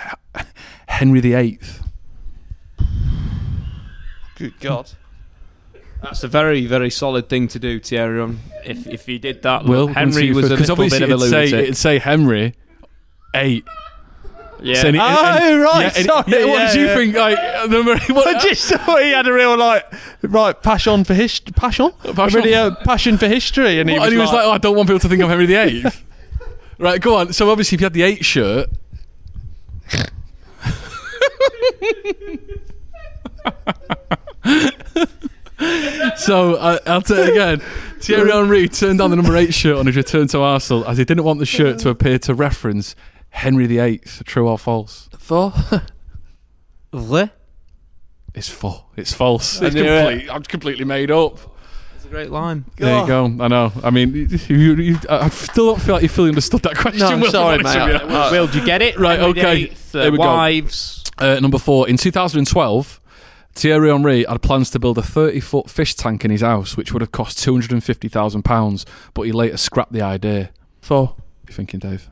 Henry 0.87 1.21
VIII. 1.21 1.59
Good 4.37 4.59
God. 4.61 4.91
That's 6.03 6.25
a 6.25 6.29
very, 6.29 6.67
very 6.67 6.91
solid 6.91 7.29
thing 7.29 7.49
to 7.49 7.59
do, 7.59 7.79
Thierry. 7.81 8.37
If 8.65 8.87
if 8.87 9.07
he 9.07 9.19
did 9.19 9.43
that, 9.43 9.65
Will 9.65 9.87
Henry 9.89 10.33
was 10.33 10.51
a 10.51 10.57
little 10.57 10.73
obviously 10.73 10.99
bit 11.01 11.11
of 11.11 11.21
a 11.21 11.25
it'd 11.25 11.31
say, 11.31 11.45
lunatic. 11.47 11.63
it'd 11.65 11.77
say 11.77 11.99
Henry 11.99 12.55
eight. 13.35 13.65
yeah. 14.61 14.83
So, 14.83 14.89
and- 14.89 14.99
ah, 15.01 15.37
and- 15.41 15.45
Oh, 15.55 15.59
right, 15.63 15.81
Yeah, 15.83 15.93
and- 15.97 16.07
sorry, 16.07 16.25
yeah, 16.27 16.45
what 16.45 16.59
yeah, 16.59 16.73
did 16.73 16.81
you 16.81 16.87
yeah. 16.87 16.95
think? 16.97 17.15
Like 17.17 17.71
number 17.71 17.99
what, 18.15 18.27
I 18.37 18.39
just 18.41 18.69
thought 18.69 19.03
he 19.03 19.11
had 19.11 19.27
a 19.29 19.33
real 19.33 19.57
like 19.57 19.85
right 20.23 20.61
passion 20.61 21.05
for 21.05 21.15
history. 21.15 21.53
Passion. 21.57 21.93
Passion? 22.15 22.37
Really 22.41 22.53
a 22.55 22.73
passion 22.85 23.17
for 23.17 23.29
history, 23.29 23.79
and 23.81 23.89
he 23.89 23.95
What, 23.95 24.01
was, 24.01 24.07
and 24.09 24.13
he 24.15 24.19
was 24.21 24.29
like, 24.33 24.37
like, 24.39 24.47
"Oh, 24.47 24.53
I 24.53 24.59
don't 24.59 24.77
want 24.77 24.89
people 24.89 25.01
to 25.01 25.09
think 25.09 25.23
I'm 25.23 25.29
Henry 25.29 25.47
VIII." 25.47 25.85
right, 26.79 27.01
go 27.01 27.17
on. 27.17 27.33
So 27.33 27.49
obviously, 27.51 27.77
if 27.77 27.81
you 27.81 27.85
had 27.87 27.93
the 27.95 28.03
eight 28.03 28.25
shirt, 28.25 28.69
so 36.17 36.55
uh, 36.55 36.79
I'll 36.87 37.03
tell 37.03 37.25
you 37.27 37.33
again. 37.33 37.63
Thierry 38.01 38.31
Henry 38.33 38.69
turned 38.69 38.99
down 38.99 39.11
the 39.11 39.17
number 39.17 39.37
eight 39.37 39.55
shirt 39.55 39.77
on 39.77 39.87
his 39.87 39.97
return 39.97 40.27
to 40.29 40.41
Arsenal 40.41 40.85
as 40.87 40.99
he 40.99 41.05
didn't 41.05 41.25
want 41.25 41.39
the 41.39 41.47
shirt 41.47 41.79
to 41.81 41.89
appear 41.89 42.19
to 42.21 42.35
reference 42.35 42.97
Henry 43.31 43.67
VIII. 43.67 44.01
True 44.25 44.49
or 44.49 44.59
false? 44.59 45.09
"For 45.19 45.53
Vrai? 46.93 47.31
It's 48.35 48.49
false. 48.49 48.83
It's 48.97 49.13
false. 49.13 49.61
It's 49.61 49.75
knew 49.75 49.85
it. 49.85 50.09
complete, 50.09 50.31
I'm 50.31 50.43
completely 50.45 50.85
made 50.87 51.11
up. 51.11 51.39
It's 51.97 52.07
a 52.07 52.09
great 52.09 52.31
line. 52.31 52.65
There 52.79 53.01
you 53.03 53.07
go. 53.07 53.27
I 53.27 53.49
know. 53.49 53.71
I 53.85 53.91
mean, 53.91 54.15
you, 54.15 54.27
you, 54.57 54.75
you, 54.77 54.99
I 55.11 55.29
still 55.29 55.67
don't 55.67 55.83
feel 55.83 55.97
like 55.97 56.03
you 56.03 56.09
fully 56.09 56.31
understood 56.31 56.63
that 56.63 56.79
question. 56.79 57.01
No, 57.01 57.09
I'm 57.09 57.21
Will, 57.21 57.31
sorry, 57.31 57.59
to 57.59 57.65
be 57.65 57.69
honest 57.69 58.05
mate. 58.07 58.07
with 58.07 58.33
you. 58.33 58.39
Will, 58.41 58.47
do 58.47 58.59
you 58.59 58.65
get 58.65 58.81
it? 58.81 58.99
Right, 58.99 59.19
Henry 59.21 59.39
okay. 59.39 59.65
VIII, 59.67 59.71
uh, 59.71 59.77
There 59.93 60.13
we 60.13 60.17
go. 60.17 60.25
wives. 60.25 61.05
Uh, 61.19 61.41
number 61.41 61.59
four. 61.59 61.87
In 61.91 61.99
2012, 61.99 63.01
Thierry 63.55 63.91
Henry 63.91 64.25
had 64.25 64.41
plans 64.43 64.71
to 64.71 64.79
build 64.79 64.97
a 64.99 65.03
30 65.03 65.41
foot 65.41 65.69
fish 65.71 65.95
tank 65.95 66.25
in 66.25 66.31
his 66.31 66.41
house, 66.41 66.77
which 66.77 66.93
would 66.93 67.03
have 67.03 67.13
cost 67.13 67.39
£250,000, 67.39 68.85
but 69.15 69.23
he 69.23 69.33
later 69.33 69.57
scrapped 69.57 69.93
the 69.93 70.01
idea. 70.03 70.51
for 70.81 71.01
What 71.07 71.11
are 71.19 71.23
you 71.49 71.55
thinking, 71.55 71.81
Dave? 71.81 72.09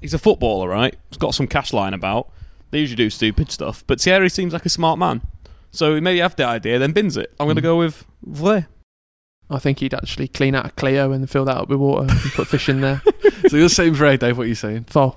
He's 0.00 0.14
a 0.14 0.18
footballer, 0.18 0.68
right? 0.68 0.96
He's 1.10 1.18
got 1.18 1.34
some 1.34 1.46
cash 1.46 1.72
lying 1.72 1.94
about. 1.94 2.30
They 2.70 2.80
usually 2.80 2.96
do 2.96 3.10
stupid 3.10 3.50
stuff, 3.50 3.84
but 3.86 4.00
Thierry 4.00 4.28
seems 4.28 4.52
like 4.52 4.66
a 4.66 4.70
smart 4.70 4.98
man. 4.98 5.22
So 5.72 5.94
he 5.94 6.00
maybe 6.00 6.18
have 6.20 6.36
the 6.36 6.44
idea, 6.46 6.78
then 6.78 6.92
bins 6.92 7.16
it. 7.16 7.32
I'm 7.38 7.46
going 7.46 7.56
to 7.56 7.62
Mm. 7.62 7.64
go 7.64 7.78
with 7.78 8.04
vrai. 8.24 8.66
I 9.48 9.58
think 9.58 9.80
he'd 9.80 9.94
actually 9.94 10.28
clean 10.28 10.54
out 10.54 10.66
a 10.66 10.70
Clio 10.70 11.10
and 11.12 11.28
fill 11.28 11.44
that 11.44 11.56
up 11.56 11.68
with 11.68 11.78
water 11.78 12.06
and 12.10 12.20
put 12.32 12.46
fish 12.46 12.68
in 12.68 12.80
there. 12.80 13.02
so 13.48 13.56
you're 13.56 13.68
saying 13.68 13.94
Vrai, 13.94 14.16
Dave, 14.16 14.38
what 14.38 14.44
are 14.44 14.48
you 14.48 14.54
saying? 14.54 14.84
For 14.84 15.16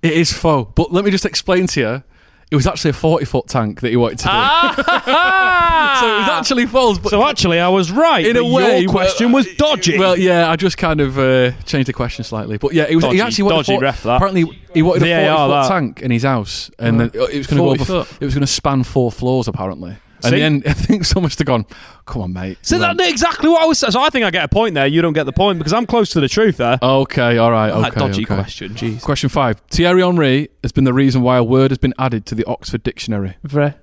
It 0.00 0.12
is 0.12 0.32
faux. 0.32 0.70
But 0.76 0.92
let 0.92 1.04
me 1.04 1.10
just 1.10 1.24
explain 1.26 1.66
to 1.68 1.80
you. 1.80 2.02
It 2.50 2.56
was 2.56 2.66
actually 2.66 2.90
a 2.90 2.94
40 2.94 3.24
foot 3.26 3.46
tank 3.46 3.82
that 3.82 3.90
he 3.90 3.96
wanted 3.96 4.18
to 4.20 4.24
do. 4.24 4.30
Ah! 4.32 5.98
so 6.00 6.06
it 6.06 6.18
was 6.20 6.28
actually 6.30 6.66
false. 6.66 6.98
But 6.98 7.10
So 7.10 7.22
actually, 7.26 7.60
I 7.60 7.68
was 7.68 7.90
right. 7.92 8.24
in 8.26 8.36
a 8.36 8.44
way, 8.44 8.80
your 8.80 8.90
question 8.90 9.32
well, 9.32 9.44
was 9.44 9.54
dodgy. 9.56 9.98
Well, 9.98 10.18
yeah, 10.18 10.50
I 10.50 10.56
just 10.56 10.78
kind 10.78 11.00
of 11.00 11.18
uh, 11.18 11.50
changed 11.66 11.88
the 11.88 11.92
question 11.92 12.24
slightly, 12.24 12.56
but 12.56 12.72
yeah, 12.72 12.86
it 12.88 12.94
was. 12.96 13.04
he 13.04 13.20
actually 13.20 13.44
wanted 13.44 13.56
dodgy 13.58 13.72
a 13.72 13.76
40, 13.76 13.84
ref, 13.84 14.02
that. 14.04 14.16
Apparently, 14.16 14.60
he 14.72 14.82
wanted 14.82 15.02
a 15.02 15.06
VAR, 15.26 15.36
forty 15.36 15.52
foot 15.52 15.62
that. 15.62 15.68
tank 15.68 16.02
in 16.02 16.10
his 16.10 16.22
house, 16.22 16.70
and 16.78 16.98
Right. 17.00 17.12
then 17.12 17.22
it 17.30 17.36
was 17.38 17.46
going 17.46 17.56
to 17.58 17.62
go 17.62 17.64
40 17.76 17.80
over. 17.80 18.04
foot. 18.04 18.16
It 18.20 18.24
was 18.24 18.34
going 18.34 18.40
to 18.46 18.46
span 18.52 18.82
four 18.82 19.12
floors, 19.12 19.46
apparently. 19.48 19.96
And 20.24 20.32
See? 20.32 20.38
then 20.40 20.62
I 20.66 20.72
think 20.72 21.04
someone 21.04 21.24
must 21.24 21.38
have 21.38 21.46
gone, 21.46 21.64
"Come 22.06 22.22
on, 22.22 22.32
mate." 22.32 22.58
so 22.62 22.76
You 22.76 22.80
that's 22.82 23.08
exactly 23.10 23.48
what 23.48 23.62
I 23.62 23.66
was. 23.66 23.78
Saying. 23.78 23.92
So 23.92 24.00
I 24.00 24.10
think 24.10 24.24
I 24.24 24.30
get 24.30 24.44
a 24.44 24.48
point 24.48 24.74
there. 24.74 24.86
You 24.86 25.00
don't 25.02 25.12
get 25.12 25.24
the 25.24 25.32
point 25.32 25.58
because 25.58 25.72
I'm 25.72 25.86
close 25.86 26.10
to 26.10 26.20
the 26.20 26.28
truth 26.28 26.56
there. 26.56 26.78
Okay, 26.82 27.38
all 27.38 27.50
right, 27.52 27.70
Oh, 27.70 27.80
that 27.82 27.92
okay, 27.92 28.00
dodgy 28.00 28.24
okay. 28.24 28.34
question. 28.34 28.74
Jeez. 28.74 29.02
Question 29.02 29.28
five: 29.28 29.60
Thierry 29.70 30.02
Henry 30.02 30.48
has 30.62 30.72
been 30.72 30.84
the 30.84 30.92
reason 30.92 31.22
why 31.22 31.36
a 31.36 31.44
word 31.44 31.70
has 31.70 31.78
been 31.78 31.94
added 31.98 32.26
to 32.26 32.34
the 32.34 32.44
Oxford 32.46 32.82
Dictionary. 32.82 33.36
vrai. 33.44 33.74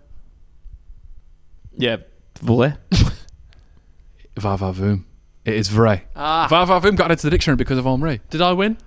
Yeah, 1.78 1.98
vrai. 2.42 2.78
Va 4.38 4.58
va 4.58 4.72
voom. 4.74 5.06
It 5.46 5.54
is 5.54 5.70
vrai. 5.70 6.04
Ah. 6.16 6.48
Va 6.50 6.66
va 6.66 6.80
voom 6.82 6.96
got 6.98 7.06
added 7.06 7.20
to 7.20 7.28
the 7.28 7.32
dictionary 7.32 7.56
because 7.56 7.78
of 7.78 7.86
Henri. 7.88 8.20
Did 8.30 8.42
I 8.42 8.52
win? 8.54 8.78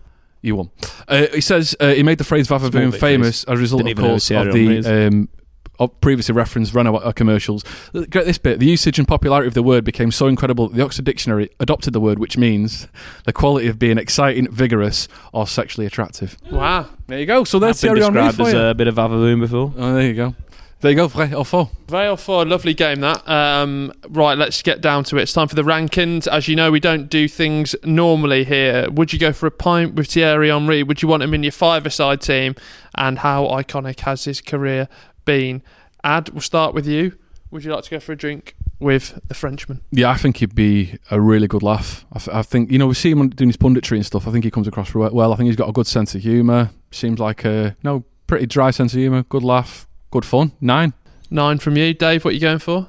You 0.42 0.57
won. 0.57 0.70
Uh, 1.09 1.26
he 1.32 1.40
says 1.40 1.74
uh, 1.80 1.92
he 1.94 2.03
made 2.03 2.18
the 2.18 2.24
phrase 2.24 2.46
va 2.49 2.59
va 2.59 2.68
voom 2.70 2.94
famous 2.94 3.44
as 3.44 3.59
a 3.59 3.61
result, 3.61 3.84
Didn't 3.84 3.99
of 3.99 4.05
course, 4.05 4.30
of 4.30 4.53
the 4.53 5.07
um, 5.07 5.28
of 5.32 5.38
previously 5.87 6.35
referenced 6.35 6.74
Renault 6.74 6.97
uh, 6.97 7.12
commercials. 7.12 7.64
Get 7.93 8.26
this 8.26 8.39
bit: 8.39 8.59
the 8.59 8.66
usage 8.66 8.99
and 8.99 9.07
popularity 9.07 9.47
of 9.47 9.55
the 9.55 9.62
word 9.62 9.85
became 9.85 10.11
so 10.11 10.26
incredible 10.26 10.68
that 10.68 10.76
the 10.76 10.85
Oxford 10.85 11.05
Dictionary 11.05 11.51
adopted 11.61 11.93
the 11.93 12.01
word, 12.01 12.18
which 12.18 12.37
means 12.37 12.89
the 13.24 13.33
quality 13.33 13.68
of 13.68 13.79
being 13.79 13.99
exciting, 13.99 14.51
vigorous, 14.51 15.07
or 15.33 15.47
sexually 15.47 15.87
attractive. 15.87 16.37
Wow. 16.51 16.89
There 17.07 17.18
you 17.18 17.26
go. 17.26 17.45
So 17.45 17.59
I've 17.59 17.62
there's 17.62 17.81
been 17.81 17.95
described 17.95 18.41
as 18.41 18.55
a 18.55 18.74
bit 18.74 18.89
of 18.89 18.97
Avavoom 18.97 19.41
before. 19.41 19.72
Oh, 19.76 19.95
there 19.95 20.07
you 20.07 20.14
go. 20.14 20.35
There 20.81 20.93
you 20.93 20.97
go. 20.97 21.09
Vrai 21.09 21.35
or 21.35 21.45
faux? 21.45 21.74
Vale 21.89 22.16
for 22.16 22.43
a 22.43 22.45
lovely 22.45 22.72
game 22.72 23.01
that. 23.01 23.29
Um, 23.29 23.93
right, 24.11 24.39
let's 24.39 24.62
get 24.62 24.81
down 24.81 25.03
to 25.05 25.16
it. 25.16 25.22
It's 25.22 25.33
time 25.33 25.49
for 25.49 25.57
the 25.57 25.64
rankings. 25.64 26.29
As 26.29 26.47
you 26.47 26.55
know, 26.55 26.70
we 26.70 26.79
don't 26.79 27.09
do 27.09 27.26
things 27.26 27.74
normally 27.83 28.45
here. 28.45 28.89
Would 28.91 29.12
you 29.12 29.18
go 29.18 29.33
for 29.33 29.47
a 29.47 29.51
pint 29.51 29.95
with 29.95 30.07
Thierry 30.07 30.51
Henry? 30.51 30.85
Would 30.85 31.03
you 31.03 31.09
want 31.09 31.24
him 31.24 31.35
in 31.35 31.43
your 31.43 31.51
five-a-side 31.51 32.20
team? 32.20 32.55
And 32.95 33.18
how 33.18 33.47
iconic 33.47 34.01
has 34.01 34.24
his 34.24 34.41
career 34.41 34.89
been? 35.29 35.62
Ad, 36.03 36.31
we'll 36.31 36.41
start 36.41 36.74
with 36.74 36.87
you. 36.87 37.14
Would 37.51 37.62
you 37.62 37.70
like 37.74 37.85
to 37.85 37.91
go 37.91 38.01
for 38.01 38.12
a 38.12 38.16
drink 38.16 38.57
with 38.81 39.20
the 39.29 39.35
Frenchman? 39.35 39.83
Yeah, 39.91 40.09
I 40.11 40.16
think 40.16 40.39
he'd 40.39 40.55
be 40.55 40.99
a 41.11 41.20
really 41.20 41.47
good 41.47 41.62
laugh. 41.62 42.07
I, 42.11 42.18
th- 42.18 42.35
I 42.35 42.41
think 42.43 42.70
you 42.70 42.79
know 42.79 42.87
we 42.87 42.95
see 42.95 43.11
him 43.11 43.29
doing 43.29 43.51
his 43.51 43.59
punditry 43.59 43.97
and 43.97 44.07
stuff. 44.07 44.26
I 44.26 44.31
think 44.33 44.45
he 44.45 44.51
comes 44.51 44.66
across 44.66 44.95
well. 44.95 45.33
I 45.33 45.37
think 45.37 45.49
he's 45.49 45.57
got 45.57 45.68
a 45.68 45.72
good 45.72 45.87
sense 45.87 46.14
of 46.14 46.22
humour. 46.22 46.70
Seems 46.91 47.18
like 47.18 47.45
a 47.45 47.76
no 47.83 48.05
pretty 48.26 48.47
dry 48.47 48.70
sense 48.70 48.95
of 48.95 48.99
humour. 49.01 49.22
Good 49.24 49.43
laugh, 49.45 49.87
good 50.11 50.24
fun. 50.24 50.53
Nine. 50.62 50.95
Nine 51.31 51.59
from 51.59 51.76
you, 51.76 51.93
Dave. 51.93 52.24
What 52.24 52.31
are 52.31 52.35
you 52.35 52.41
going 52.41 52.59
for? 52.59 52.89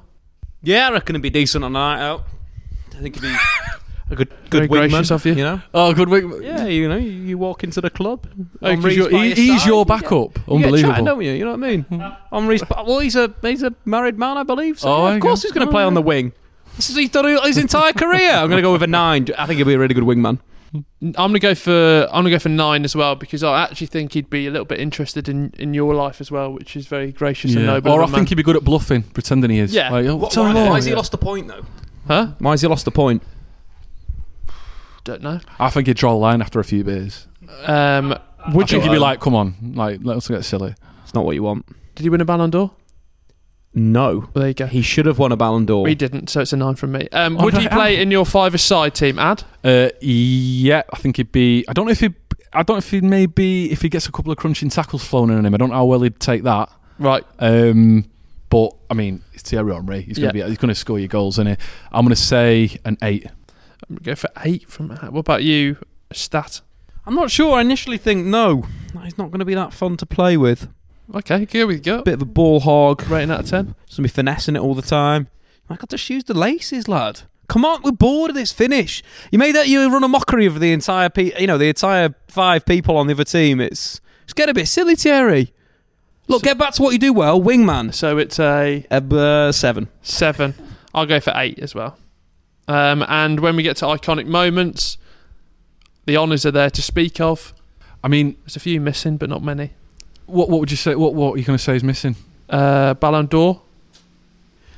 Yeah, 0.62 0.88
I 0.88 0.92
reckon 0.94 1.16
it'd 1.16 1.24
be 1.24 1.30
decent 1.30 1.66
on 1.66 1.72
a 1.72 1.74
night 1.74 2.02
out. 2.02 2.24
I 2.94 3.02
think 3.02 3.18
it'd 3.18 3.30
be 3.30 3.36
a 4.12 4.16
good 4.16 4.30
Very 4.50 4.68
good 4.68 4.80
wingman, 4.82 4.90
gracious 4.92 5.12
of 5.12 5.26
you. 5.26 5.34
You 5.36 5.44
know? 5.44 5.62
Oh, 5.74 5.94
good 5.94 6.10
week. 6.10 6.24
Yeah, 6.42 6.66
you 6.66 6.88
know, 6.90 6.98
you, 6.98 7.12
you 7.12 7.38
walk 7.38 7.64
into 7.64 7.82
the 7.82 7.90
club. 7.90 8.28
Oh, 8.32 8.44
'cause 8.62 8.70
Henri's 8.72 8.98
you're- 8.98 9.12
by 9.12 9.26
he- 9.28 9.34
he's 9.36 9.62
side, 9.62 9.68
your 9.68 9.80
you 9.80 9.86
get- 9.86 10.02
backup. 10.02 10.12
you 10.12 10.44
get 10.58 10.66
Unbelievable. 10.66 10.90
chatting, 10.94 11.06
don't 11.06 11.22
you? 11.22 11.32
You 11.32 11.46
know 11.46 11.52
what 11.52 11.64
I 11.64 11.70
mean? 11.70 11.82
Hmm. 11.84 12.02
Henri's 12.36 12.64
well, 12.70 13.00
he's 13.00 13.16
a 13.16 13.34
he's 13.42 13.64
a 13.64 13.74
married 13.86 14.18
man, 14.18 14.38
I 14.38 14.44
believe. 14.44 14.80
So 14.80 14.90
Oh, 14.92 15.04
yeah, 15.04 15.10
of 15.10 15.16
you 15.16 15.22
course 15.22 15.42
go. 15.44 15.48
he's 15.48 15.52
going 15.54 15.68
to 15.68 15.72
play 15.72 15.84
on 15.84 15.94
the 15.94 16.02
wing. 16.02 16.34
This 16.76 16.90
is 16.90 16.96
he's 16.96 17.10
done 17.10 17.26
his 17.44 17.58
entire 17.58 17.94
career. 17.94 18.32
I'm 18.32 18.48
going 18.50 18.58
to 18.58 18.62
go 18.62 18.72
with 18.72 18.84
a 18.84 18.88
nine. 18.88 19.28
I 19.38 19.46
think 19.46 19.58
he'll 19.58 19.68
be 19.68 19.74
a 19.74 19.80
really 19.80 19.94
good 19.94 20.04
wingman. 20.06 20.40
Hmm. 20.72 20.80
I'm 21.02 21.14
gonna 21.32 21.40
go 21.40 21.56
for 21.56 22.04
I'm 22.12 22.20
gonna 22.20 22.30
go 22.30 22.38
for 22.38 22.50
nine 22.50 22.84
as 22.86 22.96
well 22.96 23.16
because 23.16 23.44
I 23.44 23.64
actually 23.64 23.88
think 23.88 24.14
he'd 24.14 24.30
be 24.30 24.46
a 24.46 24.52
little 24.52 24.66
bit 24.66 24.80
interested 24.80 25.28
in, 25.28 25.52
in 25.58 25.74
your 25.74 25.96
life 25.96 26.22
as 26.22 26.30
well, 26.30 26.54
which 26.54 26.76
is 26.76 26.86
very 26.86 27.12
gracious 27.12 27.56
and 27.56 27.66
noble. 27.66 27.92
Or 27.92 28.02
I 28.02 28.04
of 28.04 28.14
a 28.14 28.16
think 28.16 28.30
he'd 28.30 28.36
be 28.36 28.44
good 28.44 28.56
at 28.56 28.64
bluffing, 28.64 29.02
pretending 29.02 29.50
he 29.50 29.58
is. 29.60 29.74
Yeah. 29.74 29.90
Like, 29.90 30.06
oh, 30.06 30.16
What- 30.18 30.32
tell 30.32 30.44
why, 30.44 30.52
him 30.52 30.70
why 30.70 30.76
has 30.76 30.86
he 30.86 30.92
Yeah. 30.92 30.98
lost 30.98 31.12
the 31.12 31.18
point 31.18 31.48
though? 31.48 31.64
Huh? 32.08 32.28
Why 32.38 32.52
has 32.52 32.62
he 32.62 32.68
lost 32.68 32.86
the 32.86 32.92
point? 32.92 33.24
Don't 35.04 35.22
know. 35.22 35.40
I 35.60 35.70
think 35.70 35.88
he'd 35.88 35.98
draw 35.98 36.14
a 36.14 36.16
line 36.16 36.42
after 36.42 36.60
a 36.60 36.64
few 36.64 36.84
beers. 36.84 37.28
Um, 37.66 38.14
I 38.14 38.54
would 38.54 38.68
think 38.70 38.84
you? 38.84 38.90
he'd 38.90 38.96
be 38.96 39.00
like, 39.00 39.20
"Come 39.20 39.36
on, 39.36 39.56
like 39.76 40.00
let's 40.04 40.28
get 40.28 40.44
silly." 40.46 40.76
It's 41.04 41.14
not 41.14 41.26
what 41.26 41.36
you 41.36 41.44
want. 41.44 41.66
Did 41.96 42.04
he 42.04 42.10
win 42.10 42.22
a 42.22 42.26
Ballon 42.26 42.50
d'Or? 42.50 42.72
No. 43.74 44.20
Well, 44.20 44.30
there 44.36 44.48
you 44.50 44.54
go. 44.54 44.66
He 44.66 44.82
should 44.82 45.06
have 45.06 45.20
won 45.20 45.32
a 45.32 45.38
Ballon 45.38 45.66
d'Or. 45.66 45.88
He 45.88 45.96
didn't, 45.96 46.30
so 46.30 46.42
it's 46.42 46.54
a 46.54 46.58
nine 46.58 46.76
from 46.76 46.92
me. 46.92 47.08
Um, 47.12 47.38
Oh, 47.38 47.46
would 47.46 47.58
he 47.58 47.68
play 47.68 48.02
in 48.02 48.10
your 48.12 48.26
five-a-side 48.26 48.96
team, 48.96 49.20
Ad? 49.20 49.44
Uh, 49.64 49.90
yeah, 50.02 50.82
I 50.92 50.98
think 50.98 51.18
he'd 51.18 51.32
be. 51.32 51.66
I 51.68 51.74
don't 51.74 51.86
know 51.86 51.92
if 51.92 52.00
he. 52.00 52.10
I 52.52 52.64
don't 52.64 52.76
know 52.76 52.80
if 52.80 52.90
he 52.90 53.02
maybe 53.02 53.72
if 53.72 53.82
he 53.84 53.90
gets 53.90 54.08
a 54.08 54.12
couple 54.12 54.32
of 54.32 54.38
crunching 54.38 54.70
tackles 54.70 55.04
flown 55.06 55.30
in 55.30 55.38
on 55.38 55.46
him. 55.46 55.54
I 55.54 55.58
don't 55.58 55.70
know 55.70 55.76
how 55.76 55.86
well 55.86 56.02
he'd 56.02 56.20
take 56.20 56.44
that. 56.44 56.70
Right. 56.98 57.24
Um, 57.38 58.06
but 58.50 58.74
I 58.90 58.96
mean, 58.96 59.22
it's 59.34 59.44
Thierry 59.44 59.72
Henry. 59.74 60.02
He's 60.02 60.18
gonna 60.18 60.28
Yeah. 60.36 60.46
be. 60.46 60.50
He's 60.50 60.58
gonna 60.58 60.74
score 60.74 60.98
your 60.98 61.08
goals, 61.08 61.38
is 61.38 61.46
he? 61.46 61.56
I'm 61.92 62.06
gonna 62.06 62.16
say 62.16 62.76
an 62.86 62.98
eight. 63.04 63.28
I'm 63.88 63.96
gonna 63.96 64.02
go 64.06 64.16
for 64.16 64.30
eight 64.44 64.68
from 64.70 64.92
Ad. 64.92 65.10
What 65.12 65.20
about 65.22 65.44
you, 65.44 65.78
Stat? 66.12 66.62
I'm 67.06 67.16
not 67.16 67.32
sure. 67.32 67.58
I 67.58 67.62
initially 67.62 67.98
think 67.98 68.26
no. 68.26 68.66
He's 69.04 69.18
not 69.18 69.32
going 69.32 69.40
to 69.40 69.46
be 69.46 69.56
that 69.56 69.74
fun 69.74 69.98
to 69.98 70.06
play 70.06 70.38
with. 70.38 70.68
Okay, 71.16 71.48
here 71.50 71.66
we 71.66 71.80
go. 71.80 72.02
Bit 72.04 72.16
of 72.16 72.22
a 72.22 72.26
ball 72.26 72.60
hog. 72.60 73.08
Rating 73.08 73.32
out 73.32 73.40
of 73.42 73.50
ten. 73.50 73.74
Just 73.86 73.98
gonna 73.98 74.08
be 74.08 74.12
finessing 74.12 74.56
it 74.56 74.60
all 74.60 74.76
the 74.76 74.82
time. 74.84 75.28
I 75.70 75.76
got 75.76 75.90
to 75.90 75.98
shoes 75.98 76.24
the 76.26 76.34
laces, 76.36 76.88
lad. 76.88 77.22
Come 77.48 77.66
on, 77.66 77.82
we're 77.84 77.92
bored 77.92 78.30
of 78.30 78.36
this 78.36 78.52
finish. 78.52 79.02
You 79.32 79.40
made 79.40 79.56
that. 79.56 79.68
You 79.68 79.92
run 79.92 80.04
a 80.04 80.08
mockery 80.08 80.46
of 80.46 80.60
the 80.60 80.72
entire, 80.72 81.10
pe- 81.10 81.40
you 81.40 81.48
know, 81.48 81.58
the 81.58 81.70
entire 81.70 82.14
five 82.28 82.64
people 82.66 82.96
on 82.98 83.08
the 83.08 83.14
other 83.14 83.24
team. 83.24 83.60
It's 83.60 84.02
it's 84.24 84.34
getting 84.34 84.52
a 84.52 84.54
bit 84.54 84.68
silly, 84.68 84.96
Thierry. 84.96 85.52
Look, 86.28 86.44
get 86.44 86.60
back 86.60 86.74
to 86.74 86.84
what 86.84 86.92
you 86.94 87.00
do 87.00 87.12
well, 87.12 87.42
wingman. 87.42 87.92
So 87.92 88.20
it's 88.20 88.40
a 88.40 88.86
Uh, 88.92 89.52
seven. 89.52 89.88
seven. 90.04 90.54
I'll 90.94 91.08
go 91.08 91.20
for 91.20 91.34
eight 91.36 91.58
as 91.58 91.74
well. 91.74 91.98
Um, 92.70 93.04
and 93.08 93.40
when 93.40 93.56
we 93.56 93.64
get 93.64 93.78
to 93.78 93.86
iconic 93.86 94.28
moments, 94.28 95.00
the 96.06 96.16
honours 96.16 96.46
are 96.46 96.52
there 96.52 96.70
to 96.70 96.82
speak 96.84 97.20
of. 97.20 97.54
I 98.04 98.08
mean, 98.08 98.38
There's 98.46 98.56
a 98.56 98.60
few 98.60 98.80
missing, 98.80 99.18
but 99.18 99.28
not 99.28 99.44
many. 99.44 99.72
what 100.28 100.50
what 100.50 100.60
would 100.60 100.72
you 100.72 100.78
say? 100.78 100.94
What 100.94 101.16
what 101.16 101.34
are 101.34 101.38
you 101.38 101.44
gonna 101.44 101.58
say 101.58 101.76
is 101.76 101.84
missing? 101.84 102.16
Uh, 102.48 102.94
Ballon 102.94 103.26
d'Or. 103.26 103.62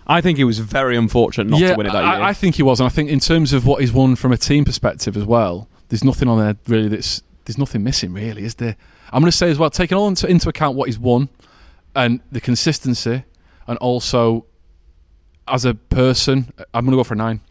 I 0.08 0.22
think 0.22 0.38
he 0.38 0.44
was 0.46 0.60
very 0.60 0.98
unfortunate 0.98 1.50
not 1.50 1.60
yeah, 1.60 1.72
to 1.72 1.76
win 1.78 1.88
it 1.88 1.94
that 1.94 2.04
I, 2.04 2.16
year. 2.16 2.24
I 2.24 2.34
think 2.34 2.56
he 2.56 2.64
was, 2.64 2.80
and 2.80 2.88
I 2.88 2.90
think 2.90 3.10
in 3.10 3.20
terms 3.20 3.54
of 3.54 3.66
what 3.66 3.82
he's 3.82 3.94
won 3.94 4.16
from 4.16 4.32
a 4.32 4.38
team 4.38 4.66
perspective 4.66 5.16
as 5.16 5.26
well, 5.26 5.68
there's 5.90 6.04
nothing 6.04 6.28
on 6.28 6.40
there 6.40 6.56
really 6.68 6.88
that's 6.88 7.22
there's 7.46 7.58
nothing 7.58 7.84
missing 7.84 8.14
really, 8.14 8.44
is 8.44 8.56
there? 8.56 8.78
I'm 9.12 9.22
going 9.22 9.32
to 9.32 9.38
say 9.38 9.50
as 9.50 9.60
well, 9.60 9.70
taking 9.70 9.98
all 9.98 10.08
into, 10.08 10.28
into 10.28 10.48
account 10.48 10.78
what 10.78 10.88
he's 10.88 10.98
won 10.98 11.28
and 11.94 12.22
the 12.32 12.40
consistency, 12.40 13.24
and 13.68 13.78
also 13.80 14.46
as 15.48 15.66
a 15.66 15.74
person, 15.74 16.54
I'm 16.74 16.86
going 16.86 16.92
to 16.92 16.98
go 16.98 17.04
for 17.04 17.14
a 17.16 17.18
nine. 17.18 17.42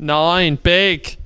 Nine. 0.00 0.56
Big. 0.56 1.16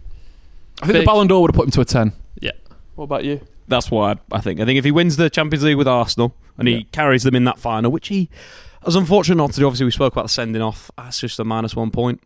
I 0.83 0.87
think 0.87 0.95
Big. 0.95 1.03
the 1.03 1.07
Ballon 1.07 1.29
d'Or 1.29 1.43
would 1.43 1.51
have 1.53 1.57
put 1.57 1.67
him 1.67 1.71
to 1.73 1.81
a 1.81 1.85
ten. 1.85 2.13
Yeah. 2.41 2.51
What 2.97 3.05
about 3.05 3.25
you? 3.25 3.41
That's 3.69 3.91
why 3.91 4.17
I 4.33 4.41
think. 4.41 4.61
I 4.61 4.65
think 4.67 4.79
if 4.79 4.85
he 4.85 4.91
wins 4.91 5.17
the 5.17 5.31
Champions 5.31 5.65
League 5.65 5.77
with 5.79 5.89
Arsenal 5.89 6.35
and 6.59 6.69
he 6.69 6.75
Yeah. 6.75 6.83
carries 6.93 7.23
them 7.23 7.35
in 7.35 7.45
that 7.45 7.59
final, 7.59 7.91
which 7.91 8.09
he 8.09 8.29
was 8.85 8.97
unfortunate 8.97 9.37
not 9.37 9.53
to 9.53 9.61
do. 9.61 9.67
Obviously, 9.67 9.87
we 9.87 9.93
spoke 9.93 10.13
about 10.13 10.25
the 10.27 10.29
sending 10.29 10.61
off. 10.61 10.91
That's 10.99 11.21
just 11.21 11.41
a 11.41 11.45
minus 11.45 11.75
one 11.75 11.91
point. 11.91 12.21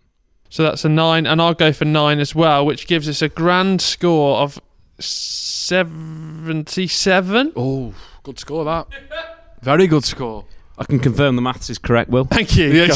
So 0.51 0.62
that's 0.64 0.84
a 0.84 0.88
nine, 0.88 1.26
and 1.26 1.40
I'll 1.42 1.55
go 1.55 1.72
for 1.72 1.84
nine 1.84 2.18
as 2.20 2.34
well, 2.34 2.64
which 2.66 2.86
gives 2.86 3.07
us 3.09 3.20
a 3.22 3.28
grand 3.28 3.80
score 3.82 4.38
of 4.38 4.59
seventy-seven. 4.99 7.53
Oh, 7.55 7.92
good 8.22 8.38
score 8.38 8.64
that. 8.64 8.86
Very 9.62 9.86
good 9.86 10.05
score. 10.05 10.44
I 10.78 10.84
can 10.84 10.99
confirm 11.01 11.36
the 11.36 11.42
maths 11.42 11.68
is 11.70 11.78
correct. 11.78 12.09
Will 12.11 12.24
Thank 12.24 12.57
you. 12.57 12.68
Yeah. 12.72 12.88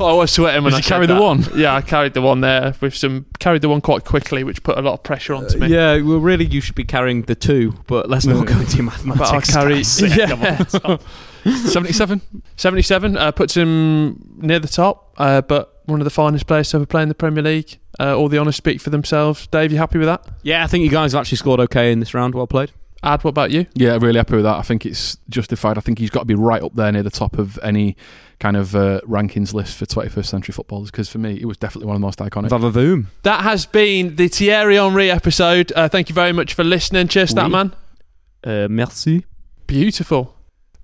I 0.00 0.12
was 0.12 0.30
sweating 0.32 0.64
when 0.64 0.72
Did 0.72 0.76
I 0.76 0.78
you 0.78 0.82
said 0.82 0.88
carry 0.94 1.06
the 1.06 1.14
that. 1.14 1.22
one? 1.22 1.44
Yeah, 1.56 1.74
I 1.74 1.80
carried 1.80 2.14
the 2.14 2.22
one 2.22 2.40
there 2.40 2.74
with 2.80 2.94
some 2.94 3.26
carried 3.38 3.62
the 3.62 3.68
one 3.68 3.80
quite 3.80 4.04
quickly, 4.04 4.44
which 4.44 4.62
put 4.62 4.76
a 4.78 4.82
lot 4.82 4.94
of 4.94 5.02
pressure 5.02 5.34
onto 5.34 5.58
me. 5.58 5.68
Yeah, 5.68 6.00
well, 6.00 6.18
really, 6.18 6.44
you 6.46 6.60
should 6.60 6.74
be 6.74 6.84
carrying 6.84 7.22
the 7.22 7.34
two, 7.34 7.74
but 7.86 8.08
let's 8.10 8.26
not 8.26 8.46
go 8.46 8.58
into 8.58 8.76
your 8.76 8.84
mathematics. 8.86 9.30
But 9.30 9.34
I'll 9.34 9.62
carry 9.62 9.74
That's 9.82 10.00
it, 10.02 10.84
on. 10.84 10.98
yeah. 11.44 11.66
77. 11.68 12.20
77 12.56 13.16
uh, 13.18 13.30
puts 13.32 13.56
him 13.56 14.36
near 14.38 14.58
the 14.58 14.68
top, 14.68 15.14
uh, 15.18 15.40
but 15.42 15.82
one 15.86 16.00
of 16.00 16.04
the 16.04 16.10
finest 16.10 16.46
players 16.46 16.70
to 16.70 16.76
ever 16.78 16.86
play 16.86 17.02
in 17.02 17.08
the 17.08 17.14
Premier 17.14 17.42
League. 17.42 17.78
Uh, 18.00 18.16
all 18.16 18.28
the 18.28 18.38
honours 18.38 18.56
speak 18.56 18.80
for 18.80 18.90
themselves. 18.90 19.46
Dave, 19.48 19.70
you 19.70 19.78
happy 19.78 19.98
with 19.98 20.08
that? 20.08 20.26
Yeah, 20.42 20.64
I 20.64 20.66
think 20.66 20.82
you 20.84 20.90
guys 20.90 21.12
have 21.12 21.20
actually 21.20 21.36
scored 21.36 21.60
okay 21.60 21.92
in 21.92 22.00
this 22.00 22.14
round. 22.14 22.34
Well 22.34 22.46
played. 22.46 22.72
Ad, 23.04 23.22
what 23.22 23.30
about 23.30 23.50
you? 23.50 23.66
Yeah, 23.74 23.98
really 24.00 24.16
happy 24.16 24.34
with 24.34 24.44
that. 24.44 24.56
I 24.56 24.62
think 24.62 24.86
it's 24.86 25.18
justified. 25.28 25.76
I 25.76 25.82
think 25.82 25.98
he's 25.98 26.10
got 26.10 26.20
to 26.20 26.26
be 26.26 26.34
right 26.34 26.62
up 26.62 26.74
there 26.74 26.90
near 26.90 27.02
the 27.02 27.10
top 27.10 27.38
of 27.38 27.58
any 27.62 27.96
kind 28.40 28.56
of 28.56 28.74
uh, 28.74 29.00
rankings 29.02 29.52
list 29.52 29.76
for 29.76 29.84
21st 29.84 30.26
century 30.26 30.52
footballers 30.52 30.90
because 30.90 31.08
for 31.08 31.18
me, 31.18 31.38
it 31.40 31.44
was 31.44 31.58
definitely 31.58 31.86
one 31.86 31.96
of 31.96 32.00
the 32.00 32.06
most 32.06 32.18
iconic. 32.18 32.48
Vavavoom. 32.48 33.06
That 33.22 33.42
has 33.42 33.66
been 33.66 34.16
the 34.16 34.28
Thierry 34.28 34.76
Henry 34.76 35.10
episode. 35.10 35.70
Uh, 35.76 35.88
thank 35.88 36.08
you 36.08 36.14
very 36.14 36.32
much 36.32 36.54
for 36.54 36.64
listening. 36.64 37.08
Cheers, 37.08 37.34
that 37.34 37.50
man. 37.50 37.74
Uh, 38.42 38.68
merci. 38.70 39.24
Beautiful. 39.66 40.33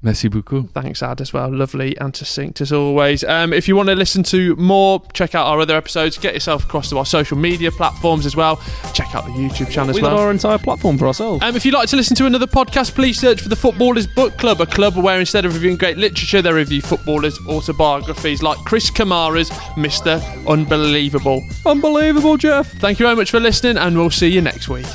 Merci 0.03 0.29
beaucoup. 0.29 0.71
Thanks, 0.73 1.03
Ad, 1.03 1.21
as 1.21 1.35
well. 1.35 1.53
Lovely 1.55 1.95
and 1.99 2.17
succinct 2.17 2.63
as 2.63 2.73
always. 2.73 3.23
Um, 3.23 3.53
if 3.53 3.69
you 3.69 3.77
want 3.77 3.91
to 3.91 3.95
listen 3.95 4.23
to 4.25 4.57
more, 4.57 5.03
check 5.13 5.35
out 5.35 5.47
our 5.47 5.61
other 5.61 5.77
episodes. 5.77 6.17
Get 6.17 6.33
yourself 6.33 6.65
across 6.65 6.89
to 6.89 6.97
our 6.97 7.05
social 7.05 7.37
media 7.37 7.71
platforms 7.71 8.25
as 8.25 8.35
well. 8.35 8.57
Check 8.95 9.15
out 9.15 9.27
the 9.27 9.33
YouTube 9.33 9.71
channel 9.71 9.91
as 9.91 9.97
We 9.97 10.01
well. 10.03 10.13
got 10.17 10.21
our 10.21 10.31
entire 10.31 10.57
platform 10.57 10.97
for 10.97 11.07
ourselves. 11.07 11.45
Um, 11.45 11.55
if 11.55 11.67
you'd 11.67 11.75
like 11.75 11.91
to 11.91 11.97
listen 11.97 12.17
to 12.17 12.25
another 12.25 12.47
podcast, 12.47 12.95
please 12.95 13.21
search 13.21 13.43
for 13.43 13.51
the 13.51 13.57
Footballers 13.57 14.07
Book 14.07 14.39
Club, 14.39 14.63
a 14.63 14.67
club 14.67 14.97
where 14.97 15.21
instead 15.21 15.45
of 15.45 15.53
reviewing 15.53 15.77
great 15.77 15.99
literature, 15.99 16.41
they 16.41 16.51
review 16.51 16.81
footballers' 16.81 17.39
autobiographies 17.47 18.43
like 18.43 18.57
Chris 18.65 18.91
Kamara's 18.91 19.51
Mr. 19.77 20.19
Unbelievable. 20.49 21.43
Unbelievable, 21.67 22.39
Jeff. 22.39 22.73
Thank 22.79 23.01
you 23.01 23.05
very 23.05 23.17
much 23.17 23.31
for 23.31 23.39
listening, 23.39 23.77
and 23.77 23.95
we'll 23.99 24.09
see 24.09 24.29
you 24.29 24.41
next 24.41 24.67
week. 24.71 24.87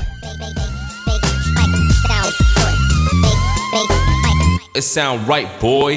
It 4.76 4.82
sound 4.82 5.26
right, 5.26 5.48
boy. 5.58 5.96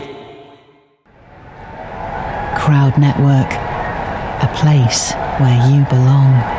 Crowd 2.55 2.97
Network, 2.97 3.51
a 3.51 4.49
place 4.55 5.11
where 5.41 5.69
you 5.69 5.84
belong. 5.89 6.59